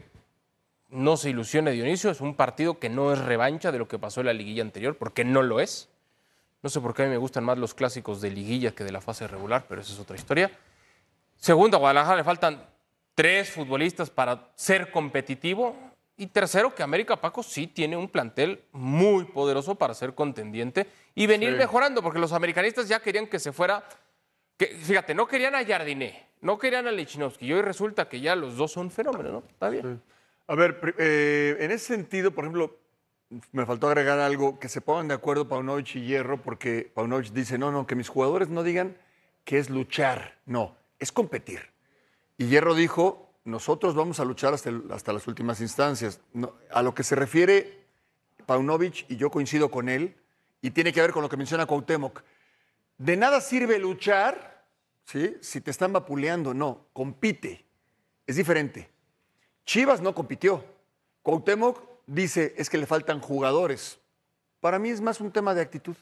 no 0.87 1.17
se 1.17 1.29
ilusione 1.31 1.71
Dionisio, 1.71 2.11
es 2.11 2.21
un 2.21 2.35
partido 2.35 2.79
que 2.79 2.87
no 2.89 3.11
es 3.11 3.19
revancha 3.19 3.73
de 3.73 3.79
lo 3.79 3.89
que 3.89 3.99
pasó 3.99 4.21
en 4.21 4.27
la 4.27 4.33
liguilla 4.33 4.61
anterior, 4.61 4.97
porque 4.97 5.25
no 5.25 5.41
lo 5.41 5.59
es. 5.59 5.89
No 6.63 6.69
sé 6.69 6.79
por 6.79 6.93
qué 6.93 7.01
a 7.03 7.05
mí 7.05 7.11
me 7.11 7.17
gustan 7.17 7.43
más 7.43 7.57
los 7.57 7.73
clásicos 7.73 8.21
de 8.21 8.29
liguilla 8.31 8.71
que 8.71 8.85
de 8.85 8.91
la 8.93 9.01
fase 9.01 9.27
regular, 9.27 9.65
pero 9.67 9.81
esa 9.81 9.91
es 9.91 9.99
otra 9.99 10.15
historia. 10.15 10.49
Segundo, 11.35 11.75
a 11.75 11.79
Guadalajara 11.81 12.15
le 12.17 12.23
faltan 12.23 12.63
tres 13.15 13.49
futbolistas 13.49 14.09
para 14.09 14.47
ser 14.55 14.91
competitivo. 14.91 15.75
Y 16.21 16.27
tercero, 16.27 16.75
que 16.75 16.83
América 16.83 17.15
Paco 17.15 17.41
sí 17.41 17.65
tiene 17.65 17.97
un 17.97 18.07
plantel 18.07 18.63
muy 18.73 19.25
poderoso 19.25 19.73
para 19.73 19.95
ser 19.95 20.13
contendiente 20.13 20.85
y 21.15 21.25
venir 21.25 21.53
Sí. 21.53 21.57
mejorando, 21.57 22.03
porque 22.03 22.19
los 22.19 22.31
americanistas 22.31 22.87
ya 22.87 22.99
querían 22.99 23.25
que 23.25 23.39
se 23.39 23.51
fuera. 23.51 23.83
Que, 24.55 24.67
fíjate, 24.67 25.15
no 25.15 25.25
querían 25.27 25.55
a 25.55 25.65
Jardiné, 25.65 26.27
no 26.41 26.59
querían 26.59 26.85
a 26.85 26.91
Lichnowsky, 26.91 27.47
y 27.47 27.53
hoy 27.53 27.63
resulta 27.63 28.07
que 28.07 28.21
ya 28.21 28.35
los 28.35 28.55
dos 28.55 28.71
son 28.71 28.91
fenómenos, 28.91 29.31
¿no? 29.31 29.43
Está 29.49 29.69
bien. 29.69 29.99
A 30.45 30.53
ver, 30.53 30.93
eh, 30.99 31.57
en 31.59 31.71
ese 31.71 31.87
sentido, 31.95 32.29
por 32.29 32.43
ejemplo, 32.43 32.77
me 33.51 33.65
faltó 33.65 33.87
agregar 33.87 34.19
algo, 34.19 34.59
que 34.59 34.69
se 34.69 34.79
pongan 34.79 35.07
de 35.07 35.15
acuerdo 35.15 35.47
Paunovic 35.47 35.95
y 35.95 36.05
Hierro, 36.05 36.39
porque 36.39 36.91
Paunovic 36.93 37.31
dice, 37.31 37.57
no, 37.57 37.71
no, 37.71 37.87
que 37.87 37.95
mis 37.95 38.09
jugadores 38.09 38.47
no 38.49 38.61
digan 38.61 38.95
que 39.43 39.57
es 39.57 39.71
luchar, 39.71 40.37
no, 40.45 40.75
es 40.99 41.11
competir. 41.11 41.71
Y 42.37 42.45
Hierro 42.45 42.75
dijo, 42.75 43.30
nosotros 43.43 43.95
vamos 43.95 44.19
a 44.19 44.25
luchar 44.25 44.53
hasta, 44.53 44.71
hasta 44.91 45.13
las 45.13 45.27
últimas 45.27 45.61
instancias. 45.61 46.19
A 46.71 46.81
lo 46.81 46.93
que 46.93 47.03
se 47.03 47.15
refiere 47.15 47.81
Paunovic, 48.45 49.05
y 49.09 49.17
yo 49.17 49.29
coincido 49.29 49.71
con 49.71 49.89
él, 49.89 50.15
y 50.61 50.71
tiene 50.71 50.93
que 50.93 51.01
ver 51.01 51.11
con 51.11 51.23
lo 51.23 51.29
que 51.29 51.37
menciona 51.37 51.65
Cuauhtémoc, 51.65 52.21
de 52.97 53.17
nada 53.17 53.41
sirve 53.41 53.79
luchar 53.79 54.65
¿sí? 55.05 55.37
si 55.41 55.61
te 55.61 55.71
están 55.71 55.93
vapuleando, 55.93 56.53
no, 56.53 56.85
compite, 56.93 57.65
es 58.27 58.35
diferente. 58.35 58.89
Chivas 59.65 60.01
no 60.01 60.13
compitió. 60.13 60.63
Cuauhtémoc 61.23 61.81
dice 62.05 62.53
es 62.57 62.69
que 62.69 62.77
le 62.77 62.85
faltan 62.85 63.19
jugadores. 63.19 63.99
Para 64.59 64.79
mí 64.79 64.89
es 64.89 65.01
más 65.01 65.21
un 65.21 65.31
tema 65.31 65.53
de 65.53 65.61
actitud. 65.61 65.95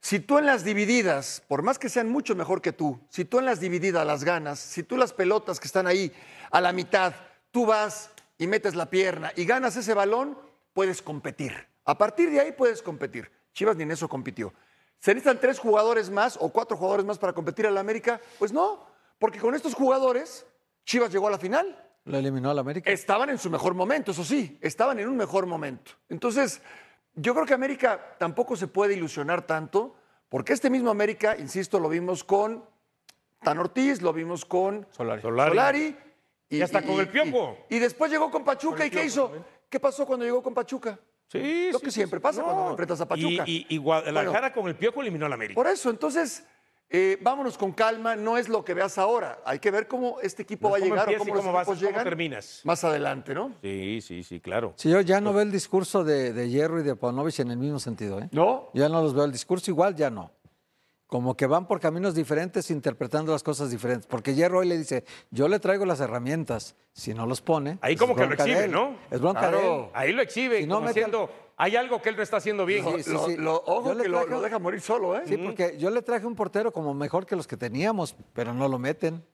Si 0.00 0.20
tú 0.20 0.38
en 0.38 0.46
las 0.46 0.64
divididas, 0.64 1.42
por 1.48 1.62
más 1.62 1.78
que 1.78 1.88
sean 1.88 2.08
mucho 2.08 2.34
mejor 2.34 2.62
que 2.62 2.72
tú, 2.72 3.00
si 3.08 3.24
tú 3.24 3.38
en 3.38 3.44
las 3.44 3.60
divididas 3.60 4.06
las 4.06 4.24
ganas, 4.24 4.58
si 4.58 4.82
tú 4.82 4.96
las 4.96 5.12
pelotas 5.12 5.58
que 5.58 5.66
están 5.66 5.86
ahí 5.86 6.12
a 6.50 6.60
la 6.60 6.72
mitad, 6.72 7.14
tú 7.50 7.66
vas 7.66 8.10
y 8.38 8.46
metes 8.46 8.74
la 8.74 8.86
pierna 8.86 9.32
y 9.34 9.44
ganas 9.44 9.76
ese 9.76 9.94
balón, 9.94 10.38
puedes 10.72 11.02
competir. 11.02 11.52
A 11.84 11.98
partir 11.98 12.30
de 12.30 12.40
ahí 12.40 12.52
puedes 12.52 12.82
competir. 12.82 13.30
Chivas 13.52 13.76
ni 13.76 13.82
en 13.82 13.90
eso 13.90 14.08
compitió. 14.08 14.54
¿Se 15.00 15.12
necesitan 15.14 15.40
tres 15.40 15.58
jugadores 15.58 16.10
más 16.10 16.36
o 16.40 16.50
cuatro 16.50 16.76
jugadores 16.76 17.04
más 17.04 17.18
para 17.18 17.32
competir 17.32 17.66
a 17.66 17.70
la 17.70 17.80
América? 17.80 18.20
Pues 18.38 18.52
no, 18.52 18.86
porque 19.18 19.40
con 19.40 19.54
estos 19.54 19.74
jugadores 19.74 20.46
Chivas 20.84 21.12
llegó 21.12 21.28
a 21.28 21.32
la 21.32 21.38
final. 21.38 21.84
Lo 22.04 22.16
eliminó 22.16 22.50
al 22.50 22.58
América. 22.58 22.90
Estaban 22.90 23.28
en 23.28 23.38
su 23.38 23.50
mejor 23.50 23.74
momento, 23.74 24.12
eso 24.12 24.24
sí, 24.24 24.58
estaban 24.62 24.98
en 24.98 25.08
un 25.08 25.16
mejor 25.16 25.44
momento. 25.44 25.92
Entonces, 26.08 26.62
yo 27.20 27.34
creo 27.34 27.46
que 27.46 27.54
América 27.54 28.16
tampoco 28.18 28.56
se 28.56 28.66
puede 28.66 28.94
ilusionar 28.94 29.46
tanto, 29.46 29.94
porque 30.28 30.52
este 30.52 30.70
mismo 30.70 30.90
América, 30.90 31.36
insisto, 31.38 31.78
lo 31.80 31.88
vimos 31.88 32.22
con 32.24 32.64
Tan 33.42 33.58
Ortiz, 33.58 34.02
lo 34.02 34.12
vimos 34.12 34.44
con 34.44 34.86
Solari. 34.90 35.22
Solari. 35.22 35.96
Y 36.50 36.62
hasta 36.62 36.82
con 36.82 36.98
el 36.98 37.08
Piojo. 37.08 37.58
Y, 37.68 37.76
y 37.76 37.78
después 37.78 38.10
llegó 38.10 38.30
con 38.30 38.42
Pachuca, 38.42 38.78
Con 38.78 38.86
¿y 38.86 38.90
qué 38.90 39.04
hizo? 39.04 39.24
también. 39.24 39.44
¿Qué 39.68 39.78
pasó 39.78 40.06
cuando 40.06 40.24
llegó 40.24 40.42
con 40.42 40.54
Pachuca? 40.54 40.98
Sí, 41.30 41.68
Lo 41.70 41.78
sí, 41.78 41.84
que 41.84 41.90
sí, 41.90 41.96
siempre 41.96 42.18
sí. 42.18 42.22
pasa 42.22 42.42
cuando 42.42 42.64
No. 42.64 42.70
enfrentas 42.70 43.00
a 43.02 43.06
Pachuca. 43.06 43.44
Y, 43.46 43.66
y- 43.68 43.74
y 43.74 43.76
Guadalajara 43.76 44.52
con 44.54 44.66
el 44.66 44.74
Piojo 44.74 45.02
eliminó 45.02 45.26
al 45.26 45.32
América. 45.34 45.54
Por 45.56 45.66
eso, 45.66 45.90
entonces, 45.90 46.46
eh, 46.90 47.18
vámonos 47.20 47.58
con 47.58 47.72
calma, 47.72 48.16
no 48.16 48.38
es 48.38 48.48
lo 48.48 48.64
que 48.64 48.72
veas 48.74 48.96
ahora. 48.98 49.40
Hay 49.44 49.58
que 49.58 49.70
ver 49.70 49.86
cómo 49.88 50.20
este 50.22 50.42
equipo 50.42 50.68
No 50.68 50.72
va 50.72 50.76
a 50.78 50.80
llegar 50.80 51.08
o 51.08 51.18
cómo 51.18 51.34
los 51.34 51.44
cómo 51.44 51.52
vas- 51.52 51.66
cómo 51.66 51.78
terminas. 52.02 52.60
más 52.64 52.82
adelante, 52.84 53.34
¿no? 53.34 53.52
Sí, 53.62 54.00
sí, 54.00 54.22
sí, 54.22 54.40
claro. 54.40 54.72
Sí, 54.76 54.88
yo 54.90 55.00
ya 55.02 55.20
no 55.20 55.32
veo 55.32 55.42
el 55.42 55.52
discurso 55.52 56.02
de, 56.04 56.32
de 56.32 56.48
Hierro 56.48 56.80
y 56.80 56.82
de 56.82 56.96
Paunovic 56.96 57.38
en 57.40 57.50
el 57.50 57.58
mismo 57.58 57.78
sentido. 57.78 58.18
¿eh? 58.20 58.28
¿No? 58.32 58.70
Ya 58.74 58.88
no 58.88 59.02
los 59.02 59.12
veo. 59.14 59.24
El 59.24 59.32
discurso 59.32 59.70
igual 59.70 59.94
ya 59.96 60.08
no. 60.08 60.30
Como 61.08 61.36
que 61.38 61.46
van 61.46 61.66
por 61.66 61.80
caminos 61.80 62.14
diferentes 62.14 62.70
interpretando 62.70 63.32
las 63.32 63.42
cosas 63.42 63.70
diferentes. 63.70 64.06
Porque 64.06 64.34
Hierro 64.34 64.58
hoy 64.58 64.68
le 64.68 64.76
dice, 64.76 65.04
yo 65.30 65.48
le 65.48 65.58
traigo 65.58 65.84
las 65.86 66.00
herramientas. 66.00 66.76
Si 66.92 67.14
no 67.14 67.24
los 67.26 67.40
pone... 67.40 67.78
Ahí 67.80 67.96
pues 67.96 68.00
como 68.00 68.12
es 68.12 68.20
que 68.20 68.26
lo 68.26 68.34
exhibe, 68.34 68.64
él. 68.66 68.70
¿no? 68.70 68.94
Es 69.10 69.18
bronca 69.20 69.40
de 69.50 69.56
Claro, 69.56 69.84
él. 69.86 69.90
Ahí 69.94 70.12
lo 70.12 70.20
exhibe, 70.20 70.60
Si 70.60 70.66
no 70.66 70.76
como 70.76 70.88
al- 70.88 71.28
hay 71.56 71.76
algo 71.76 72.02
que 72.02 72.10
él 72.10 72.16
no 72.16 72.22
está 72.22 72.36
haciendo 72.36 72.66
bien. 72.66 72.84
Sí, 72.96 73.02
sí, 73.04 73.12
Lo- 73.12 73.26
sí. 73.26 73.36
lo- 73.38 73.56
ojo 73.66 73.96
que 73.96 74.04
traje- 74.08 74.28
lo 74.30 74.40
deja 74.42 74.58
morir 74.58 74.80
solo, 74.82 75.16
¿eh? 75.16 75.22
Sí, 75.26 75.38
porque 75.38 75.76
yo 75.78 75.88
le 75.90 76.02
traje 76.02 76.26
un 76.26 76.34
portero 76.36 76.72
como 76.72 76.92
mejor 76.92 77.24
que 77.24 77.36
los 77.36 77.46
que 77.46 77.56
teníamos, 77.56 78.14
pero 78.34 78.52
no 78.52 78.68
lo 78.68 78.78
meten. 78.78 79.24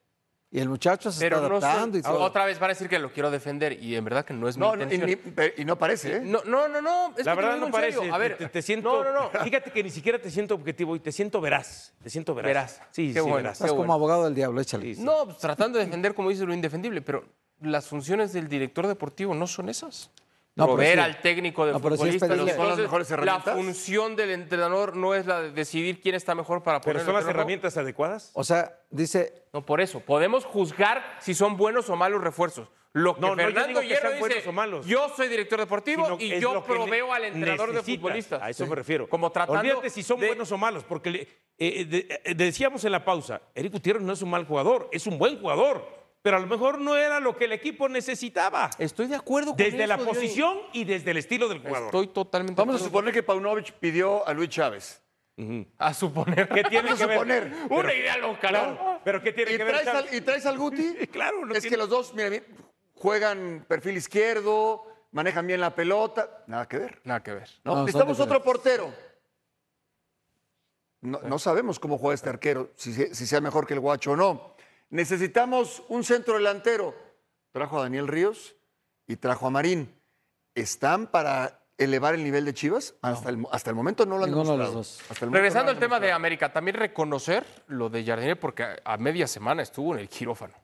Y 0.54 0.60
el 0.60 0.68
muchacho 0.68 1.10
se 1.10 1.18
Pero 1.18 1.38
está 1.38 1.48
no 1.48 1.60
sé, 1.60 1.66
adaptando 1.66 1.98
y 1.98 2.02
todo. 2.02 2.20
otra 2.20 2.44
vez 2.44 2.60
van 2.60 2.70
a 2.70 2.74
decir 2.74 2.88
que 2.88 3.00
lo 3.00 3.10
quiero 3.12 3.28
defender 3.28 3.72
y 3.72 3.96
en 3.96 4.04
verdad 4.04 4.24
que 4.24 4.32
no 4.32 4.46
es 4.48 4.56
No, 4.56 4.70
mi 4.70 4.84
no, 4.84 4.90
y, 4.92 4.94
intención. 4.94 5.20
ni- 5.26 5.32
pe- 5.32 5.54
y 5.56 5.64
no 5.64 5.76
parece, 5.76 6.18
¿eh? 6.18 6.20
No, 6.20 6.42
no, 6.44 6.68
no, 6.68 6.80
no. 6.80 7.12
Es 7.18 7.26
la 7.26 7.32
que 7.34 7.40
verdad 7.42 7.56
no 7.58 7.66
en 7.66 7.72
parece. 7.72 7.98
serio. 7.98 8.14
A 8.14 8.18
ver, 8.18 8.36
te, 8.38 8.48
te 8.48 8.62
siento. 8.62 9.02
No, 9.02 9.12
no, 9.12 9.30
no. 9.32 9.40
Fíjate 9.42 9.72
que 9.72 9.82
ni 9.82 9.90
siquiera 9.90 10.16
te 10.20 10.30
siento 10.30 10.54
objetivo 10.54 10.94
y 10.94 11.00
te 11.00 11.10
siento 11.10 11.40
veraz. 11.40 11.92
Te 12.00 12.08
siento 12.08 12.36
veraz. 12.36 12.48
Veraz. 12.48 12.80
Sí, 12.92 13.08
Qué 13.08 13.14
sí, 13.14 13.20
bueno. 13.20 13.36
veraz. 13.38 13.54
Estás 13.54 13.70
como 13.70 13.78
bueno. 13.78 13.94
abogado 13.94 14.24
del 14.26 14.34
diablo, 14.36 14.60
échale. 14.60 14.94
No, 14.98 15.24
pues, 15.24 15.38
tratando 15.38 15.80
de 15.80 15.86
defender, 15.86 16.14
como 16.14 16.30
dices, 16.30 16.46
lo 16.46 16.54
indefendible, 16.54 17.02
pero 17.02 17.24
las 17.60 17.88
funciones 17.88 18.32
del 18.32 18.46
director 18.48 18.86
deportivo 18.86 19.34
no 19.34 19.48
son 19.48 19.68
esas. 19.68 20.12
No, 20.56 20.66
proveer 20.66 20.98
sí. 20.98 21.04
al 21.04 21.20
técnico 21.20 21.66
de 21.66 21.72
No, 21.72 21.78
sí 21.78 21.84
pedirle- 22.18 22.54
¿Son 22.54 22.68
las 22.68 22.78
mejores 22.78 23.10
la 23.10 23.14
herramientas? 23.14 23.54
función 23.56 24.14
del 24.14 24.30
entrenador 24.30 24.94
no 24.94 25.14
es 25.14 25.26
la 25.26 25.40
de 25.42 25.50
decidir 25.50 26.00
quién 26.00 26.14
está 26.14 26.34
mejor 26.36 26.62
para 26.62 26.80
poner 26.80 26.96
¿Pero 26.98 27.06
son 27.06 27.14
las 27.14 27.26
herramientas 27.26 27.76
adecuadas? 27.76 28.30
O 28.34 28.44
sea, 28.44 28.78
dice. 28.90 29.46
No, 29.52 29.66
por 29.66 29.80
eso. 29.80 29.98
Podemos 30.00 30.44
juzgar 30.44 31.02
si 31.20 31.34
son 31.34 31.56
buenos 31.56 31.90
o 31.90 31.96
malos 31.96 32.22
refuerzos. 32.22 32.68
Lo 32.92 33.16
que 33.16 33.20
No, 33.22 33.34
no, 33.34 33.42
yo 33.42 33.46
Fernando 33.48 33.80
que 33.80 33.88
sean 33.88 34.02
dice, 34.12 34.18
buenos 34.20 34.46
o 34.46 34.52
malos. 34.52 34.86
yo 34.86 35.08
soy 35.16 35.26
director 35.26 35.58
deportivo 35.58 36.04
Sino 36.04 36.16
y 36.20 36.38
yo 36.40 36.62
proveo 36.62 37.12
al 37.12 37.24
entrenador 37.24 37.72
de 37.72 37.82
futbolistas. 37.82 38.40
A 38.40 38.50
eso 38.50 38.62
Sí. 38.62 38.70
me 38.70 38.76
refiero. 38.76 39.08
Como 39.08 39.32
tratando 39.32 39.58
Olvídate 39.60 39.90
si 39.90 40.04
son 40.04 40.20
de- 40.20 40.28
buenos 40.28 40.52
o 40.52 40.56
malos, 40.58 40.84
porque 40.84 41.10
le- 41.10 41.28
eh, 41.58 41.84
de- 41.84 42.20
eh, 42.24 42.34
decíamos 42.36 42.84
en 42.84 42.92
la 42.92 43.04
pausa, 43.04 43.42
Eric 43.56 43.72
Gutiérrez 43.72 44.04
no 44.04 44.12
es 44.12 44.22
un 44.22 44.30
mal 44.30 44.46
jugador, 44.46 44.88
es 44.92 45.08
un 45.08 45.18
buen 45.18 45.40
jugador, 45.40 46.03
pero 46.24 46.38
a 46.38 46.40
lo 46.40 46.46
mejor 46.46 46.80
no 46.80 46.96
era 46.96 47.20
lo 47.20 47.36
que 47.36 47.44
el 47.44 47.52
equipo 47.52 47.86
necesitaba. 47.86 48.70
Estoy 48.78 49.08
de 49.08 49.14
acuerdo 49.16 49.48
con 49.50 49.58
Desde 49.58 49.86
la 49.86 49.96
eso, 49.96 50.06
posición 50.06 50.56
y 50.72 50.84
desde 50.84 51.10
el 51.10 51.18
estilo 51.18 51.50
del 51.50 51.58
jugador. 51.58 51.84
Estoy 51.88 52.06
totalmente 52.06 52.58
Vamos 52.58 52.80
a 52.80 52.84
suponer 52.84 53.12
que 53.12 53.22
Paunovic 53.22 53.72
pidió 53.74 54.26
a 54.26 54.32
Luis 54.32 54.48
Chávez. 54.48 55.02
A 55.76 55.92
suponer. 55.92 56.48
¿Qué 56.48 56.64
tiene 56.64 56.84
Vamos 56.84 56.96
que 56.98 57.04
a 57.04 57.06
ver? 57.08 57.16
suponer. 57.18 57.52
Una 57.68 57.82
Pero- 57.82 57.92
idea 57.94 58.16
loca, 58.16 59.00
pero 59.04 59.22
¿qué 59.22 59.32
tiene 59.34 59.52
¿Y 59.52 59.56
que 59.58 59.64
ver? 59.64 59.72
traes, 59.74 59.86
Chávez? 59.86 60.10
al, 60.12 60.16
¿Y 60.16 60.20
traes 60.22 60.46
al 60.46 60.56
Guti? 60.58 60.94
Claro, 61.12 61.44
no 61.44 61.52
es 61.52 61.60
tiene- 61.60 61.74
que 61.74 61.76
los 61.76 61.90
dos, 61.90 62.14
mira, 62.14 62.30
bien, 62.30 62.44
juegan 62.94 63.66
perfil 63.68 63.98
izquierdo, 63.98 64.82
manejan 65.12 65.46
bien 65.46 65.60
la 65.60 65.74
pelota. 65.74 66.42
Nada 66.46 66.66
que 66.66 66.78
ver. 66.78 67.02
Nada 67.04 67.22
que 67.22 67.34
ver. 67.34 67.50
¿no? 67.64 67.80
Necesitamos 67.80 68.18
otro 68.18 68.42
portero. 68.42 68.94
No, 71.02 71.20
no 71.20 71.38
sabemos 71.38 71.78
cómo 71.78 71.98
juega 71.98 72.14
este 72.14 72.30
arquero, 72.30 72.70
si 72.76 72.94
sea 72.94 73.42
mejor 73.42 73.66
que 73.66 73.74
el 73.74 73.80
guacho 73.80 74.12
o 74.12 74.16
no. 74.16 74.53
Necesitamos 74.94 75.82
un 75.88 76.04
centro 76.04 76.34
delantero. 76.34 76.94
Trajo 77.50 77.80
a 77.80 77.82
Daniel 77.82 78.06
Ríos 78.06 78.54
y 79.08 79.16
trajo 79.16 79.48
a 79.48 79.50
Marín. 79.50 79.92
¿Están 80.54 81.08
para 81.08 81.66
elevar 81.76 82.14
el 82.14 82.22
nivel 82.22 82.44
de 82.44 82.54
Chivas? 82.54 82.94
Hasta, 83.02 83.30
el, 83.30 83.44
hasta 83.50 83.70
el 83.70 83.74
momento 83.76 84.06
no 84.06 84.18
lo 84.18 84.24
han 84.24 84.30
Ninguno 84.30 84.52
de 84.52 84.58
los 84.58 84.68
demostrado. 84.70 84.78
dos. 84.78 85.10
Hasta 85.10 85.24
el 85.24 85.30
momento 85.30 85.42
Regresando 85.42 85.72
no 85.72 85.74
al 85.74 85.80
tema 85.80 85.98
de. 85.98 86.12
América, 86.12 86.52
también 86.52 86.76
reconocer 86.76 87.44
lo 87.66 87.90
de 87.90 88.04
Jardine 88.04 88.36
porque 88.36 88.62
a, 88.62 88.76
a 88.84 88.96
media 88.96 89.26
semana 89.26 89.62
estuvo 89.62 89.94
en 89.94 89.98
el 89.98 90.08
quirófano. 90.08 90.54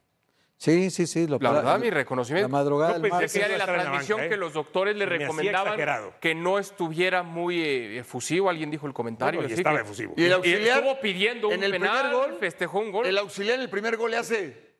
Sí, 0.60 0.90
sí, 0.90 1.06
sí. 1.06 1.26
Lo 1.26 1.38
La 1.40 1.52
verdad, 1.52 1.78
mi 1.78 1.88
reconocimiento. 1.88 2.46
La 2.46 2.52
madrugada 2.52 2.90
Yo 2.90 3.00
del 3.00 3.02
pensé 3.02 3.14
martes. 3.14 3.32
que 3.32 3.38
Decía 3.38 3.48
iba 3.48 3.56
en 3.56 3.62
a 3.62 3.66
la 3.66 3.80
transmisión 3.80 4.18
banca, 4.18 4.26
¿eh? 4.26 4.28
que 4.28 4.36
los 4.36 4.52
doctores 4.52 4.94
le 4.94 5.06
Me 5.06 5.16
recomendaban 5.18 5.78
que 6.20 6.34
no 6.34 6.58
estuviera 6.58 7.22
muy 7.22 7.62
eh, 7.62 7.98
efusivo. 8.00 8.50
Alguien 8.50 8.70
dijo 8.70 8.86
el 8.86 8.92
comentario. 8.92 9.40
No, 9.40 9.48
y 9.48 9.52
estaba 9.54 9.76
que- 9.78 9.84
efusivo. 9.84 10.12
Y 10.18 10.24
el 10.24 10.34
auxiliar, 10.34 10.78
estuvo 10.80 11.00
pidiendo 11.00 11.48
un 11.48 11.54
en 11.54 11.64
el 11.64 11.70
penal, 11.72 12.08
primer 12.10 12.12
gol, 12.14 12.36
festejó 12.38 12.78
un 12.80 12.92
gol. 12.92 13.06
El 13.06 13.16
auxiliar 13.16 13.54
en 13.54 13.62
el 13.62 13.70
primer 13.70 13.96
gol 13.96 14.10
le 14.10 14.18
hace. 14.18 14.70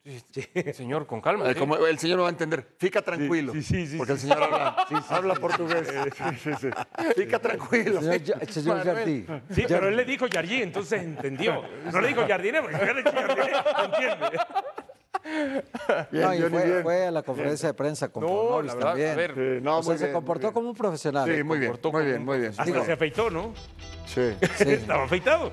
Señor, 0.75 1.07
con 1.07 1.19
calma. 1.19 1.49
Eh, 1.49 1.53
sí. 1.53 1.59
como 1.59 1.75
el 1.77 1.97
señor 1.97 2.17
no 2.17 2.23
va 2.23 2.29
a 2.29 2.31
entender. 2.31 2.75
Fica 2.77 3.01
tranquilo. 3.01 3.51
sí, 3.53 3.63
sí, 3.63 3.87
sí, 3.87 3.97
porque 3.97 4.17
sí. 4.17 4.27
el 4.27 4.33
señor 4.33 4.43
habla, 4.43 4.85
habla 5.09 5.33
portugués. 5.33 5.87
Sí, 6.15 6.23
sí, 6.43 6.51
sí. 6.61 6.69
Fica 7.15 7.39
tranquilo. 7.39 8.01
Señor, 8.01 8.21
Ja- 8.39 8.45
señor 8.53 8.83
Jardí. 8.83 9.25
Sí, 9.49 9.65
pero 9.67 9.87
él 9.87 9.95
le 9.97 10.05
dijo 10.05 10.27
Jardí, 10.31 10.61
entonces 10.61 11.01
entendió. 11.01 11.63
No 11.91 12.01
le 12.01 12.07
dijo 12.09 12.21
Jardine, 12.27 12.61
porque 12.61 12.77
Jardine, 12.77 13.09
entiende. 13.83 14.37
Bien, 15.23 16.23
No, 16.25 16.33
y 16.33 16.41
Johnny, 16.41 16.49
fue, 16.49 16.65
bien. 16.65 16.83
fue 16.83 17.05
a 17.07 17.11
la 17.11 17.23
conferencia 17.23 17.67
de 17.69 17.73
prensa 17.73 18.09
con 18.09 18.23
No, 18.23 18.61
la 18.61 18.73
verdad, 18.73 18.89
también. 18.89 19.09
a 19.11 19.15
ver. 19.15 19.33
Sí, 19.35 19.63
no, 19.63 19.77
o 19.79 19.83
sea, 19.83 19.97
se 19.97 20.11
comportó 20.11 20.53
como 20.53 20.69
un 20.69 20.75
profesional. 20.75 21.25
Sí, 21.33 21.43
muy 21.43 21.59
bien, 21.59 21.73
muy 21.91 22.05
bien, 22.05 22.25
muy 22.25 22.37
bien. 22.39 22.51
Hasta 22.51 22.63
Digo, 22.63 22.83
se 22.85 22.93
afeitó, 22.93 23.29
¿no? 23.29 23.53
sí. 24.05 24.31
Sí. 24.57 24.63
Estaba 24.71 25.03
afeitado. 25.03 25.51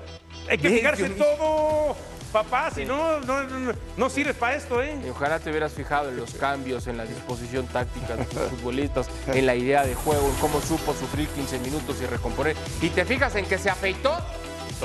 Hay 0.49 0.57
que 0.57 0.69
fijarse 0.69 1.05
en 1.05 1.17
todo, 1.17 1.95
papá, 2.31 2.71
si 2.71 2.85
no, 2.85 3.19
no, 3.21 3.43
no, 3.43 3.71
no 3.97 4.09
sirves 4.09 4.35
para 4.35 4.55
esto, 4.55 4.81
¿eh? 4.81 4.97
Y 5.05 5.09
Ojalá 5.09 5.39
te 5.39 5.49
hubieras 5.51 5.73
fijado 5.73 6.09
en 6.09 6.17
los 6.17 6.33
cambios, 6.33 6.87
en 6.87 6.97
la 6.97 7.05
disposición 7.05 7.67
táctica 7.67 8.15
de 8.15 8.25
tus 8.25 8.39
futbolistas, 8.49 9.09
en 9.27 9.45
la 9.45 9.55
idea 9.55 9.85
de 9.85 9.93
juego, 9.93 10.27
en 10.27 10.35
cómo 10.35 10.59
supo 10.61 10.93
sufrir 10.93 11.27
15 11.29 11.59
minutos 11.59 11.97
y 12.01 12.05
recomponer. 12.05 12.55
Y 12.81 12.89
te 12.89 13.05
fijas 13.05 13.35
en 13.35 13.45
que 13.45 13.57
se 13.57 13.69
afeitó. 13.69 14.17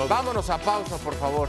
Vámonos 0.08 0.50
a 0.50 0.58
pausa, 0.58 0.96
por 0.98 1.14
favor. 1.14 1.48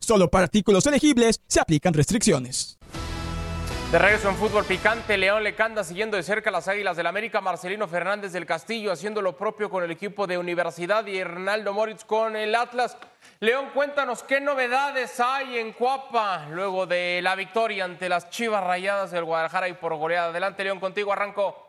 Solo 0.00 0.30
para 0.30 0.44
artículos 0.44 0.86
elegibles 0.86 1.42
se 1.46 1.60
aplican 1.60 1.92
restricciones. 1.92 2.78
De 3.92 3.98
regreso 3.98 4.28
en 4.28 4.36
fútbol 4.36 4.64
picante, 4.66 5.16
León 5.16 5.42
Lecanda 5.42 5.82
siguiendo 5.82 6.18
de 6.18 6.22
cerca 6.22 6.50
las 6.50 6.68
Águilas 6.68 6.96
del 6.96 7.06
América, 7.06 7.40
Marcelino 7.40 7.88
Fernández 7.88 8.32
del 8.32 8.44
Castillo 8.44 8.92
haciendo 8.92 9.22
lo 9.22 9.36
propio 9.36 9.70
con 9.70 9.82
el 9.82 9.90
equipo 9.90 10.26
de 10.26 10.36
Universidad 10.36 11.06
y 11.06 11.18
Hernaldo 11.18 11.72
Moritz 11.72 12.04
con 12.04 12.36
el 12.36 12.54
Atlas. 12.54 12.98
León, 13.40 13.70
cuéntanos 13.72 14.22
qué 14.22 14.40
novedades 14.40 15.18
hay 15.20 15.58
en 15.58 15.72
Cuapa 15.72 16.48
luego 16.50 16.86
de 16.86 17.20
la 17.22 17.34
victoria 17.34 17.84
ante 17.84 18.10
las 18.10 18.28
Chivas 18.28 18.62
Rayadas 18.62 19.10
del 19.10 19.24
Guadalajara 19.24 19.68
y 19.68 19.72
por 19.72 19.94
goleada. 19.96 20.28
Adelante, 20.28 20.64
León, 20.64 20.80
contigo 20.80 21.12
arranco. 21.12 21.67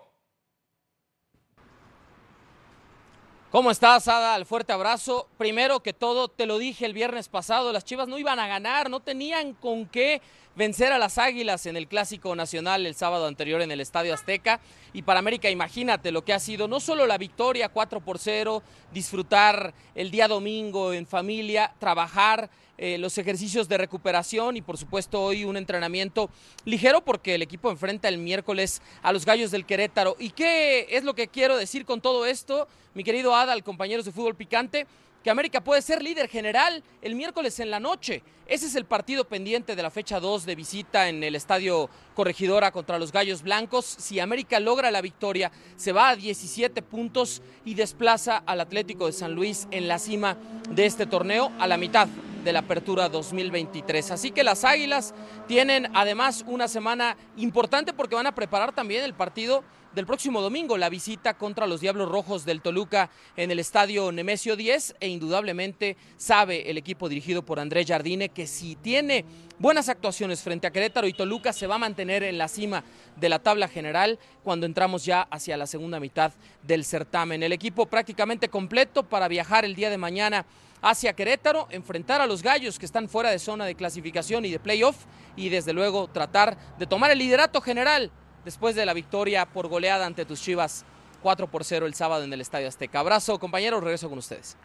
¿Cómo 3.52 3.72
estás, 3.72 4.08
Adal? 4.08 4.46
Fuerte 4.46 4.74
abrazo. 4.74 5.28
Primero 5.40 5.80
que 5.80 5.92
todo, 5.92 6.28
te 6.28 6.46
lo 6.46 6.60
dije 6.60 6.86
el 6.86 6.94
viernes 6.94 7.30
pasado, 7.30 7.74
las 7.74 7.84
Chivas 7.84 8.08
no 8.08 8.20
iban 8.20 8.38
a 8.38 8.48
ganar, 8.48 8.92
no 8.92 9.00
tenían 9.00 9.54
con 9.54 9.88
qué 9.88 10.22
vencer 10.56 10.94
a 10.94 11.00
las 11.00 11.18
Águilas 11.18 11.66
en 11.66 11.76
el 11.76 11.88
Clásico 11.88 12.36
Nacional 12.36 12.86
el 12.86 12.94
sábado 12.94 13.26
anterior 13.26 13.64
en 13.64 13.72
el 13.72 13.82
Estadio 13.82 14.14
Azteca. 14.14 14.60
Y 14.94 15.02
para 15.02 15.18
América, 15.18 15.50
imagínate 15.50 16.12
lo 16.12 16.24
que 16.24 16.34
ha 16.34 16.40
sido 16.40 16.68
no 16.68 16.80
solo 16.80 17.08
la 17.08 17.18
victoria 17.18 17.70
4 17.70 18.02
por 18.02 18.20
0, 18.20 18.62
disfrutar 18.94 19.74
el 19.96 20.12
día 20.12 20.28
domingo 20.28 20.94
en 20.94 21.08
familia, 21.08 21.74
trabajar 21.80 22.52
eh, 22.82 22.98
los 22.98 23.18
ejercicios 23.18 23.68
de 23.68 23.78
recuperación 23.78 24.56
y 24.56 24.62
por 24.62 24.78
supuesto 24.78 25.22
hoy 25.22 25.44
un 25.44 25.58
entrenamiento 25.58 26.30
ligero 26.64 27.02
porque 27.02 27.36
el 27.36 27.42
equipo 27.42 27.70
enfrenta 27.70 28.08
el 28.08 28.18
miércoles 28.18 28.82
a 29.02 29.12
los 29.12 29.26
Gallos 29.26 29.52
del 29.52 29.66
Querétaro. 29.66 30.16
¿Y 30.18 30.30
qué 30.30 30.88
es 30.90 31.04
lo 31.04 31.14
que 31.14 31.28
quiero 31.28 31.58
decir 31.58 31.84
con 31.86 32.00
todo 32.00 32.26
esto, 32.26 32.70
mi 32.94 33.04
querido 33.04 33.36
Adal, 33.36 33.66
compañeros 33.66 34.06
de 34.06 34.14
fútbol 34.14 34.34
picante? 34.34 34.88
Que 35.26 35.30
América 35.30 35.62
puede 35.62 35.82
ser 35.82 36.02
líder 36.02 36.30
general 36.30 36.82
el 37.02 37.16
miércoles 37.16 37.60
en 37.60 37.70
la 37.70 37.82
noche. 37.82 38.24
Ese 38.48 38.68
es 38.68 38.76
el 38.76 38.86
partido 38.86 39.26
pendiente 39.26 39.76
de 39.76 39.84
la 39.84 39.92
fecha 39.92 40.22
2 40.22 40.46
de 40.46 40.56
visita 40.56 41.10
en 41.10 41.22
el 41.22 41.36
Estadio 41.36 41.90
Corregidora 42.16 42.72
contra 42.72 42.98
los 42.98 43.12
Gallos 43.12 43.44
Blancos. 43.44 43.84
Si 43.84 44.22
América 44.22 44.58
logra 44.62 44.90
la 44.90 45.02
victoria, 45.02 45.52
se 45.76 45.92
va 45.92 46.08
a 46.08 46.16
17 46.16 46.82
puntos 46.82 47.42
y 47.66 47.74
desplaza 47.74 48.38
al 48.38 48.62
Atlético 48.62 49.08
de 49.08 49.12
San 49.12 49.34
Luis 49.34 49.68
en 49.72 49.90
la 49.90 50.00
cima 50.00 50.38
de 50.70 50.86
este 50.86 51.06
torneo 51.06 51.52
a 51.60 51.68
la 51.68 51.76
mitad 51.76 52.08
de 52.44 52.54
la 52.54 52.60
apertura 52.60 53.10
2023. 53.10 54.12
Así 54.12 54.32
que 54.32 54.44
las 54.44 54.64
Águilas 54.64 55.14
tienen 55.48 55.90
además 55.94 56.44
una 56.48 56.68
semana 56.68 57.18
importante 57.38 57.94
porque 57.94 58.16
van 58.16 58.28
a 58.28 58.36
preparar 58.36 58.74
también 58.74 59.04
el 59.04 59.14
partido 59.14 59.64
del 59.94 60.06
próximo 60.06 60.42
domingo, 60.42 60.78
la 60.78 60.90
visita 60.90 61.34
contra 61.34 61.66
los 61.66 61.82
Diablos 61.82 62.10
Rojos 62.10 62.46
del 62.46 62.62
Toluca 62.62 63.10
en 63.36 63.50
el 63.50 63.60
estadio 63.60 64.12
Nemesio 64.12 64.56
10 64.56 64.96
e 65.00 65.08
indudablemente 65.08 65.98
sabe 66.16 66.70
el 66.70 66.78
equipo 66.78 67.10
dirigido 67.10 67.44
por 67.44 67.60
Andrés 67.60 67.88
Jardine 67.88 68.30
que 68.30 68.46
si 68.46 68.76
tiene 68.76 69.26
buenas 69.58 69.90
actuaciones 69.90 70.42
frente 70.44 70.68
a 70.68 70.72
Querétaro 70.72 71.08
y 71.08 71.14
Toluca 71.14 71.54
se 71.54 71.66
va 71.66 71.76
a 71.76 71.80
mantener 71.80 72.24
en 72.24 72.38
la 72.38 72.48
cima 72.48 72.84
de 73.16 73.30
la 73.30 73.40
tabla 73.40 73.68
general 73.68 74.20
cuando 74.44 74.68
entramos 74.68 75.06
ya 75.06 75.24
hacia 75.24 75.58
la 75.58 75.66
segunda 75.66 76.00
mitad 76.00 76.34
del 76.62 76.86
certamen. 76.86 77.42
El 77.42 77.52
equipo 77.52 77.88
prácticamente 77.88 78.48
completo 78.48 79.04
para 79.04 79.28
viajar 79.28 79.66
el 79.66 79.76
día 79.76 79.90
de 79.90 79.98
mañana 79.98 80.46
hacia 80.82 81.14
Querétaro, 81.14 81.68
enfrentar 81.72 82.22
a 82.22 82.28
los 82.28 82.42
gallos 82.42 82.80
que 82.80 82.86
están 82.86 83.10
fuera 83.10 83.30
de 83.32 83.40
zona 83.40 83.66
de 83.66 83.76
clasificación 83.76 84.46
y 84.46 84.52
de 84.52 84.60
playoff 84.60 84.98
y 85.36 85.50
desde 85.50 85.74
luego 85.74 86.08
tratar 86.08 86.58
de 86.78 86.88
tomar 86.88 87.12
el 87.12 87.20
liderato 87.20 87.62
general 87.62 88.12
después 88.46 88.76
de 88.76 88.86
la 88.86 88.94
victoria 88.94 89.46
por 89.46 89.68
goleada 89.68 90.06
ante 90.06 90.26
tus 90.26 90.42
Chivas 90.42 90.86
4 91.22 91.48
por 91.48 91.64
0 91.64 91.86
el 91.86 91.94
sábado 91.94 92.24
en 92.24 92.34
el 92.34 92.42
Estadio 92.42 92.68
Azteca. 92.68 93.00
Abrazo, 93.00 93.40
compañeros, 93.40 93.84
regreso 93.84 94.10
con 94.10 94.20
ustedes. 94.20 94.58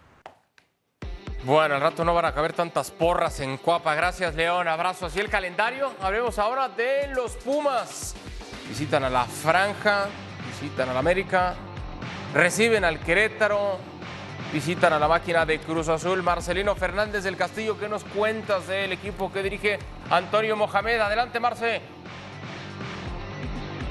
Bueno, 1.44 1.74
al 1.74 1.80
rato 1.82 2.06
no 2.06 2.14
van 2.14 2.24
a 2.24 2.32
caber 2.32 2.54
tantas 2.54 2.90
porras 2.90 3.38
en 3.40 3.58
Cuapa. 3.58 3.94
Gracias, 3.94 4.34
León. 4.34 4.66
Abrazo. 4.66 5.06
Así 5.06 5.20
el 5.20 5.28
calendario. 5.28 5.92
Hablemos 6.00 6.38
ahora 6.38 6.70
de 6.70 7.08
los 7.08 7.32
Pumas. 7.32 8.14
Visitan 8.66 9.04
a 9.04 9.10
la 9.10 9.26
Franja, 9.26 10.06
visitan 10.48 10.88
a 10.88 10.94
la 10.94 11.00
América, 11.00 11.54
reciben 12.32 12.82
al 12.82 12.98
Querétaro, 12.98 13.78
visitan 14.54 14.92
a 14.92 15.00
la 15.00 15.08
máquina 15.08 15.44
de 15.44 15.58
Cruz 15.58 15.88
Azul. 15.88 16.22
Marcelino 16.22 16.76
Fernández 16.76 17.24
del 17.24 17.36
Castillo, 17.36 17.76
¿qué 17.76 17.88
nos 17.88 18.04
cuentas 18.04 18.68
del 18.68 18.92
equipo 18.92 19.32
que 19.32 19.42
dirige 19.42 19.80
Antonio 20.10 20.54
Mohamed? 20.54 21.00
Adelante, 21.00 21.40
Marce. 21.40 21.80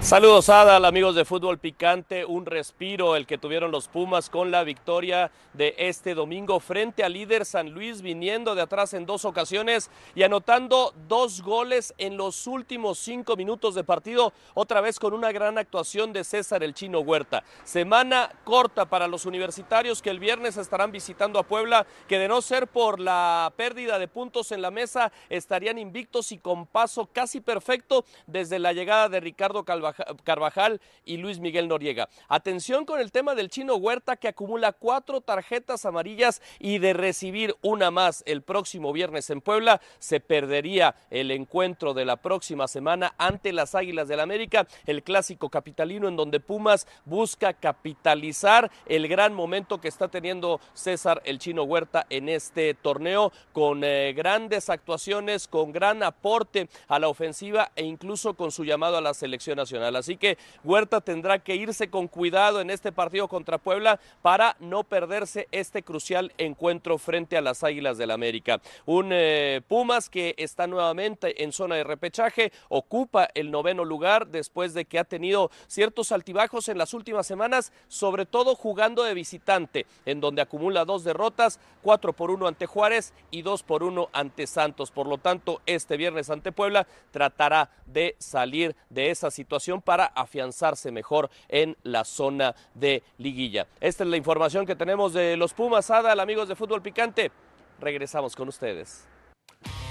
Saludos 0.03 0.49
Adal, 0.49 0.83
amigos 0.83 1.15
de 1.15 1.23
Fútbol 1.23 1.59
Picante, 1.59 2.25
un 2.25 2.45
respiro 2.45 3.15
el 3.15 3.25
que 3.25 3.37
tuvieron 3.37 3.71
los 3.71 3.87
Pumas 3.87 4.29
con 4.29 4.51
la 4.51 4.65
victoria 4.65 5.31
de 5.53 5.75
este 5.77 6.13
domingo 6.13 6.59
frente 6.59 7.05
al 7.05 7.13
líder 7.13 7.45
San 7.45 7.69
Luis, 7.69 8.01
viniendo 8.01 8.53
de 8.53 8.61
atrás 8.61 8.93
en 8.93 9.05
dos 9.05 9.23
ocasiones 9.23 9.89
y 10.13 10.23
anotando 10.23 10.93
dos 11.07 11.41
goles 11.41 11.93
en 11.97 12.17
los 12.17 12.47
últimos 12.47 12.99
cinco 12.99 13.37
minutos 13.37 13.75
de 13.75 13.85
partido, 13.85 14.33
otra 14.55 14.81
vez 14.81 14.99
con 14.99 15.13
una 15.13 15.31
gran 15.31 15.57
actuación 15.57 16.11
de 16.11 16.25
César 16.25 16.63
el 16.63 16.73
Chino 16.73 16.99
Huerta. 16.99 17.45
Semana 17.63 18.29
corta 18.43 18.85
para 18.85 19.07
los 19.07 19.25
universitarios 19.25 20.01
que 20.01 20.09
el 20.09 20.19
viernes 20.19 20.57
estarán 20.57 20.91
visitando 20.91 21.39
a 21.39 21.43
Puebla, 21.43 21.87
que 22.09 22.19
de 22.19 22.27
no 22.27 22.41
ser 22.41 22.67
por 22.67 22.99
la 22.99 23.53
pérdida 23.55 23.97
de 23.99 24.09
puntos 24.09 24.51
en 24.51 24.61
la 24.61 24.69
mesa, 24.69 25.13
estarían 25.29 25.77
invictos 25.79 26.33
y 26.33 26.39
con 26.39 26.67
paso 26.67 27.07
casi 27.11 27.39
perfecto 27.39 28.03
desde 28.27 28.59
la 28.59 28.73
llegada 28.73 29.07
de 29.07 29.21
Ricardo 29.21 29.63
Calvaja- 29.63 29.92
Carvajal 30.23 30.81
y 31.05 31.17
Luis 31.17 31.39
Miguel 31.39 31.67
Noriega. 31.67 32.09
Atención 32.27 32.85
con 32.85 32.99
el 32.99 33.11
tema 33.11 33.35
del 33.35 33.49
chino 33.49 33.75
Huerta 33.75 34.15
que 34.15 34.27
acumula 34.27 34.71
cuatro 34.71 35.21
tarjetas 35.21 35.85
amarillas 35.85 36.41
y 36.59 36.79
de 36.79 36.93
recibir 36.93 37.55
una 37.61 37.91
más 37.91 38.23
el 38.25 38.41
próximo 38.41 38.93
viernes 38.93 39.29
en 39.29 39.41
Puebla 39.41 39.81
se 39.99 40.19
perdería 40.19 40.95
el 41.09 41.31
encuentro 41.31 41.93
de 41.93 42.05
la 42.05 42.17
próxima 42.17 42.67
semana 42.67 43.13
ante 43.17 43.53
las 43.53 43.75
Águilas 43.75 44.07
del 44.07 44.19
América, 44.19 44.67
el 44.85 45.03
clásico 45.03 45.49
capitalino 45.49 46.07
en 46.07 46.15
donde 46.15 46.39
Pumas 46.39 46.87
busca 47.05 47.53
capitalizar 47.53 48.71
el 48.85 49.07
gran 49.07 49.33
momento 49.33 49.79
que 49.79 49.87
está 49.87 50.07
teniendo 50.07 50.59
César 50.73 51.21
el 51.25 51.39
chino 51.39 51.63
Huerta 51.63 52.05
en 52.09 52.29
este 52.29 52.73
torneo 52.73 53.31
con 53.51 53.83
eh, 53.83 54.13
grandes 54.13 54.69
actuaciones, 54.69 55.47
con 55.47 55.71
gran 55.71 56.03
aporte 56.03 56.69
a 56.87 56.99
la 56.99 57.07
ofensiva 57.07 57.71
e 57.75 57.83
incluso 57.83 58.33
con 58.33 58.51
su 58.51 58.63
llamado 58.63 58.97
a 58.97 59.01
la 59.01 59.13
selección 59.13 59.57
nacional. 59.57 59.82
Así 59.83 60.17
que 60.17 60.37
Huerta 60.63 61.01
tendrá 61.01 61.39
que 61.39 61.55
irse 61.55 61.89
con 61.89 62.07
cuidado 62.07 62.61
en 62.61 62.69
este 62.69 62.91
partido 62.91 63.27
contra 63.27 63.57
Puebla 63.57 63.99
para 64.21 64.55
no 64.59 64.83
perderse 64.83 65.47
este 65.51 65.83
crucial 65.83 66.31
encuentro 66.37 66.97
frente 66.97 67.37
a 67.37 67.41
las 67.41 67.63
Águilas 67.63 67.97
del 67.97 68.11
América. 68.11 68.61
Un 68.85 69.09
eh, 69.11 69.61
Pumas 69.67 70.09
que 70.09 70.35
está 70.37 70.67
nuevamente 70.67 71.43
en 71.43 71.51
zona 71.51 71.75
de 71.75 71.83
repechaje, 71.83 72.51
ocupa 72.69 73.27
el 73.33 73.51
noveno 73.51 73.85
lugar 73.85 74.27
después 74.27 74.73
de 74.73 74.85
que 74.85 74.99
ha 74.99 75.03
tenido 75.03 75.51
ciertos 75.67 76.11
altibajos 76.11 76.69
en 76.69 76.77
las 76.77 76.93
últimas 76.93 77.27
semanas, 77.27 77.71
sobre 77.87 78.25
todo 78.25 78.55
jugando 78.55 79.03
de 79.03 79.13
visitante, 79.13 79.85
en 80.05 80.21
donde 80.21 80.41
acumula 80.41 80.85
dos 80.85 81.03
derrotas, 81.03 81.59
cuatro 81.81 82.13
por 82.13 82.31
uno 82.31 82.47
ante 82.47 82.65
Juárez 82.65 83.13
y 83.31 83.41
dos 83.41 83.63
por 83.63 83.83
uno 83.83 84.09
ante 84.13 84.47
Santos. 84.47 84.91
Por 84.91 85.07
lo 85.07 85.17
tanto, 85.17 85.61
este 85.65 85.97
viernes 85.97 86.29
ante 86.29 86.51
Puebla 86.51 86.87
tratará 87.11 87.69
de 87.85 88.15
salir 88.19 88.75
de 88.89 89.11
esa 89.11 89.31
situación 89.31 89.72
para 89.81 90.05
afianzarse 90.05 90.91
mejor 90.91 91.29
en 91.49 91.77
la 91.83 92.03
zona 92.03 92.55
de 92.73 93.03
liguilla. 93.17 93.67
Esta 93.79 94.03
es 94.03 94.09
la 94.09 94.17
información 94.17 94.65
que 94.65 94.75
tenemos 94.75 95.13
de 95.13 95.37
los 95.37 95.53
Pumas, 95.53 95.89
Adal, 95.89 96.19
amigos 96.19 96.47
de 96.47 96.55
Fútbol 96.55 96.81
Picante. 96.81 97.31
Regresamos 97.79 98.35
con 98.35 98.47
ustedes. 98.47 99.07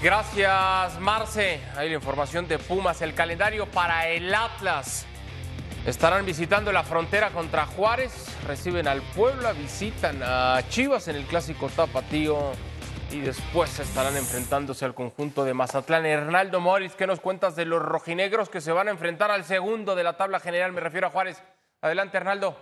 Gracias, 0.01 0.99
Marce. 0.99 1.61
Ahí 1.75 1.89
la 1.89 1.95
información 1.95 2.47
de 2.47 2.59
Pumas, 2.59 3.01
el 3.01 3.13
calendario 3.13 3.65
para 3.67 4.09
el 4.09 4.33
Atlas. 4.33 5.05
Estarán 5.85 6.25
visitando 6.25 6.71
la 6.71 6.83
frontera 6.83 7.31
contra 7.31 7.65
Juárez, 7.65 8.13
reciben 8.47 8.87
al 8.87 9.01
Puebla, 9.01 9.51
visitan 9.51 10.21
a 10.23 10.61
Chivas 10.69 11.09
en 11.09 11.17
el 11.17 11.25
clásico 11.25 11.67
tapatío 11.67 12.53
y 13.13 13.21
después 13.21 13.79
estarán 13.79 14.17
enfrentándose 14.17 14.85
al 14.85 14.95
conjunto 14.95 15.43
de 15.43 15.53
Mazatlán. 15.53 16.05
Hernaldo 16.05 16.59
Moris, 16.59 16.93
¿qué 16.93 17.05
nos 17.05 17.19
cuentas 17.19 17.55
de 17.55 17.65
los 17.65 17.79
rojinegros 17.79 18.49
que 18.49 18.59
se 18.59 18.71
van 18.71 18.87
a 18.87 18.91
enfrentar 18.91 19.29
al 19.29 19.43
segundo 19.43 19.95
de 19.95 20.03
la 20.03 20.17
tabla 20.17 20.39
general? 20.39 20.71
Me 20.71 20.81
refiero 20.81 21.07
a 21.07 21.09
Juárez. 21.11 21.41
Adelante, 21.81 22.17
Hernaldo. 22.17 22.57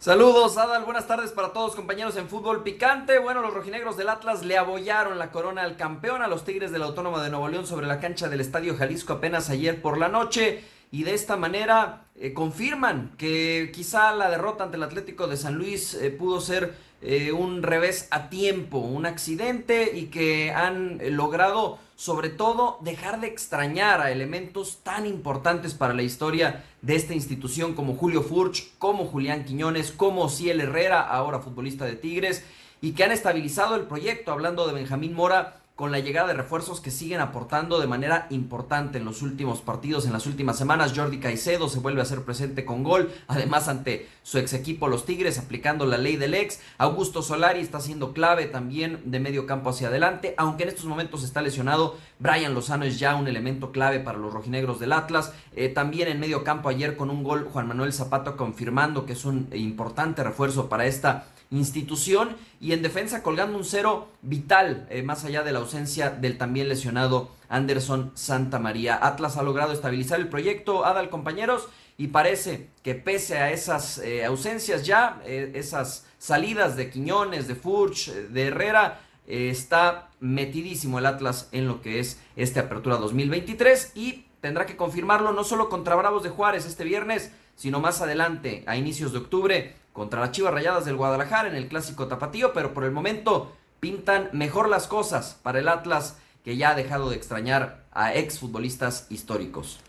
Saludos, 0.00 0.58
Adal. 0.58 0.84
Buenas 0.84 1.06
tardes 1.06 1.30
para 1.30 1.52
todos, 1.52 1.76
compañeros 1.76 2.16
en 2.16 2.28
fútbol 2.28 2.64
picante. 2.64 3.20
Bueno, 3.20 3.40
los 3.40 3.54
rojinegros 3.54 3.96
del 3.96 4.08
Atlas 4.08 4.44
le 4.44 4.58
abollaron 4.58 5.16
la 5.20 5.30
corona 5.30 5.62
al 5.62 5.76
campeón 5.76 6.22
a 6.22 6.26
los 6.26 6.44
Tigres 6.44 6.72
de 6.72 6.80
la 6.80 6.86
Autónoma 6.86 7.22
de 7.22 7.30
Nuevo 7.30 7.46
León 7.46 7.68
sobre 7.68 7.86
la 7.86 8.00
cancha 8.00 8.28
del 8.28 8.40
Estadio 8.40 8.76
Jalisco 8.76 9.12
apenas 9.12 9.48
ayer 9.48 9.80
por 9.80 9.96
la 9.96 10.08
noche. 10.08 10.64
Y 10.90 11.04
de 11.04 11.14
esta 11.14 11.36
manera 11.36 12.06
eh, 12.16 12.34
confirman 12.34 13.14
que 13.16 13.70
quizá 13.72 14.12
la 14.12 14.28
derrota 14.28 14.64
ante 14.64 14.76
el 14.76 14.82
Atlético 14.82 15.28
de 15.28 15.36
San 15.36 15.54
Luis 15.54 15.94
eh, 15.94 16.10
pudo 16.10 16.40
ser 16.40 16.74
eh, 17.02 17.32
un 17.32 17.62
revés 17.62 18.06
a 18.12 18.28
tiempo, 18.28 18.78
un 18.78 19.06
accidente 19.06 19.96
y 19.96 20.06
que 20.06 20.52
han 20.52 21.00
eh, 21.00 21.10
logrado 21.10 21.78
sobre 21.96 22.30
todo 22.30 22.78
dejar 22.80 23.20
de 23.20 23.26
extrañar 23.26 24.00
a 24.00 24.12
elementos 24.12 24.78
tan 24.82 25.06
importantes 25.06 25.74
para 25.74 25.94
la 25.94 26.02
historia 26.02 26.64
de 26.80 26.94
esta 26.94 27.14
institución 27.14 27.74
como 27.74 27.94
Julio 27.94 28.22
Furch, 28.22 28.76
como 28.78 29.06
Julián 29.06 29.44
Quiñones, 29.44 29.90
como 29.90 30.28
Ciel 30.28 30.60
Herrera, 30.60 31.00
ahora 31.00 31.40
futbolista 31.40 31.84
de 31.84 31.96
Tigres, 31.96 32.44
y 32.80 32.92
que 32.92 33.04
han 33.04 33.12
estabilizado 33.12 33.76
el 33.76 33.82
proyecto, 33.82 34.32
hablando 34.32 34.66
de 34.66 34.72
Benjamín 34.72 35.14
Mora, 35.14 35.61
con 35.82 35.90
la 35.90 35.98
llegada 35.98 36.28
de 36.28 36.34
refuerzos 36.34 36.80
que 36.80 36.92
siguen 36.92 37.18
aportando 37.18 37.80
de 37.80 37.88
manera 37.88 38.28
importante 38.30 38.98
en 38.98 39.04
los 39.04 39.20
últimos 39.20 39.62
partidos, 39.62 40.06
en 40.06 40.12
las 40.12 40.28
últimas 40.28 40.56
semanas. 40.56 40.92
Jordi 40.94 41.18
Caicedo 41.18 41.68
se 41.68 41.80
vuelve 41.80 42.00
a 42.00 42.04
ser 42.04 42.22
presente 42.22 42.64
con 42.64 42.84
gol, 42.84 43.12
además 43.26 43.66
ante 43.66 44.08
su 44.22 44.38
ex 44.38 44.52
equipo 44.52 44.86
los 44.86 45.04
Tigres, 45.04 45.40
aplicando 45.40 45.84
la 45.84 45.98
ley 45.98 46.14
del 46.14 46.34
ex. 46.34 46.60
Augusto 46.78 47.20
Solari 47.20 47.58
está 47.58 47.80
siendo 47.80 48.12
clave 48.12 48.46
también 48.46 49.00
de 49.06 49.18
medio 49.18 49.44
campo 49.44 49.70
hacia 49.70 49.88
adelante, 49.88 50.36
aunque 50.38 50.62
en 50.62 50.68
estos 50.68 50.84
momentos 50.84 51.24
está 51.24 51.42
lesionado. 51.42 51.96
Brian 52.20 52.54
Lozano 52.54 52.84
es 52.84 53.00
ya 53.00 53.16
un 53.16 53.26
elemento 53.26 53.72
clave 53.72 53.98
para 53.98 54.18
los 54.18 54.32
rojinegros 54.32 54.78
del 54.78 54.92
Atlas. 54.92 55.32
Eh, 55.56 55.68
también 55.68 56.06
en 56.06 56.20
medio 56.20 56.44
campo 56.44 56.68
ayer 56.68 56.96
con 56.96 57.10
un 57.10 57.24
gol 57.24 57.48
Juan 57.52 57.66
Manuel 57.66 57.92
Zapato 57.92 58.36
confirmando 58.36 59.04
que 59.04 59.14
es 59.14 59.24
un 59.24 59.48
importante 59.52 60.22
refuerzo 60.22 60.68
para 60.68 60.86
esta 60.86 61.26
institución 61.52 62.36
y 62.60 62.72
en 62.72 62.82
defensa 62.82 63.22
colgando 63.22 63.58
un 63.58 63.64
cero 63.64 64.08
vital, 64.22 64.86
eh, 64.90 65.02
más 65.02 65.24
allá 65.24 65.42
de 65.42 65.52
la 65.52 65.58
ausencia 65.58 66.10
del 66.10 66.38
también 66.38 66.68
lesionado 66.68 67.30
Anderson 67.48 68.10
Santa 68.14 68.58
María. 68.58 68.98
Atlas 69.00 69.36
ha 69.36 69.42
logrado 69.42 69.72
estabilizar 69.72 70.18
el 70.18 70.28
proyecto, 70.28 70.86
Adal 70.86 71.10
compañeros, 71.10 71.68
y 71.98 72.08
parece 72.08 72.68
que 72.82 72.94
pese 72.94 73.38
a 73.38 73.52
esas 73.52 73.98
eh, 73.98 74.24
ausencias 74.24 74.84
ya, 74.86 75.20
eh, 75.24 75.52
esas 75.54 76.06
salidas 76.18 76.76
de 76.76 76.90
Quiñones, 76.90 77.46
de 77.46 77.54
Furch, 77.54 78.10
de 78.10 78.46
Herrera, 78.46 79.00
está 79.26 80.10
metidísimo 80.18 80.98
el 80.98 81.06
Atlas 81.06 81.48
en 81.52 81.68
lo 81.68 81.80
que 81.80 82.00
es 82.00 82.18
este 82.34 82.58
Apertura 82.58 82.96
2023 82.96 83.92
y 83.94 84.26
tendrá 84.40 84.66
que 84.66 84.76
confirmarlo 84.76 85.32
no 85.32 85.44
solo 85.44 85.68
contra 85.68 85.94
Bravos 85.94 86.24
de 86.24 86.28
Juárez 86.28 86.66
este 86.66 86.82
viernes, 86.82 87.30
sino 87.54 87.80
más 87.80 88.00
adelante, 88.00 88.64
a 88.66 88.76
inicios 88.76 89.12
de 89.12 89.18
octubre, 89.18 89.76
contra 89.92 90.20
las 90.20 90.32
Chivas 90.32 90.54
Rayadas 90.54 90.84
del 90.84 90.96
Guadalajara 90.96 91.48
en 91.48 91.54
el 91.54 91.68
Clásico 91.68 92.06
Tapatío, 92.06 92.52
pero 92.52 92.72
por 92.72 92.84
el 92.84 92.92
momento 92.92 93.52
pintan 93.80 94.30
mejor 94.32 94.68
las 94.68 94.86
cosas 94.86 95.38
para 95.42 95.58
el 95.58 95.68
Atlas 95.68 96.16
que 96.44 96.56
ya 96.56 96.70
ha 96.70 96.74
dejado 96.74 97.10
de 97.10 97.16
extrañar 97.16 97.84
a 97.92 98.14
exfutbolistas 98.14 99.06
históricos. 99.10 99.80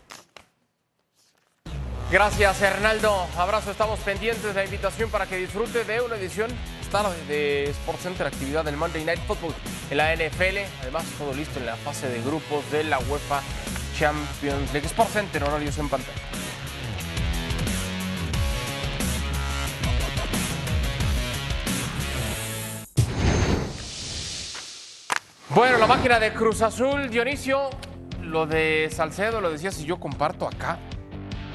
Gracias, 2.10 2.62
Hernaldo. 2.62 3.26
Abrazo, 3.36 3.70
estamos 3.70 3.98
pendientes 4.00 4.44
de 4.44 4.54
la 4.54 4.64
invitación 4.64 5.10
para 5.10 5.26
que 5.26 5.36
disfrute 5.36 5.84
de 5.84 6.00
una 6.00 6.16
edición 6.16 6.50
de 7.26 7.64
Sports 7.70 8.02
Center, 8.04 8.24
actividad 8.24 8.64
del 8.64 8.76
Monday 8.76 9.04
Night 9.04 9.18
Football 9.26 9.52
en 9.90 9.96
la 9.96 10.14
NFL. 10.14 10.58
Además, 10.82 11.04
todo 11.18 11.34
listo 11.34 11.58
en 11.58 11.66
la 11.66 11.74
fase 11.74 12.08
de 12.08 12.22
grupos 12.22 12.70
de 12.70 12.84
la 12.84 13.00
UEFA 13.00 13.42
Champions 13.98 14.72
League. 14.72 14.86
Sports 14.86 15.14
Center, 15.14 15.42
horarios 15.42 15.76
en 15.78 15.88
pantalla. 15.88 16.43
Bueno, 25.54 25.78
la 25.78 25.86
máquina 25.86 26.18
de 26.18 26.32
Cruz 26.32 26.62
Azul, 26.62 27.08
Dionisio, 27.08 27.70
lo 28.22 28.44
de 28.44 28.88
Salcedo, 28.90 29.40
lo 29.40 29.52
decía 29.52 29.70
si 29.70 29.84
yo 29.84 30.00
comparto 30.00 30.48
acá. 30.48 30.80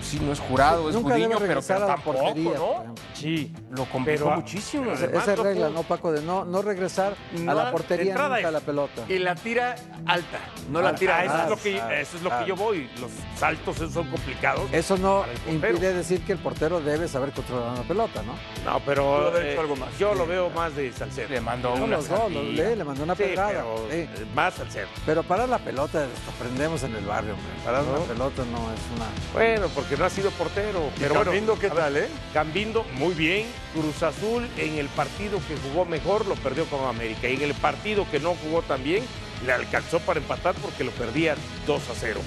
Sí, 0.10 0.20
no 0.20 0.32
es 0.34 0.40
jurado, 0.40 0.90
es 0.90 0.96
Nunca 0.96 1.14
Gudiño, 1.16 1.30
debe 1.40 1.48
pero, 1.48 1.62
pero 1.62 1.78
a 1.78 1.80
la 1.80 1.88
tampoco, 1.96 2.18
portería, 2.20 2.52
por 2.54 2.86
¿no? 2.86 2.96
Sí, 3.14 3.54
Lo 3.72 3.86
complicó 3.86 4.24
Pero, 4.26 4.36
muchísimo. 4.38 4.92
Esa, 4.92 5.06
esa 5.06 5.34
es 5.34 5.40
regla, 5.40 5.70
¿no, 5.70 5.84
Paco? 5.84 6.12
De 6.12 6.22
no, 6.22 6.44
no 6.46 6.62
regresar 6.62 7.14
No, 7.34 7.52
a 7.52 7.54
la 7.56 7.72
portería 7.72 8.16
nunca 8.16 8.40
es- 8.40 8.52
la 8.52 8.60
pelota. 8.62 9.02
Y 9.08 9.20
la 9.20 9.36
tira 9.36 9.76
alta, 10.06 10.40
no 10.70 10.82
la 10.82 10.90
Ah, 10.90 10.96
tira 10.96 11.24
eso, 11.24 11.34
alta. 11.34 11.44
es 11.44 11.50
lo 11.50 11.58
que, 11.58 11.80
Ah, 11.82 12.00
eso 12.00 12.18
es 12.18 12.24
lo 12.24 12.32
ah. 12.34 12.40
que 12.40 12.46
yo 12.48 12.56
voy. 12.56 12.90
Los 13.00 13.12
saltos 13.38 13.76
esos 13.78 13.94
son 13.94 14.08
complicados. 14.10 14.68
Eso 14.72 14.98
no 14.98 15.24
impide 15.48 15.94
decir 15.94 16.22
que 16.26 16.32
el 16.34 16.40
portero 16.40 16.80
debe 16.82 17.08
saber 17.08 17.32
controlar 17.32 17.74
una 17.74 17.84
pelota, 17.84 18.22
¿no? 18.24 18.34
No, 18.66 18.80
pero 18.86 19.38
eh, 19.38 19.52
hecho 19.52 19.62
algo 19.62 19.76
más. 19.76 19.90
yo 20.00 20.14
lo 20.16 20.26
veo 20.26 20.50
más 20.50 20.76
de 20.76 20.92
Salcedo. 20.92 21.30
Le 21.30 21.42
mandó 21.42 21.76
No, 21.78 21.84
una 21.86 21.98
los 21.98 22.10
dos, 22.10 22.32
los 22.32 22.44
le, 22.46 22.76
le 22.76 22.84
mandó 22.84 23.04
una 23.04 23.16
Sí, 23.16 23.24
pero 23.36 23.86
eh, 23.92 24.08
más 24.34 24.54
Salcedo. 24.56 24.88
Pero 25.06 25.24
para 25.24 25.46
la 25.46 25.60
pelota, 25.60 26.06
aprendemos 26.36 26.82
en 26.84 26.96
el 26.96 27.06
barrio, 27.06 27.34
hombre. 27.34 27.50
Parar 27.64 27.84
una 27.84 28.00
pelota 28.00 28.44
no 28.46 28.58
es 28.74 28.80
una. 28.96 29.06
Bueno, 29.34 29.68
porque 29.76 29.98
no 30.00 30.06
ha 30.06 30.10
sido 30.10 30.32
portero. 30.32 30.90
¿Y 30.96 31.00
Pero 31.02 31.16
bueno, 31.16 31.32
Cambindo 31.32 31.60
qué 31.60 31.68
a 31.68 31.74
ver, 31.74 31.84
tal, 31.84 31.98
eh? 31.98 32.08
Cambindo, 32.34 32.86
muy 32.94 33.14
bien. 33.14 33.48
Cruz 33.74 34.02
Azul 34.02 34.48
en 34.58 34.78
el 34.78 34.88
partido 34.88 35.40
que 35.48 35.58
jugó 35.58 35.86
mejor 35.86 36.26
lo 36.26 36.36
perdió 36.36 36.66
con 36.66 36.86
América. 36.86 37.28
Y 37.28 37.36
en 37.36 37.42
el 37.42 37.54
partido 37.54 38.10
que 38.10 38.20
no 38.20 38.36
jugó 38.36 38.62
tan 38.62 38.84
bien, 38.84 39.04
le 39.46 39.52
alcanzó 39.52 40.00
para 40.00 40.20
empatar 40.20 40.56
porque 40.56 40.84
lo 40.84 40.92
perdía 40.92 41.36
2 41.68 41.90
a 41.90 41.94
0. 41.94 42.22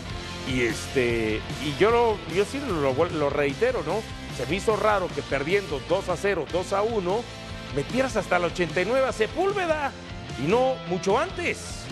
Y 0.53 0.63
este 0.63 1.41
y 1.65 1.75
yo 1.81 1.91
lo, 1.91 2.19
yo 2.35 2.45
sí 2.45 2.61
lo, 2.69 2.93
lo 2.93 3.31
reitero, 3.31 3.83
¿no? 3.87 4.03
Se 4.37 4.47
me 4.47 4.57
hizo 4.57 4.77
raro 4.77 5.09
que 5.15 5.23
perdiendo 5.23 5.81
2 5.89 6.09
a 6.11 6.17
0, 6.17 6.47
2 6.53 6.73
a 6.75 6.83
1, 6.83 7.25
metieras 7.75 8.17
hasta 8.17 8.37
el 8.37 8.45
89 8.45 9.07
a 9.07 9.13
Sepúlveda 9.13 9.93
y 10.43 10.49
no 10.49 10.75
mucho 10.89 11.19
antes. 11.19 11.85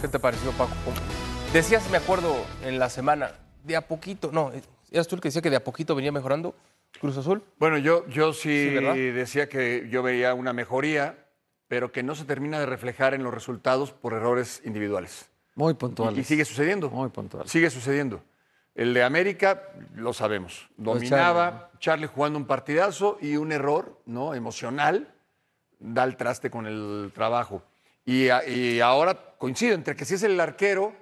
¿Qué 0.00 0.08
te 0.08 0.18
pareció, 0.18 0.50
Paco? 0.52 0.72
Decías, 1.52 1.88
me 1.90 1.98
acuerdo, 1.98 2.34
en 2.64 2.78
la 2.78 2.90
semana, 2.90 3.30
de 3.64 3.76
a 3.76 3.86
poquito, 3.86 4.30
no, 4.32 4.50
eras 4.90 5.08
tú 5.08 5.14
el 5.16 5.20
que 5.20 5.28
decía 5.28 5.42
que 5.42 5.50
de 5.50 5.56
a 5.56 5.64
poquito 5.64 5.94
venía 5.94 6.12
mejorando 6.12 6.54
Cruz 7.00 7.16
Azul. 7.16 7.42
Bueno, 7.58 7.78
yo, 7.78 8.06
yo 8.08 8.32
sí, 8.32 8.68
decía 8.70 9.48
que 9.48 9.88
yo 9.90 10.02
veía 10.02 10.34
una 10.34 10.52
mejoría, 10.52 11.26
pero 11.68 11.90
que 11.90 12.02
no 12.02 12.14
se 12.14 12.24
termina 12.24 12.60
de 12.60 12.66
reflejar 12.66 13.14
en 13.14 13.22
los 13.22 13.32
resultados 13.32 13.92
por 13.92 14.12
errores 14.12 14.60
individuales. 14.64 15.28
Muy 15.54 15.74
puntuales. 15.74 16.18
y 16.18 16.24
sigue 16.24 16.44
sucediendo. 16.44 16.90
Muy 16.90 17.08
puntual. 17.10 17.48
Sigue 17.48 17.70
sucediendo. 17.70 18.22
El 18.74 18.94
de 18.94 19.02
América, 19.02 19.62
lo 19.94 20.12
sabemos. 20.14 20.68
Dominaba, 20.78 21.70
Charlie 21.78 22.06
jugando 22.06 22.38
un 22.38 22.46
partidazo 22.46 23.18
y 23.20 23.36
un 23.36 23.52
error 23.52 23.98
¿no? 24.06 24.34
emocional 24.34 25.12
da 25.78 26.04
el 26.04 26.16
traste 26.16 26.50
con 26.50 26.66
el 26.66 27.10
trabajo. 27.14 27.62
Y, 28.04 28.28
a- 28.28 28.46
y 28.48 28.80
ahora 28.80 29.14
coincido 29.38 29.74
entre 29.74 29.94
que 29.96 30.04
si 30.04 30.14
es 30.14 30.22
el 30.22 30.38
arquero 30.40 30.92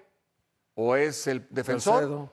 o 0.83 0.97
es 0.97 1.26
el 1.26 1.47
defensor, 1.51 2.28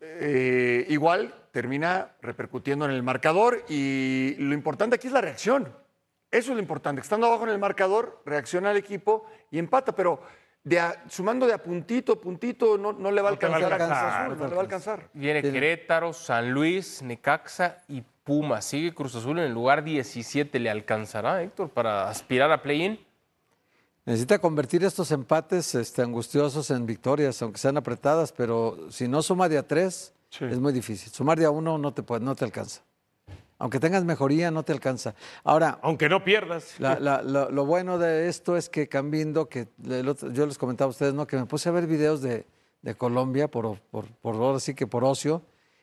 eh, 0.00 0.84
igual 0.88 1.32
termina 1.52 2.10
repercutiendo 2.20 2.84
en 2.84 2.90
el 2.90 3.02
marcador 3.02 3.64
y 3.68 4.34
lo 4.38 4.54
importante 4.54 4.96
aquí 4.96 5.06
es 5.06 5.12
la 5.12 5.20
reacción. 5.20 5.72
Eso 6.30 6.50
es 6.50 6.56
lo 6.56 6.60
importante. 6.60 7.00
Estando 7.00 7.26
abajo 7.28 7.44
en 7.44 7.50
el 7.50 7.58
marcador, 7.58 8.22
reacciona 8.26 8.72
el 8.72 8.76
equipo 8.76 9.26
y 9.50 9.58
empata, 9.58 9.94
pero 9.94 10.20
de 10.64 10.80
a- 10.80 11.04
sumando 11.08 11.46
de 11.46 11.52
a 11.54 11.58
puntito, 11.62 12.20
puntito, 12.20 12.76
no, 12.76 12.92
no 12.92 13.10
le 13.12 13.22
va 13.22 13.28
a 13.28 13.32
No 13.32 13.38
te 13.38 13.46
va 13.46 13.52
a 13.54 13.56
alcanzar. 13.56 13.72
a 13.72 13.76
Cruz 13.78 13.90
alcanzar, 13.90 14.22
Azul, 14.26 14.38
no 14.38 14.48
le 14.48 14.54
va 14.54 14.60
a 14.60 14.64
alcanzar. 14.64 15.08
Viene 15.12 15.42
Querétaro, 15.42 16.12
San 16.12 16.50
Luis, 16.50 17.02
Necaxa 17.02 17.76
y 17.88 18.02
Puma. 18.24 18.60
Sigue 18.60 18.92
Cruz 18.92 19.14
Azul 19.14 19.38
en 19.38 19.44
el 19.44 19.52
lugar 19.52 19.84
17. 19.84 20.58
¿Le 20.58 20.68
alcanzará, 20.68 21.40
Héctor, 21.42 21.70
para 21.70 22.08
aspirar 22.10 22.50
a 22.50 22.60
play-in? 22.60 22.98
Necesita 24.06 24.38
convertir 24.38 24.84
estos 24.84 25.10
empates 25.10 25.74
este, 25.74 26.00
angustiosos 26.00 26.70
en 26.70 26.86
victorias, 26.86 27.42
aunque 27.42 27.58
sean 27.58 27.76
apretadas, 27.76 28.30
pero 28.32 28.78
si 28.90 29.08
no 29.08 29.20
suma 29.20 29.48
de 29.48 29.58
a 29.58 29.66
tres, 29.66 30.12
es 30.40 30.60
muy 30.60 30.72
difícil. 30.72 31.12
Sumar 31.12 31.38
de 31.38 31.44
a 31.44 31.50
uno 31.50 31.76
no 31.76 31.92
te, 31.92 32.02
puede, 32.04 32.24
no 32.24 32.36
te 32.36 32.44
alcanza. 32.44 32.82
Aunque 33.58 33.80
tengas 33.80 34.04
mejoría, 34.04 34.50
no 34.52 34.62
te 34.62 34.72
alcanza. 34.72 35.14
Ahora, 35.42 35.78
Aunque 35.82 36.08
no 36.08 36.22
pierdas. 36.22 36.78
la- 36.78 37.00
la- 37.00 37.22
lo, 37.22 37.50
lo 37.50 37.64
bueno 37.66 37.98
de 37.98 38.28
esto 38.28 38.56
es 38.56 38.68
que 38.68 38.86
Cambindo, 38.86 39.48
que 39.48 39.66
otro- 40.06 40.30
yo 40.30 40.46
les 40.46 40.56
comentaba 40.58 40.88
a 40.88 40.90
ustedes, 40.90 41.14
¿no? 41.14 41.26
que 41.26 41.36
me 41.36 41.46
puse 41.46 41.68
a 41.68 41.72
ver 41.72 41.86
videos 41.88 42.20
de, 42.22 42.46
de 42.82 42.94
Colombia, 42.94 43.48
por, 43.48 43.80
por, 43.90 44.06
por 44.22 44.34
ahora 44.36 44.60
sí 44.60 44.74
que 44.74 44.86
por 44.86 45.02
ocio, 45.04 45.42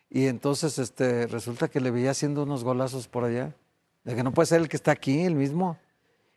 y 0.10 0.28
entonces 0.28 0.78
este, 0.80 1.28
resulta 1.28 1.68
que 1.68 1.82
le 1.82 1.92
veía 1.92 2.12
haciendo 2.12 2.44
unos 2.44 2.64
golazos 2.64 3.08
por 3.10 3.26
allá, 3.26 3.54
de 4.06 4.16
que 4.16 4.24
no 4.24 4.32
puede 4.34 4.46
ser 4.46 4.62
el 4.62 4.70
que 4.70 4.78
está 4.78 4.92
aquí, 4.92 5.22
el 5.24 5.36
mismo. 5.36 5.78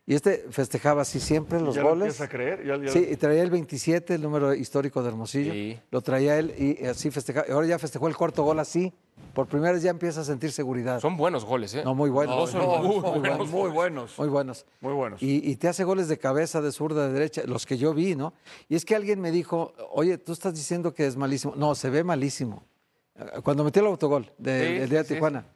Y 0.09 0.15
este 0.15 0.47
festejaba 0.51 1.03
así 1.03 1.19
siempre 1.19 1.61
los 1.61 1.75
¿Ya 1.75 1.83
goles. 1.83 2.03
empieza 2.05 2.25
a 2.25 2.29
creer? 2.29 2.65
¿Ya- 2.65 2.77
ya- 2.77 2.93
Sí, 2.93 3.05
y 3.11 3.17
traía 3.17 3.43
el 3.43 3.51
27, 3.51 4.15
el 4.15 4.23
número 4.23 4.55
histórico 4.55 5.03
de 5.03 5.09
Hermosillo. 5.09 5.53
Sí. 5.53 5.81
Lo 5.91 6.01
traía 6.01 6.39
él 6.39 6.55
y 6.57 6.87
así 6.87 7.11
festejaba. 7.11 7.47
Ahora 7.53 7.67
ya 7.67 7.77
festejó 7.81 8.07
el 8.07 8.17
cuarto 8.17 8.45
gol 8.45 8.61
así. 8.61 8.93
Por 9.35 9.49
primera 9.49 9.73
vez 9.73 9.83
ya 9.83 9.91
empieza 9.91 10.21
a 10.21 10.25
sentir 10.25 10.53
seguridad. 10.53 11.01
Son 11.01 11.17
buenos 11.17 11.45
goles, 11.45 11.75
¿eh? 11.75 11.83
No, 11.85 11.95
muy 11.97 12.09
buenos. 12.11 12.37
No, 12.37 12.47
son 12.47 12.61
No, 12.61 12.79
muy, 12.83 12.97
no, 13.01 13.13
buenos. 13.21 13.51
muy 13.51 13.71
buenos. 13.71 14.15
Muy 14.19 14.29
buenos. 14.29 14.67
Muy 14.81 14.93
buenos. 14.93 15.21
Y, 15.23 15.51
y 15.51 15.57
te 15.57 15.67
hace 15.67 15.83
goles 15.83 16.07
de 16.07 16.19
cabeza, 16.19 16.61
de 16.61 16.71
zurda, 16.71 17.09
de 17.09 17.13
derecha, 17.13 17.43
los 17.45 17.67
que 17.67 17.77
yo 17.77 17.93
vi, 17.93 18.15
¿no? 18.15 18.33
Y 18.69 18.77
es 18.77 18.85
que 18.85 18.95
alguien 18.95 19.21
me 19.21 19.33
dijo, 19.33 19.73
oye, 19.91 20.19
tú 20.19 20.33
estás 20.33 20.55
diciendo 20.55 20.95
que 20.95 21.07
es 21.07 21.17
malísimo. 21.17 21.55
No, 21.57 21.75
se 21.75 21.91
ve 21.91 22.05
malísimo. 22.05 22.63
Cuando 23.43 23.65
metió 23.65 23.81
el 23.83 23.89
autogol 23.89 24.31
de- 24.39 24.67
Sí, 24.69 24.75
del 24.79 24.89
día 24.91 25.03
de 25.03 25.09
sí, 25.09 25.15
Tijuana. 25.15 25.47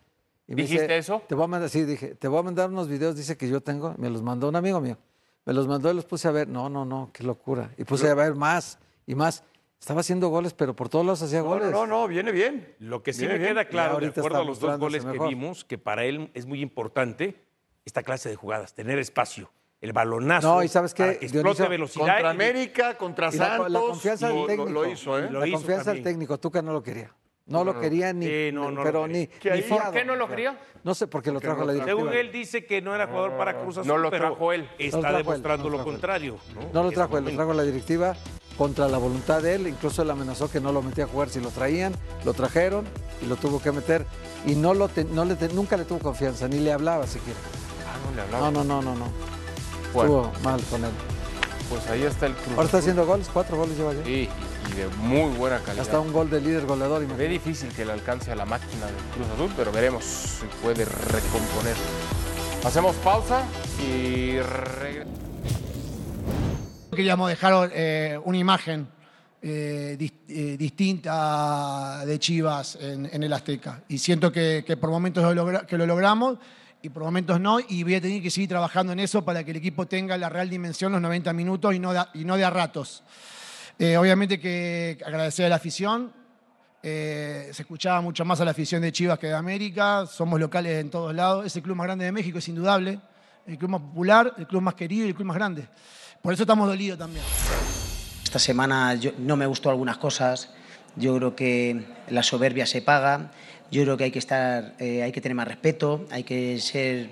Y 0.51 0.55
¿Dijiste 0.57 0.83
dice, 0.83 0.99
eso? 0.99 1.23
Te 1.29 1.35
voy 1.37 1.45
a 1.45 1.47
mandar, 1.47 1.71
sí, 1.71 1.85
dije, 1.85 2.17
te 2.17 2.27
voy 2.29 2.41
a 2.41 2.43
mandar 2.43 2.69
unos 2.71 2.89
videos, 2.89 3.15
dice 3.17 3.37
que 3.37 3.49
yo 3.49 3.61
tengo, 3.61 3.95
me 3.99 4.11
los 4.11 4.21
mandó 4.23 4.49
un 4.49 4.57
amigo 4.57 4.81
mío. 4.81 4.99
Me 5.47 5.53
los 5.55 5.67
mandó 5.69 5.91
y 5.91 5.95
los 5.95 6.05
puse 6.05 6.27
a 6.29 6.33
ver. 6.33 6.49
No, 6.49 6.69
no, 6.69 6.85
no, 6.85 7.11
qué 7.15 7.23
locura. 7.25 7.71
Y 7.79 7.85
puse 7.85 8.11
a 8.11 8.15
ver 8.15 8.35
más 8.35 8.79
y 9.07 9.15
más. 9.15 9.45
Estaba 9.79 10.01
haciendo 10.01 10.29
goles, 10.29 10.53
pero 10.53 10.75
por 10.77 10.89
todos 10.91 11.07
lados 11.07 11.23
hacía 11.23 11.39
No, 11.39 11.45
goles. 11.47 11.71
no, 11.71 11.87
no, 11.87 12.07
viene 12.09 12.33
bien. 12.33 12.75
Lo 12.81 13.03
que 13.03 13.13
sí 13.15 13.21
Viene 13.21 13.35
me 13.35 13.39
bien. 13.39 13.53
queda 13.55 13.65
claro, 13.65 13.91
de 13.91 13.95
ahorita 14.07 14.21
acuerdo 14.21 14.37
está 14.39 14.43
a 14.43 14.45
los 14.47 14.61
dos 14.61 14.79
goles 14.79 15.05
que 15.05 15.11
mejor. 15.13 15.29
vimos, 15.29 15.65
que 15.65 15.79
para 15.79 16.05
él 16.05 16.31
es 16.35 16.45
muy 16.47 16.61
importante 16.61 17.41
esta 17.87 18.03
clase 18.03 18.29
de 18.29 18.37
jugadas, 18.37 18.75
tener 18.75 18.99
espacio, 18.99 19.51
el 19.81 19.93
balonazo. 19.95 20.49
No, 20.57 20.63
y 20.63 20.69
¿sabes 20.69 20.93
qué, 20.93 21.03
para 21.05 21.19
que 21.19 21.25
explote 21.27 21.43
Dionisio? 21.45 21.69
velocidad. 21.71 22.07
Contra 22.07 22.31
América, 22.31 22.99
contra 22.99 23.27
la, 23.27 23.33
Santos. 23.33 23.71
la 23.71 23.81
confianza 23.81 24.29
lo- 24.29 24.35
del 24.37 24.47
técnico. 24.49 24.71
Lo, 24.71 24.87
hizo, 24.87 25.19
¿eh? 25.19 25.31
Lo 25.31 25.41
la 25.41 25.47
hizo 25.47 25.57
confianza 25.57 25.93
del 25.95 26.03
técnico. 26.03 26.39
Tuca 26.39 26.61
no 26.61 26.73
lo 26.75 26.83
quería. 26.83 27.15
No, 27.51 27.65
lo 27.65 27.79
quería 27.79 28.13
ni. 28.13 28.27
Sí, 28.27 28.51
no, 28.53 28.71
no 28.71 28.77
lo 28.79 28.83
pero 28.85 29.03
quería. 29.03 29.19
ni, 29.21 29.27
Que 29.27 29.51
ni 29.51 29.57
ahí- 29.57 29.63
fiado. 29.63 29.83
¿Por 29.85 29.93
qué 29.93 30.05
no 30.05 30.17
lo 30.17 30.29
quería? 30.29 30.59
No 30.83 30.95
sé 30.95 31.07
por 31.09 31.23
qué 31.23 31.31
lo 31.33 31.41
trajo 31.41 31.61
no 31.61 31.67
la 31.67 31.73
directiva. 31.75 32.01
Según 32.01 32.15
él 32.17 32.33
dice 32.33 32.65
que 32.65 32.81
no 32.81 32.95
era 32.95 33.07
jugador 33.09 33.33
para 33.37 33.59
Cruz 33.61 33.77
Azul, 33.79 33.89
No 33.89 33.99
lo 33.99 34.09
pero 34.11 34.29
trajo 34.29 34.53
él. 34.53 34.63
No 34.63 34.69
lo 34.79 34.85
Está 34.85 35.01
trajo 35.01 35.17
él, 35.19 35.25
demostrando 35.25 35.65
no 35.65 35.71
lo 35.71 35.77
lo 35.77 35.77
trajo 35.77 35.91
él. 35.91 35.95
contrario. 35.95 36.39
No 36.73 36.83
lo 36.85 36.91
trajo 36.93 37.19
él, 37.19 37.25
lo 37.25 37.31
trajo 37.33 37.53
la 37.53 37.63
directiva 37.65 38.17
contra 38.57 38.89
la 38.89 38.99
voluntad 38.99 39.43
de 39.43 39.55
él. 39.57 39.67
Incluso 39.67 40.01
él 40.03 40.11
amenazó 40.11 40.51
que 40.51 40.61
no 40.61 40.73
lo 40.73 40.81
metía 40.81 41.05
a 41.05 41.07
jugar 41.09 41.29
si 41.29 41.41
lo 41.41 41.51
traían. 41.51 41.93
Lo 42.25 42.33
trajeron 42.35 42.87
y 43.21 43.27
lo 43.27 43.37
tuvo 43.37 43.61
que 43.61 43.73
meter. 43.73 44.07
Y 44.47 44.55
no 44.55 44.73
lo 44.73 44.89
te- 44.89 45.05
no 45.05 45.25
le 45.25 45.35
te- 45.35 45.49
nunca 45.53 45.77
le 45.77 45.85
tuvo 45.85 45.99
confianza, 45.99 46.47
ni 46.49 46.61
le 46.61 46.73
hablaba 46.73 47.07
siquiera. 47.07 47.39
Ah, 47.87 47.99
no 48.09 48.15
le 48.17 48.23
hablaba. 48.23 48.51
No, 48.53 48.65
no, 48.65 48.81
no, 48.81 48.83
no, 48.95 48.95
no. 48.97 49.07
Bueno, 49.93 50.23
Estuvo 50.33 50.45
mal 50.45 50.61
con 50.71 50.85
él. 50.85 50.91
pues 51.69 51.87
ahí 51.89 52.05
está 52.05 52.27
el 52.27 52.35
Cruz 52.35 52.49
Ahora 52.51 52.65
está 52.65 52.79
Azul. 52.79 52.91
haciendo 52.91 53.07
goles, 53.07 53.29
cuatro 53.33 53.57
goles 53.57 53.77
lleva 53.77 53.93
ya. 53.93 54.05
Sí, 54.05 54.29
y 54.29 54.29
de 54.75 54.89
muy 54.99 55.31
buena 55.37 55.59
calidad. 55.61 55.83
Hasta 55.85 56.01
un 56.01 56.13
gol 56.13 56.31
de 56.31 56.41
líder 56.41 56.67
goleador. 56.67 57.07
Ve 57.17 57.29
difícil 57.29 57.69
que 57.71 57.85
le 57.85 57.93
alcance 57.93 58.31
a 58.33 58.35
la 58.37 58.45
máquina 58.47 58.87
del 58.87 58.95
Cruz 59.15 59.27
Azul, 59.35 59.53
pero 59.57 59.73
veremos 59.73 60.05
si 60.05 60.47
puede 60.63 60.85
recomponer. 60.85 61.77
Hacemos 62.65 62.95
pausa 62.97 63.45
y 63.87 64.39
regresamos. 64.41 65.19
Queríamos 66.95 67.29
dejar 67.31 67.71
eh, 67.73 68.19
una 68.25 68.37
imagen 68.39 68.87
eh, 69.43 69.97
eh, 70.29 70.57
distinta 70.59 72.05
de 72.05 72.19
Chivas 72.19 72.77
en, 72.81 73.09
en 73.13 73.23
el 73.23 73.33
Azteca. 73.33 73.83
Y 73.89 73.99
siento 73.99 74.31
que, 74.33 74.65
que 74.67 74.77
por 74.77 74.91
momentos 74.91 75.23
lo, 75.23 75.33
logra- 75.47 75.65
que 75.67 75.79
lo 75.79 75.87
logramos 75.87 76.39
y 76.83 76.89
por 76.91 77.05
momentos 77.05 77.41
no. 77.41 77.59
Y 77.61 77.85
voy 77.85 77.95
a 77.95 78.01
tener 78.01 78.21
que 78.23 78.31
seguir 78.31 78.49
trabajando 78.49 78.93
en 78.93 79.01
eso 79.01 79.25
para 79.25 79.45
que 79.45 79.53
el 79.53 79.57
equipo 79.59 79.87
tenga 79.87 80.19
la 80.19 80.29
real 80.29 80.51
dimensión 80.51 80.93
los 80.93 81.01
90 81.01 81.33
minutos 81.33 81.75
y 81.75 81.79
no 81.79 81.93
de, 81.93 82.03
y 82.15 82.25
no 82.25 82.37
de 82.37 82.45
a 82.45 82.51
ratos. 82.51 83.03
Eh, 83.83 83.97
obviamente 83.97 84.39
que 84.39 84.99
agradecer 85.07 85.47
a 85.47 85.49
la 85.49 85.55
afición. 85.55 86.13
Eh, 86.83 87.49
se 87.51 87.63
escuchaba 87.63 88.03
mucho 88.03 88.27
más 88.27 88.39
a 88.39 88.45
la 88.45 88.51
afición 88.51 88.83
de 88.83 88.93
Chivas 88.93 89.19
que 89.19 89.29
de 89.29 89.35
América. 89.35 90.05
Somos 90.05 90.39
locales 90.39 90.79
en 90.83 90.91
todos 90.91 91.15
lados. 91.15 91.47
Es 91.47 91.57
el 91.57 91.63
club 91.63 91.77
más 91.77 91.87
grande 91.87 92.05
de 92.05 92.13
México, 92.13 92.37
es 92.37 92.49
indudable. 92.49 93.01
El 93.47 93.57
club 93.57 93.71
más 93.71 93.81
popular, 93.81 94.35
el 94.37 94.47
club 94.47 94.61
más 94.61 94.75
querido 94.75 95.07
y 95.07 95.09
el 95.09 95.15
club 95.15 95.29
más 95.29 95.37
grande. 95.39 95.67
Por 96.21 96.35
eso 96.35 96.43
estamos 96.43 96.69
dolidos 96.69 96.99
también. 96.99 97.25
Esta 98.23 98.39
semana 98.39 99.01
no 99.17 99.39
me 99.39 99.47
gustó 99.47 99.71
algunas 99.71 99.97
cosas. 99.97 100.51
Yo 100.97 101.17
creo 101.17 101.35
que 101.35 101.87
la 102.11 102.23
soberbia 102.23 102.67
se 102.67 102.83
paga. 102.83 103.31
Yo 103.71 103.83
creo 103.85 103.97
que 103.97 104.05
hay 104.05 104.11
que 104.11 104.19
estar, 104.19 104.75
eh, 104.79 105.03
hay 105.03 105.11
que 105.11 105.23
tener 105.23 105.37
más 105.37 105.49
respeto, 105.49 106.05
hay 106.11 106.25
que 106.25 106.61
ser 106.61 107.09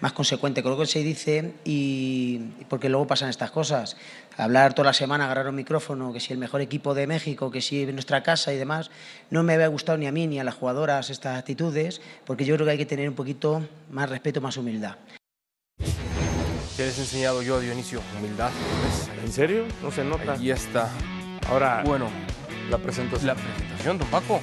más 0.00 0.12
consecuente 0.12 0.62
con 0.62 0.72
lo 0.72 0.78
que 0.78 0.86
se 0.86 1.00
dice 1.02 1.54
y 1.64 2.38
porque 2.68 2.88
luego 2.88 3.06
pasan 3.06 3.28
estas 3.30 3.50
cosas. 3.50 3.96
Hablar 4.36 4.74
toda 4.74 4.86
la 4.86 4.92
semana, 4.92 5.24
agarrar 5.24 5.48
un 5.48 5.54
micrófono, 5.54 6.12
que 6.12 6.20
si 6.20 6.32
el 6.32 6.38
mejor 6.38 6.60
equipo 6.60 6.92
de 6.94 7.06
México, 7.06 7.50
que 7.50 7.62
si 7.62 7.86
nuestra 7.86 8.22
casa 8.22 8.52
y 8.52 8.58
demás, 8.58 8.90
no 9.30 9.42
me 9.42 9.54
había 9.54 9.68
gustado 9.68 9.96
ni 9.96 10.06
a 10.06 10.12
mí 10.12 10.26
ni 10.26 10.38
a 10.38 10.44
las 10.44 10.54
jugadoras 10.54 11.08
estas 11.10 11.38
actitudes, 11.38 12.00
porque 12.26 12.44
yo 12.44 12.54
creo 12.56 12.66
que 12.66 12.72
hay 12.72 12.78
que 12.78 12.86
tener 12.86 13.08
un 13.08 13.14
poquito 13.14 13.66
más 13.90 14.10
respeto, 14.10 14.40
más 14.40 14.56
humildad. 14.58 14.96
¿Qué 15.78 16.84
les 16.84 16.98
he 16.98 17.02
enseñado 17.02 17.42
yo, 17.42 17.58
Dionisio? 17.60 18.02
Humildad. 18.18 18.50
¿ves? 18.84 19.10
¿En 19.24 19.32
serio? 19.32 19.64
No 19.82 19.90
se 19.90 20.04
nota. 20.04 20.34
Ahí 20.34 20.50
está. 20.50 20.90
Ahora, 21.48 21.82
Bueno, 21.86 22.10
La 22.70 22.76
presentación. 22.76 23.28
la 23.28 23.34
presentación. 23.34 23.98
don 23.98 24.08
Paco. 24.08 24.40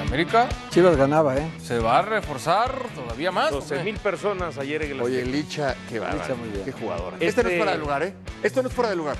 América 0.00 0.48
Chivas 0.70 0.96
ganaba, 0.96 1.36
¿eh? 1.36 1.48
se 1.62 1.78
va 1.78 1.98
a 1.98 2.02
reforzar 2.02 2.72
todavía 2.94 3.30
más. 3.32 3.50
12 3.50 3.82
mil 3.82 3.96
personas 3.98 4.56
ayer 4.58 4.82
en 4.82 4.92
el 4.92 5.00
Oye, 5.02 5.18
Azteca. 5.18 5.36
Licha, 5.36 5.74
qué 5.88 5.98
bárbaro. 5.98 6.22
Licha, 6.22 6.34
muy 6.34 6.48
bien. 6.50 6.64
Qué 6.64 6.72
jugador. 6.72 7.14
Este- 7.14 7.26
Este 7.26 7.42
no 7.42 7.48
es 7.50 7.56
fuera 7.56 7.72
de 7.72 7.78
lugar, 7.78 8.02
¿eh? 8.02 8.14
Esto 8.42 8.62
no 8.62 8.68
es 8.68 8.74
fuera 8.74 8.90
de 8.90 8.96
lugar. 8.96 9.16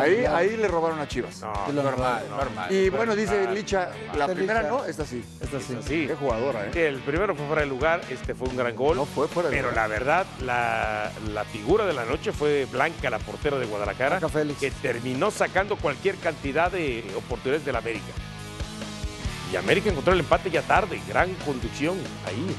Ahí, 0.00 0.24
ahí 0.24 0.56
le 0.56 0.68
robaron 0.68 1.00
a 1.00 1.08
Chivas. 1.08 1.40
No, 1.42 1.82
normal, 1.82 2.22
normal. 2.30 2.72
Y 2.72 2.90
bueno, 2.90 3.16
dice 3.16 3.34
normal, 3.38 3.54
Licha, 3.56 3.90
la 4.16 4.24
Esta 4.26 4.34
primera 4.34 4.62
Licha. 4.62 4.72
no, 4.72 4.84
esta 4.84 5.04
sí. 5.04 5.24
Esta 5.40 5.58
sí. 5.60 5.76
Sí. 5.84 6.06
Qué 6.06 6.14
jugadora, 6.14 6.66
¿eh? 6.72 6.86
el 6.86 6.98
primero 7.00 7.34
fue 7.34 7.44
fuera 7.46 7.62
de 7.62 7.66
lugar, 7.68 8.00
este 8.08 8.36
fue 8.36 8.48
un 8.48 8.56
gran 8.56 8.76
gol. 8.76 8.96
No 8.96 9.04
fue 9.04 9.26
fuera 9.26 9.48
de 9.50 9.56
Pero 9.56 9.70
lugar. 9.70 9.88
la 9.88 9.88
verdad, 9.88 10.26
la, 10.44 11.10
la 11.34 11.42
figura 11.44 11.86
de 11.86 11.92
la 11.92 12.04
noche 12.04 12.30
fue 12.32 12.66
Blanca, 12.70 13.10
la 13.10 13.18
portera 13.18 13.58
de 13.58 13.66
Guadalajara, 13.66 14.20
Blanca 14.20 14.28
Félix. 14.28 14.60
que 14.60 14.70
terminó 14.70 15.32
sacando 15.32 15.74
cualquier 15.76 16.14
cantidad 16.18 16.70
de 16.70 17.04
oportunidades 17.16 17.64
del 17.66 17.74
América. 17.74 18.06
Y 19.52 19.56
América 19.56 19.90
encontró 19.90 20.12
el 20.12 20.20
empate 20.20 20.50
ya 20.50 20.62
tarde, 20.62 21.00
gran 21.08 21.32
conducción 21.46 21.96
ahí. 22.26 22.54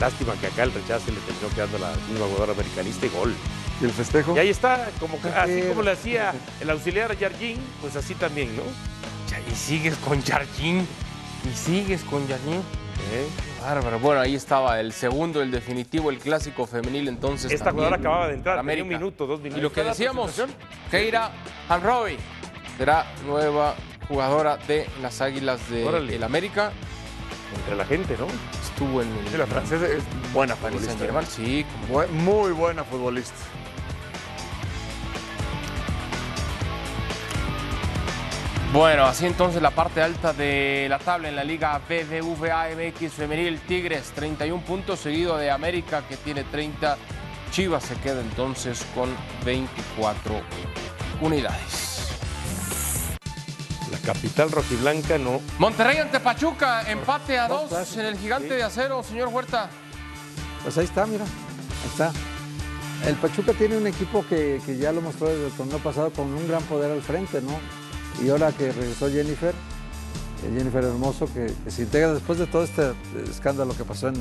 Lástima 0.00 0.32
que 0.40 0.46
acá 0.46 0.62
el 0.62 0.72
rechace 0.72 1.12
le 1.12 1.18
terminó 1.20 1.48
quedando 1.54 1.76
a 1.76 1.80
la 1.90 1.96
misma 2.08 2.26
jugadora 2.26 2.52
americanista 2.52 3.06
y 3.06 3.08
gol. 3.10 3.34
¿Y 3.80 3.84
el 3.84 3.90
festejo? 3.90 4.34
Y 4.34 4.38
ahí 4.38 4.48
está, 4.48 4.88
como, 5.00 5.20
que- 5.20 5.28
así 5.28 5.62
como 5.68 5.82
le 5.82 5.90
hacía 5.92 6.32
el 6.60 6.70
auxiliar 6.70 7.12
a 7.12 7.16
Jardín, 7.16 7.58
pues 7.80 7.94
así 7.96 8.14
también, 8.14 8.56
¿no? 8.56 8.62
Y 9.50 9.54
sigues 9.54 9.96
con 9.96 10.22
Jardín. 10.22 10.86
Y 11.44 11.56
sigues 11.56 12.02
con 12.04 12.26
Jardín. 12.28 12.62
¿Eh? 13.12 13.26
Bárbaro. 13.60 13.98
Bueno, 13.98 14.20
ahí 14.20 14.34
estaba 14.34 14.78
el 14.80 14.92
segundo, 14.92 15.42
el 15.42 15.50
definitivo, 15.50 16.10
el 16.10 16.18
clásico 16.18 16.66
femenil 16.66 17.08
entonces. 17.08 17.50
Esta 17.50 17.66
también 17.66 17.86
jugadora 17.88 18.00
acababa 18.00 18.28
de 18.28 18.34
entrar, 18.34 18.56
tenía 18.58 18.72
un 18.74 18.80
América. 18.80 18.98
minuto, 18.98 19.26
dos 19.26 19.40
minutos. 19.40 19.58
Y 19.58 19.62
lo 19.62 19.72
que 19.72 19.80
¿Está 19.80 19.84
la 19.84 19.90
decíamos? 19.90 20.42
Keira 20.90 21.32
Hanroy 21.68 22.16
será 22.78 23.06
nueva 23.26 23.74
jugadora 24.12 24.58
de 24.58 24.86
las 25.00 25.22
Águilas 25.22 25.70
de 25.70 25.84
Órale. 25.86 26.16
el 26.16 26.22
América. 26.22 26.70
Entre 27.56 27.76
la 27.76 27.84
gente, 27.86 28.16
¿no? 28.18 28.26
Estuvo 28.62 29.00
en 29.00 29.08
el 29.08 29.28
Sí, 29.28 29.36
la 29.38 29.46
francesa 29.46 29.86
es 29.86 30.02
buena 30.34 30.54
futbolista. 30.54 31.22
Sí, 31.24 31.64
como 31.88 32.06
Muy 32.08 32.52
buena 32.52 32.84
futbolista. 32.84 33.34
Bueno, 38.72 39.04
así 39.04 39.26
entonces 39.26 39.60
la 39.60 39.70
parte 39.70 40.00
alta 40.00 40.32
de 40.32 40.86
la 40.88 40.98
tabla 40.98 41.28
en 41.28 41.36
la 41.36 41.44
Liga 41.44 41.78
BBVA 41.86 42.68
MX 42.74 43.12
Femenil 43.12 43.60
Tigres, 43.60 44.12
31 44.14 44.62
puntos, 44.62 45.00
seguido 45.00 45.36
de 45.36 45.50
América 45.50 46.02
que 46.08 46.16
tiene 46.16 46.44
30. 46.44 46.96
Chivas 47.50 47.84
se 47.84 47.96
queda 47.96 48.22
entonces 48.22 48.86
con 48.94 49.10
24 49.44 50.40
unidades. 51.20 51.91
Capital 54.04 54.50
rojiblanca 54.50 55.18
no. 55.18 55.40
Monterrey 55.58 55.98
ante 55.98 56.20
Pachuca, 56.20 56.82
empate 56.90 57.38
a 57.38 57.48
Dos 57.48 57.96
en 57.96 58.06
el 58.06 58.18
gigante 58.18 58.54
de 58.54 58.62
acero, 58.62 59.02
señor 59.02 59.28
Huerta. 59.28 59.70
Pues 60.62 60.76
ahí 60.78 60.84
está, 60.84 61.06
mira. 61.06 61.24
Ahí 61.24 61.90
está. 61.90 62.12
El 63.06 63.14
Pachuca 63.16 63.52
tiene 63.52 63.76
un 63.76 63.86
equipo 63.86 64.24
que, 64.28 64.60
que 64.64 64.76
ya 64.76 64.92
lo 64.92 65.00
mostró 65.00 65.28
desde 65.28 65.46
el 65.46 65.52
torneo 65.52 65.78
pasado 65.78 66.10
con 66.10 66.26
un 66.32 66.46
gran 66.46 66.62
poder 66.64 66.92
al 66.92 67.02
frente, 67.02 67.40
¿no? 67.40 67.58
Y 68.24 68.30
ahora 68.30 68.52
que 68.52 68.70
regresó 68.70 69.10
Jennifer, 69.10 69.54
eh, 70.44 70.54
Jennifer 70.56 70.84
Hermoso, 70.84 71.26
que, 71.32 71.52
que 71.64 71.70
se 71.70 71.82
integra 71.82 72.12
después 72.12 72.38
de 72.38 72.46
todo 72.46 72.62
este 72.64 72.92
escándalo 73.28 73.76
que 73.76 73.84
pasó 73.84 74.08
en. 74.08 74.14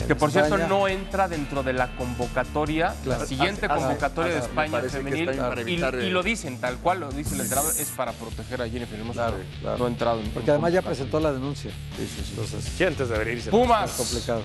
En 0.00 0.06
Que 0.06 0.14
por 0.14 0.30
cierto 0.30 0.56
no 0.58 0.86
entra 0.88 1.28
dentro 1.28 1.62
de 1.62 1.72
la 1.72 1.88
convocatoria, 1.96 2.94
Claro. 3.04 3.20
la 3.22 3.26
siguiente 3.26 3.66
Ah, 3.68 3.74
convocatoria 3.76 4.32
ah, 4.32 4.34
de 4.34 4.40
España 4.40 4.80
femenil. 4.82 5.30
y, 5.66 5.72
y 6.04 6.10
lo 6.10 6.22
dicen, 6.22 6.60
tal 6.60 6.76
cual 6.78 7.00
lo 7.00 7.10
dice 7.10 7.34
el 7.34 7.40
entrenador, 7.42 7.72
es 7.78 7.88
para 7.90 8.12
proteger 8.12 8.62
a 8.62 8.68
Jennifer 8.68 8.98
Hermoso. 8.98 9.14
Claro, 9.18 9.36
claro. 9.60 9.78
No 9.78 9.84
ha 9.84 9.88
entrado 9.88 10.20
en 10.20 10.30
Porque 10.30 10.50
además 10.50 10.72
ya 10.72 10.82
presentó 10.82 11.20
la 11.20 11.32
denuncia. 11.32 11.70
Sí, 11.96 12.06
sí, 12.06 12.22
sí. 12.24 12.30
Entonces, 12.30 12.64
Sí, 12.64 12.84
antes 12.84 13.08
de 13.08 13.18
venirse. 13.18 13.50
Pumas. 13.50 13.90
es 13.90 13.96
complicado. 13.96 14.42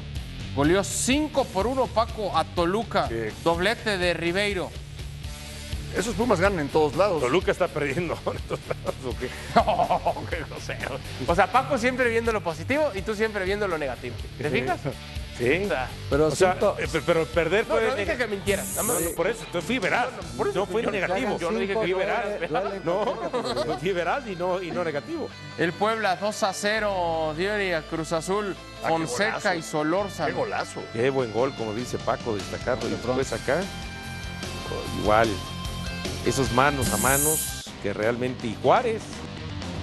Goleó 0.56 0.84
5 0.84 1.46
por 1.46 1.66
1 1.68 1.88
Paco 1.88 2.38
a 2.38 2.44
Toluca. 2.44 3.08
Sí. 3.08 3.16
Doblete 3.44 3.98
de 3.98 4.14
Ribeiro. 4.14 4.70
Esos 5.98 6.16
Pumas 6.16 6.40
ganan 6.40 6.60
en 6.60 6.70
todos 6.70 6.96
lados. 6.96 7.22
Toluca 7.22 7.52
está 7.52 7.68
perdiendo. 7.68 8.14
¿o 8.26 9.16
qué? 9.20 9.30
No, 9.56 10.14
qué 10.30 10.38
grosero. 10.48 10.98
O 11.28 11.36
sea, 11.36 11.52
Paco 11.52 11.78
siempre 11.78 12.10
viendo 12.10 12.32
lo 12.32 12.42
positivo 12.44 12.92
y 12.96 13.02
tú 13.04 13.14
siempre 13.16 13.46
viendo 13.46 13.68
lo 13.68 13.78
negativo. 13.78 14.16
¿Te 14.38 14.50
fijas? 14.50 14.80
Sí. 15.38 15.64
O 15.66 15.68
sea, 15.68 15.90
Pero 16.12 16.28
O 16.28 16.32
sea, 16.32 16.58
eh, 16.78 16.88
pero- 17.06 17.26
perder 17.26 17.66
no, 17.68 17.74
fue 17.76 17.88
no 17.88 17.96
dije 17.96 18.16
que 18.18 18.28
mintieras. 18.28 18.68
nada 18.70 18.84
más- 18.84 19.02
No, 19.02 19.10
no, 19.10 19.16
por 19.16 19.28
eso, 19.28 19.44
yo 19.52 19.62
fui 19.62 19.80
veraz. 19.80 20.08
por 20.38 20.48
eso 20.48 20.60
no 20.60 20.66
fue 20.68 20.84
negativo. 20.84 21.40
yo 21.40 21.52
no 21.52 21.60
dije 21.60 21.74
que 21.74 21.80
fui 21.80 21.94
veraz. 21.94 22.26
No, 22.84 23.20
categoría. 23.32 23.78
fui 23.80 23.92
veraz 23.94 24.28
y 24.28 24.36
no, 24.36 24.62
y 24.62 24.70
no 24.72 24.84
negativo. 24.84 25.28
El 25.58 25.74
Puebla 25.74 26.16
2 26.18 26.44
a 26.44 26.54
0 26.54 27.34
dio 27.36 27.52
a 27.78 27.82
Cruz 27.82 28.12
Azul, 28.12 28.56
Ah, 28.84 28.90
Fonseca 28.90 29.56
y 29.56 29.64
Solórzano. 29.64 30.28
Qué 30.28 30.34
golazo. 30.34 30.82
Qué 30.94 31.10
buen 31.10 31.32
gol, 31.34 31.54
como 31.56 31.74
dice 31.74 31.98
Paco, 31.98 32.36
destacarlo. 32.36 32.88
Y 32.88 32.92
después 32.92 33.34
acá, 33.34 33.62
igual, 35.02 35.28
esos 36.26 36.52
manos 36.52 36.92
a 36.94 36.98
manos 36.98 37.72
que 37.82 37.92
realmente. 37.94 38.48
Y 38.48 38.58
Juárez, 38.62 39.02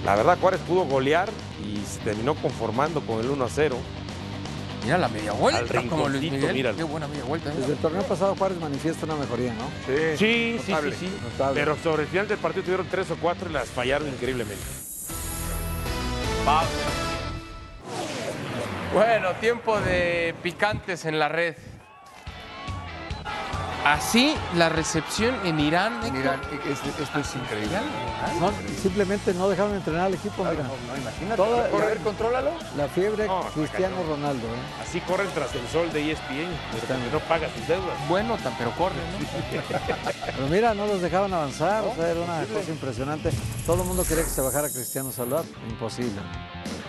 la 0.05 0.15
verdad, 0.15 0.37
Juárez 0.39 0.61
pudo 0.67 0.85
golear 0.85 1.29
y 1.65 1.77
se 1.85 1.99
terminó 1.99 2.35
conformando 2.35 3.01
con 3.01 3.19
el 3.19 3.29
1 3.29 3.45
a 3.45 3.49
0. 3.49 3.75
Mira 4.83 4.97
la 4.97 5.07
media 5.09 5.31
vuelta, 5.33 5.79
Al 5.79 5.87
como 5.87 6.09
Luis 6.09 6.31
Miguel. 6.31 6.53
míralo. 6.53 6.77
Qué 6.77 6.83
buena 6.83 7.07
media 7.07 7.23
vuelta. 7.23 7.51
Desde 7.51 7.73
el 7.73 7.77
torneo 7.77 8.01
pasado 8.03 8.35
Juárez 8.35 8.59
manifiesta 8.59 9.05
una 9.05 9.15
mejoría, 9.15 9.53
¿no? 9.53 9.65
Sí, 9.85 10.17
Sí, 10.17 10.59
sí, 10.65 10.71
notable. 10.71 10.95
sí, 10.95 11.05
sí. 11.07 11.17
Notable. 11.23 11.59
Pero 11.59 11.77
sobre 11.83 12.03
el 12.03 12.09
final 12.09 12.27
del 12.27 12.37
partido 12.39 12.63
tuvieron 12.63 12.87
tres 12.89 13.11
o 13.11 13.15
cuatro 13.17 13.49
y 13.49 13.53
las 13.53 13.69
fallaron 13.69 14.07
increíblemente. 14.07 14.63
Bueno, 18.93 19.29
tiempo 19.39 19.79
de 19.79 20.35
picantes 20.43 21.05
en 21.05 21.19
la 21.19 21.29
red. 21.29 21.55
Así 23.85 24.35
la 24.55 24.69
recepción 24.69 25.35
en 25.43 25.59
Irán. 25.59 25.99
Mira, 26.13 26.39
esto, 26.69 26.89
esto 27.03 27.19
es 27.19 27.35
increíble. 27.35 27.77
No, 28.39 28.51
simplemente 28.79 29.33
no 29.33 29.49
dejaron 29.49 29.73
entrenar 29.73 30.05
al 30.05 30.13
equipo, 30.13 30.43
mira. 30.43 30.63
No, 30.63 30.97
imagínate. 30.97 31.35
Toda- 31.35 31.65
a 31.65 31.85
ver, 31.85 31.97
contrólalo. 31.99 32.51
La 32.77 32.87
fiebre 32.87 33.25
No, 33.25 33.41
Cristiano 33.55 33.95
Ronaldo, 34.07 34.45
¿eh? 34.47 34.81
Así 34.83 35.01
corren 35.01 35.27
tras 35.33 35.53
el 35.55 35.67
sol 35.69 35.91
de 35.91 35.99
E 36.03 36.11
ESPN, 36.11 36.51
porque 36.71 36.93
no 37.11 37.19
paga 37.21 37.47
sus 37.57 37.67
deudas. 37.67 37.97
Bueno, 38.07 38.37
tan- 38.37 38.53
pero 38.57 38.69
corre, 38.71 38.95
¿no? 38.95 39.25
Pero 40.35 40.47
mira, 40.47 40.73
no 40.75 40.85
los 40.85 41.01
dejaban 41.01 41.33
avanzar, 41.33 41.83
o 41.83 41.95
sea, 41.95 42.09
era 42.11 42.19
una 42.21 42.43
cosa 42.45 42.69
impresionante. 42.69 43.31
Todo 43.65 43.81
el 43.81 43.87
mundo 43.87 44.03
quería 44.07 44.23
que 44.23 44.29
se 44.29 44.41
bajara 44.41 44.69
Cristiano 44.69 45.11
Salvat, 45.11 45.45
imposible. 45.69 46.21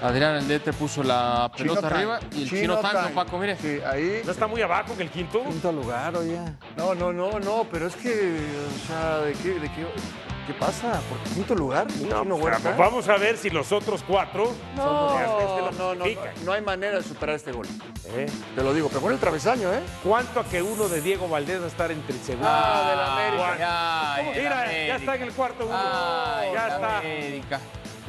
Adrián 0.02 0.34
Aldete 0.36 0.72
puso 0.72 1.02
la 1.02 1.50
Chino 1.54 1.74
pelota 1.74 1.88
Time. 1.88 1.94
arriba 2.00 2.20
y 2.32 2.42
el 2.42 2.48
Chino 2.48 2.60
chino 2.60 2.76
tango. 2.78 3.14
Paco, 3.14 3.38
mire. 3.38 3.56
Sí, 3.56 3.78
ahí. 3.88 4.22
¿No 4.24 4.32
está 4.32 4.46
muy 4.48 4.60
abajo 4.60 4.96
que 4.96 5.04
el 5.04 5.10
quinto? 5.10 5.42
Quinto 5.44 5.70
lugar, 5.72 6.16
oye. 6.16 6.40
No, 6.82 6.94
no, 6.96 7.12
no, 7.12 7.38
no, 7.38 7.64
pero 7.70 7.86
es 7.86 7.94
que, 7.94 8.10
o 8.10 8.86
sea, 8.88 9.18
¿de 9.18 9.34
qué, 9.34 9.50
de 9.50 9.68
qué, 9.72 9.86
qué 10.48 10.54
pasa? 10.58 11.00
¿Por 11.08 11.16
qué 11.18 11.30
quinto 11.34 11.54
lugar? 11.54 11.86
No, 12.00 12.24
pues, 12.24 12.42
Huerta. 12.42 12.74
vamos 12.76 13.08
a 13.08 13.16
ver 13.18 13.36
si 13.38 13.50
los 13.50 13.70
otros 13.70 14.02
cuatro 14.06 14.52
No, 14.74 15.10
son 15.10 15.78
no, 15.78 15.94
no, 15.94 16.04
no, 16.44 16.52
hay 16.52 16.60
manera 16.60 16.96
de 16.98 17.04
superar 17.04 17.36
este 17.36 17.52
gol. 17.52 17.68
¿Eh? 18.16 18.26
Te 18.56 18.62
lo 18.64 18.74
digo, 18.74 18.88
pero 18.88 19.00
con 19.00 19.12
el 19.12 19.18
travesaño, 19.20 19.72
¿eh? 19.72 19.80
¿Cuánto 20.02 20.40
a 20.40 20.44
que 20.44 20.60
uno 20.60 20.88
de 20.88 21.00
Diego 21.00 21.28
Valdés 21.28 21.60
va 21.60 21.66
a 21.66 21.68
estar 21.68 21.92
entre 21.92 22.16
el 22.16 22.20
segundo? 22.20 22.48
Ah, 22.50 22.88
de 22.90 22.96
la 22.96 23.12
América. 23.12 24.32
Mira, 24.42 24.86
ya 24.88 24.96
está 24.96 25.14
en 25.14 25.22
el 25.22 25.32
cuarto 25.32 25.66
uno. 25.66 25.76
Ay, 25.78 26.50
ya 26.52 26.66
está, 26.68 26.98
América. 26.98 27.60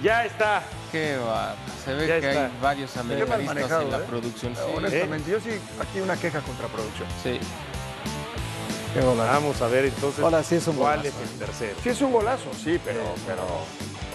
ya 0.02 0.26
está. 0.26 0.64
Qué 0.92 1.18
va. 1.18 1.54
Se 1.86 1.94
ve 1.94 2.08
Ya 2.08 2.20
que 2.20 2.30
está. 2.30 2.46
hay 2.46 2.52
varios 2.62 2.98
americanistas 2.98 3.46
manejado, 3.46 3.82
en 3.84 3.92
la 3.92 3.98
¿eh? 4.00 4.06
producción. 4.10 4.56
Sí. 4.56 4.62
Honestamente, 4.76 5.30
yo 5.32 5.40
sí, 5.40 5.50
aquí 5.80 6.00
una 6.00 6.18
queja 6.18 6.40
contra 6.42 6.68
producción. 6.68 7.08
Sí. 7.22 7.40
Qué 8.94 9.02
golazo. 9.02 9.32
Vamos 9.34 9.62
a 9.62 9.68
ver 9.68 9.86
entonces 9.86 10.24
Ahora 10.24 10.44
sí 10.44 10.56
es 10.56 10.68
un 10.68 10.76
cuál 10.76 11.00
golazo. 11.00 11.18
es 11.24 11.32
el 11.32 11.40
tercero. 11.40 11.76
Sí 11.82 11.90
es 11.90 12.02
un 12.02 12.12
golazo, 12.12 12.50
sí, 12.64 12.80
pero, 12.84 13.02
pero 13.26 13.42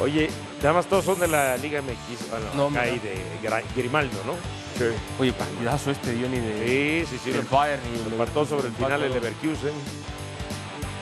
Oye, 0.01 0.31
nada 0.63 0.75
más 0.75 0.87
todos 0.87 1.05
son 1.05 1.19
de 1.19 1.27
la 1.27 1.57
Liga 1.57 1.83
MX. 1.83 2.31
Bueno, 2.31 2.47
No, 2.55 2.67
acá 2.69 2.83
hay 2.87 3.01
de 3.01 3.17
Gra- 3.43 3.65
Grimaldo, 3.75 4.17
¿no? 4.25 4.35
sí. 4.79 4.85
Oye, 5.19 5.33
partidazo 5.33 5.91
este 5.91 6.13
Diony 6.13 6.39
de 6.39 7.05
Sí, 7.07 7.17
sí, 7.17 7.21
sí. 7.25 7.33
Lo, 7.33 7.43
Bayern 7.51 7.83
y 7.93 7.99
lo 7.99 8.07
el 8.07 8.13
empató 8.13 8.47
sobre 8.47 8.69
el 8.69 8.75
final 8.75 9.03
el 9.03 9.13
Leverkusen. 9.13 9.73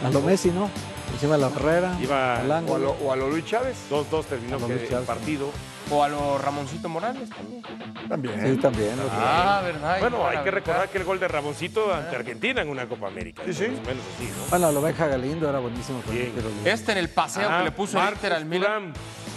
A 0.05 0.11
lo 0.11 0.21
Messi, 0.23 0.51
¿no? 0.51 0.71
Encima 1.13 1.37
de 1.37 1.43
la 1.43 1.49
barrera, 1.49 1.97
Iba 2.03 2.43
O 2.67 2.75
a, 2.75 2.79
lo, 2.79 2.91
o 2.93 3.13
a 3.13 3.17
lo 3.17 3.29
Luis 3.31 3.45
Chávez 3.45 3.77
2-2 3.91 4.25
terminó 4.25 4.57
el 4.67 5.05
partido. 5.05 5.51
O 5.91 6.03
a 6.03 6.09
lo 6.09 6.37
Ramoncito 6.39 6.89
Morales 6.89 7.29
también. 7.31 7.63
también. 8.09 8.41
Sí, 8.57 8.61
también. 8.61 8.95
Ah, 9.13 9.61
¿verdad? 9.65 10.01
Bueno, 10.01 10.27
hay 10.27 10.39
que 10.39 10.51
recordar 10.51 10.89
que 10.89 10.99
el 10.99 11.05
gol 11.05 11.21
de 11.21 11.29
Ramoncito 11.29 11.95
ante 11.95 12.17
Argentina 12.17 12.61
en 12.63 12.69
una 12.69 12.89
Copa 12.89 13.07
América. 13.07 13.43
Sí, 13.47 13.53
sí. 13.55 13.69
Más 13.69 13.79
o 13.79 13.83
menos 13.83 14.03
así, 14.17 14.25
¿no? 14.25 14.45
Bueno, 14.51 14.73
lo 14.73 14.83
Benja 14.83 15.07
Galindo 15.07 15.49
era 15.49 15.61
buenísimo. 15.61 16.03
con 16.03 16.17
el. 16.17 16.33
Este 16.65 16.93
en 16.93 16.99
el 16.99 17.09
paseo 17.09 17.49
Ah, 17.49 17.59
que 17.59 17.65
le 17.67 17.71
puso 17.71 17.99
Inter 18.05 18.33
al 18.33 18.45
Milan. 18.47 18.93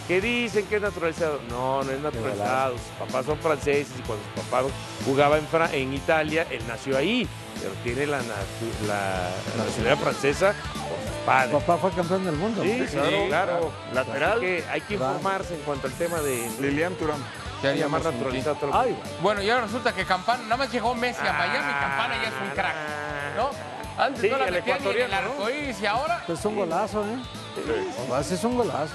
Que 0.08 0.20
dicen 0.22 0.66
que 0.66 0.78
es 0.78 0.82
naturalizado. 0.82 1.39
No, 1.50 1.84
no 1.84 1.91
es 1.91 2.00
naturalizado. 2.02 2.74
Sus 2.74 3.08
papás 3.08 3.26
son 3.28 3.38
franceses 3.38 3.93
y 4.00 4.02
cuando 4.02 4.24
su 4.26 4.41
papá 4.41 4.64
jugaba 5.06 5.38
en, 5.38 5.45
Fra- 5.45 5.72
en 5.72 5.93
Italia, 5.93 6.47
él 6.50 6.62
nació 6.68 6.97
ahí. 6.97 7.28
Pero 7.62 7.74
tiene 7.84 8.05
la, 8.07 8.18
la- 8.20 9.30
la 9.57 9.64
nacionalidad 9.66 9.97
francesa 9.97 10.53
por 10.53 10.82
sus 10.97 11.26
padre. 11.26 11.51
Papá 11.51 11.78
fue 11.78 11.91
campeón 11.91 12.26
del 12.26 12.36
mundo. 12.36 12.62
Sí, 12.64 12.86
claro, 12.91 13.26
claro. 13.28 13.72
Lateral. 13.93 14.32
Así 14.38 14.41
que 14.41 14.64
hay 14.72 14.82
que 14.82 14.95
Claro. 14.97 15.14
informarse 15.16 15.53
en 15.55 15.62
cuanto 15.62 15.88
al 15.88 15.93
tema 15.93 16.20
de 16.22 16.49
Lilian 16.62 16.93
Turán. 16.95 17.18
Ya 17.62 17.74
Ya 17.76 17.89
más 17.89 18.01
naturalizado 18.05 18.55
todo 18.55 18.72
Ay, 18.74 18.97
bueno, 19.22 19.41
y 19.41 19.49
ahora 19.49 19.66
resulta 19.66 19.91
que 19.93 20.05
Campana, 20.05 20.43
nada 20.43 20.55
más 20.55 20.72
llegó 20.72 20.95
Messi 20.95 21.20
a 21.28 21.34
Miami, 21.34 21.74
Campana 21.74 22.16
ya 22.24 22.30
es 22.30 22.34
un 22.41 22.49
crack, 22.55 22.76
¿no? 23.36 23.49
Antes 24.01 24.22
Sí, 24.22 24.30
no 24.30 24.38
la 24.38 24.45
el 24.47 24.53
metía 24.53 24.80
ni 24.80 24.89
en 24.91 24.97
el 25.01 25.14
arcoíris 25.14 25.82
y 25.82 25.86
ahora... 25.86 26.24
Es 26.26 26.45
un 26.45 26.55
golazo, 26.55 27.03
¿eh? 27.03 28.14
Así 28.16 28.36
es 28.36 28.43
un 28.45 28.55
golazo. 28.55 28.93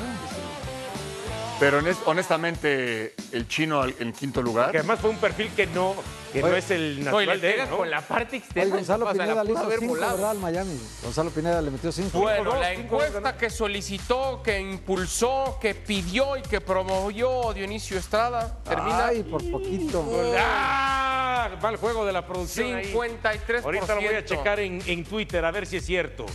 Pero 1.60 1.80
honest- 1.82 2.00
honestamente, 2.06 3.14
el 3.32 3.46
chino 3.48 3.84
en 3.84 4.12
quinto 4.14 4.40
lugar. 4.40 4.70
Que 4.70 4.78
además 4.78 4.98
fue 4.98 5.10
un 5.10 5.18
perfil 5.18 5.50
que 5.54 5.66
no, 5.66 5.94
que 6.34 6.40
no 6.42 6.48
Oye, 6.48 6.58
es 6.58 6.70
el 6.72 7.04
natural 7.04 7.40
de 7.40 7.60
él, 7.60 7.68
con 7.68 7.88
la 7.88 8.00
parte 8.00 8.36
Oye, 8.36 8.44
externa. 8.44 8.74
Gonzalo 8.74 9.06
o 9.06 9.14
sea, 9.14 9.14
la 9.14 9.24
Pineda 9.24 9.44
le 9.44 9.52
hizo 9.52 9.70
cinco. 9.78 10.26
Al 10.26 10.38
Miami. 10.38 10.80
Gonzalo 11.02 11.30
Pineda 11.30 11.62
le 11.62 11.70
metió 11.70 11.92
cinco. 11.92 12.18
Bueno, 12.18 12.44
dos, 12.50 12.60
la 12.60 12.74
cinco 12.74 13.02
encuesta 13.04 13.36
que 13.36 13.50
solicitó, 13.50 14.42
que 14.42 14.58
impulsó, 14.60 15.58
que 15.60 15.76
pidió 15.76 16.36
y 16.36 16.42
que 16.42 16.60
promovió 16.60 17.52
Dionisio 17.52 17.98
Estrada 17.98 18.58
termina 18.64 19.06
Ay, 19.06 19.22
por 19.22 19.48
poquito. 19.48 20.04
¡Ah! 20.36 21.50
Mal 21.62 21.76
juego 21.76 22.04
de 22.04 22.12
la 22.12 22.26
producción 22.26 22.74
ahí. 22.74 22.92
53%. 22.92 23.62
Ahorita 23.62 23.94
lo 23.94 24.00
voy 24.00 24.14
a 24.14 24.24
checar 24.24 24.58
en, 24.58 24.82
en 24.86 25.04
Twitter 25.04 25.44
a 25.44 25.52
ver 25.52 25.66
si 25.66 25.76
es 25.76 25.86
cierto. 25.86 26.26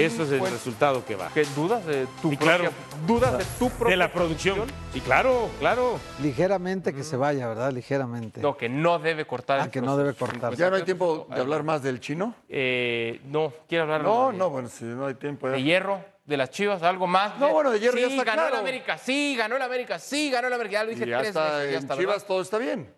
Eso 0.00 0.22
es 0.24 0.30
el 0.30 0.38
50. 0.40 0.50
resultado 0.50 1.04
que 1.04 1.16
va. 1.16 1.30
¿Qué 1.32 1.44
dudas 1.56 1.84
de 1.86 2.06
tu 2.22 2.30
propia- 2.30 2.38
claro. 2.38 2.70
dudas 3.06 3.38
de 3.38 3.44
tu 3.58 3.68
propia 3.70 3.90
De 3.90 3.96
la 3.96 4.12
producción. 4.12 4.64
Sí, 4.92 5.00
claro, 5.00 5.48
claro. 5.58 5.98
Ligeramente 6.20 6.92
que 6.94 7.02
se 7.04 7.16
vaya, 7.16 7.46
¿verdad? 7.48 7.72
Ligeramente. 7.72 8.40
No, 8.40 8.56
que 8.56 8.68
no 8.68 8.98
debe 8.98 9.26
cortar. 9.26 9.60
Ah, 9.60 9.64
el 9.64 9.70
que 9.70 9.80
no 9.80 9.96
debe 9.96 10.14
cortar. 10.14 10.54
¿Ya 10.56 10.70
no 10.70 10.76
hay 10.76 10.82
tiempo 10.82 11.26
de 11.34 11.40
hablar 11.40 11.62
más 11.62 11.82
del 11.82 12.00
chino? 12.00 12.34
Eh, 12.48 13.20
no, 13.26 13.52
quiere 13.68 13.82
hablar 13.82 14.02
No, 14.02 14.32
de, 14.32 14.38
no, 14.38 14.50
bueno, 14.50 14.68
si 14.68 14.84
no 14.84 15.06
hay 15.06 15.14
tiempo. 15.14 15.46
ya. 15.48 15.52
de 15.54 15.62
hierro, 15.62 16.04
de 16.24 16.36
las 16.36 16.50
chivas, 16.50 16.82
algo 16.82 17.06
más. 17.06 17.38
No, 17.38 17.50
bueno, 17.50 17.70
de 17.70 17.78
Hierro 17.80 17.96
sí, 17.96 18.00
ya 18.02 18.06
está 18.08 18.24
ganó 18.24 18.42
el 18.44 18.48
claro. 18.48 18.62
América, 18.62 18.96
sí, 18.98 19.36
ganó 19.36 19.56
el 19.56 19.62
América, 19.62 19.98
sí, 19.98 20.30
ganó 20.30 20.48
el 20.48 20.54
América. 20.54 20.72
Ya 20.72 20.84
lo 20.84 20.90
dije 20.90 21.04
Y 21.04 21.08
ya 21.10 21.18
tres 21.18 21.28
está, 21.28 21.44
veces. 21.56 21.70
Ya 21.72 21.76
en 21.78 21.82
está, 21.84 21.96
Chivas 21.96 22.14
¿verdad? 22.14 22.26
todo 22.28 22.40
está 22.42 22.58
bien. 22.58 22.94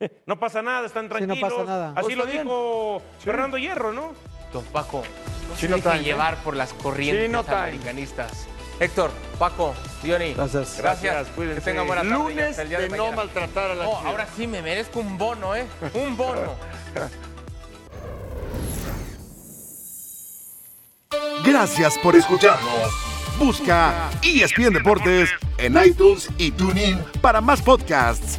No 0.26 0.38
pasa 0.38 0.60
nada, 0.62 0.86
están 0.86 1.08
no 1.08 1.16
tranquilos. 1.16 1.38
pasa 1.52 1.64
nada. 1.64 1.92
Así 1.96 2.02
Pues 2.06 2.16
lo 2.16 2.24
bien. 2.26 2.42
dijo 2.42 3.02
Fernando 3.20 3.58
Hierro, 3.58 3.92
¿no? 3.92 4.12
Don 4.52 4.64
Paco, 4.66 5.02
no 5.54 5.60
se 5.60 5.66
Chino 5.66 5.76
deje 5.76 5.88
time, 5.88 6.00
¿eh? 6.00 6.04
llevar 6.04 6.36
por 6.42 6.56
las 6.56 6.72
corrientes 6.74 7.26
Chino 7.26 7.44
time. 7.44 7.56
americanistas. 7.56 8.46
Héctor, 8.80 9.10
Paco, 9.38 9.74
Diony. 10.02 10.34
Gracias. 10.34 10.78
Gracias. 10.78 11.28
cuídense. 11.28 11.60
Que 11.60 11.64
tengan 11.64 11.86
buena 11.86 12.02
tarde. 12.02 12.14
y 12.14 12.18
Lunes 12.18 12.50
hasta 12.50 12.62
el 12.62 12.68
día 12.68 12.80
de 12.80 12.88
no 12.88 13.12
maltratar 13.12 13.70
a 13.70 13.74
la 13.74 13.88
Oh, 13.88 13.96
ahora 13.98 14.26
sí 14.36 14.46
me 14.46 14.62
merezco 14.62 15.00
un 15.00 15.16
bono, 15.16 15.54
¿eh? 15.54 15.66
Un 15.94 16.16
bono. 16.16 16.54
Gracias 21.44 21.98
por 21.98 22.16
escucharnos. 22.16 22.90
Busca 23.38 24.10
ESPN 24.22 24.72
Deportes 24.72 25.30
en 25.58 25.76
iTunes 25.84 26.28
y 26.38 26.50
TuneIn 26.52 26.98
para 27.20 27.40
más 27.40 27.60
podcasts. 27.62 28.38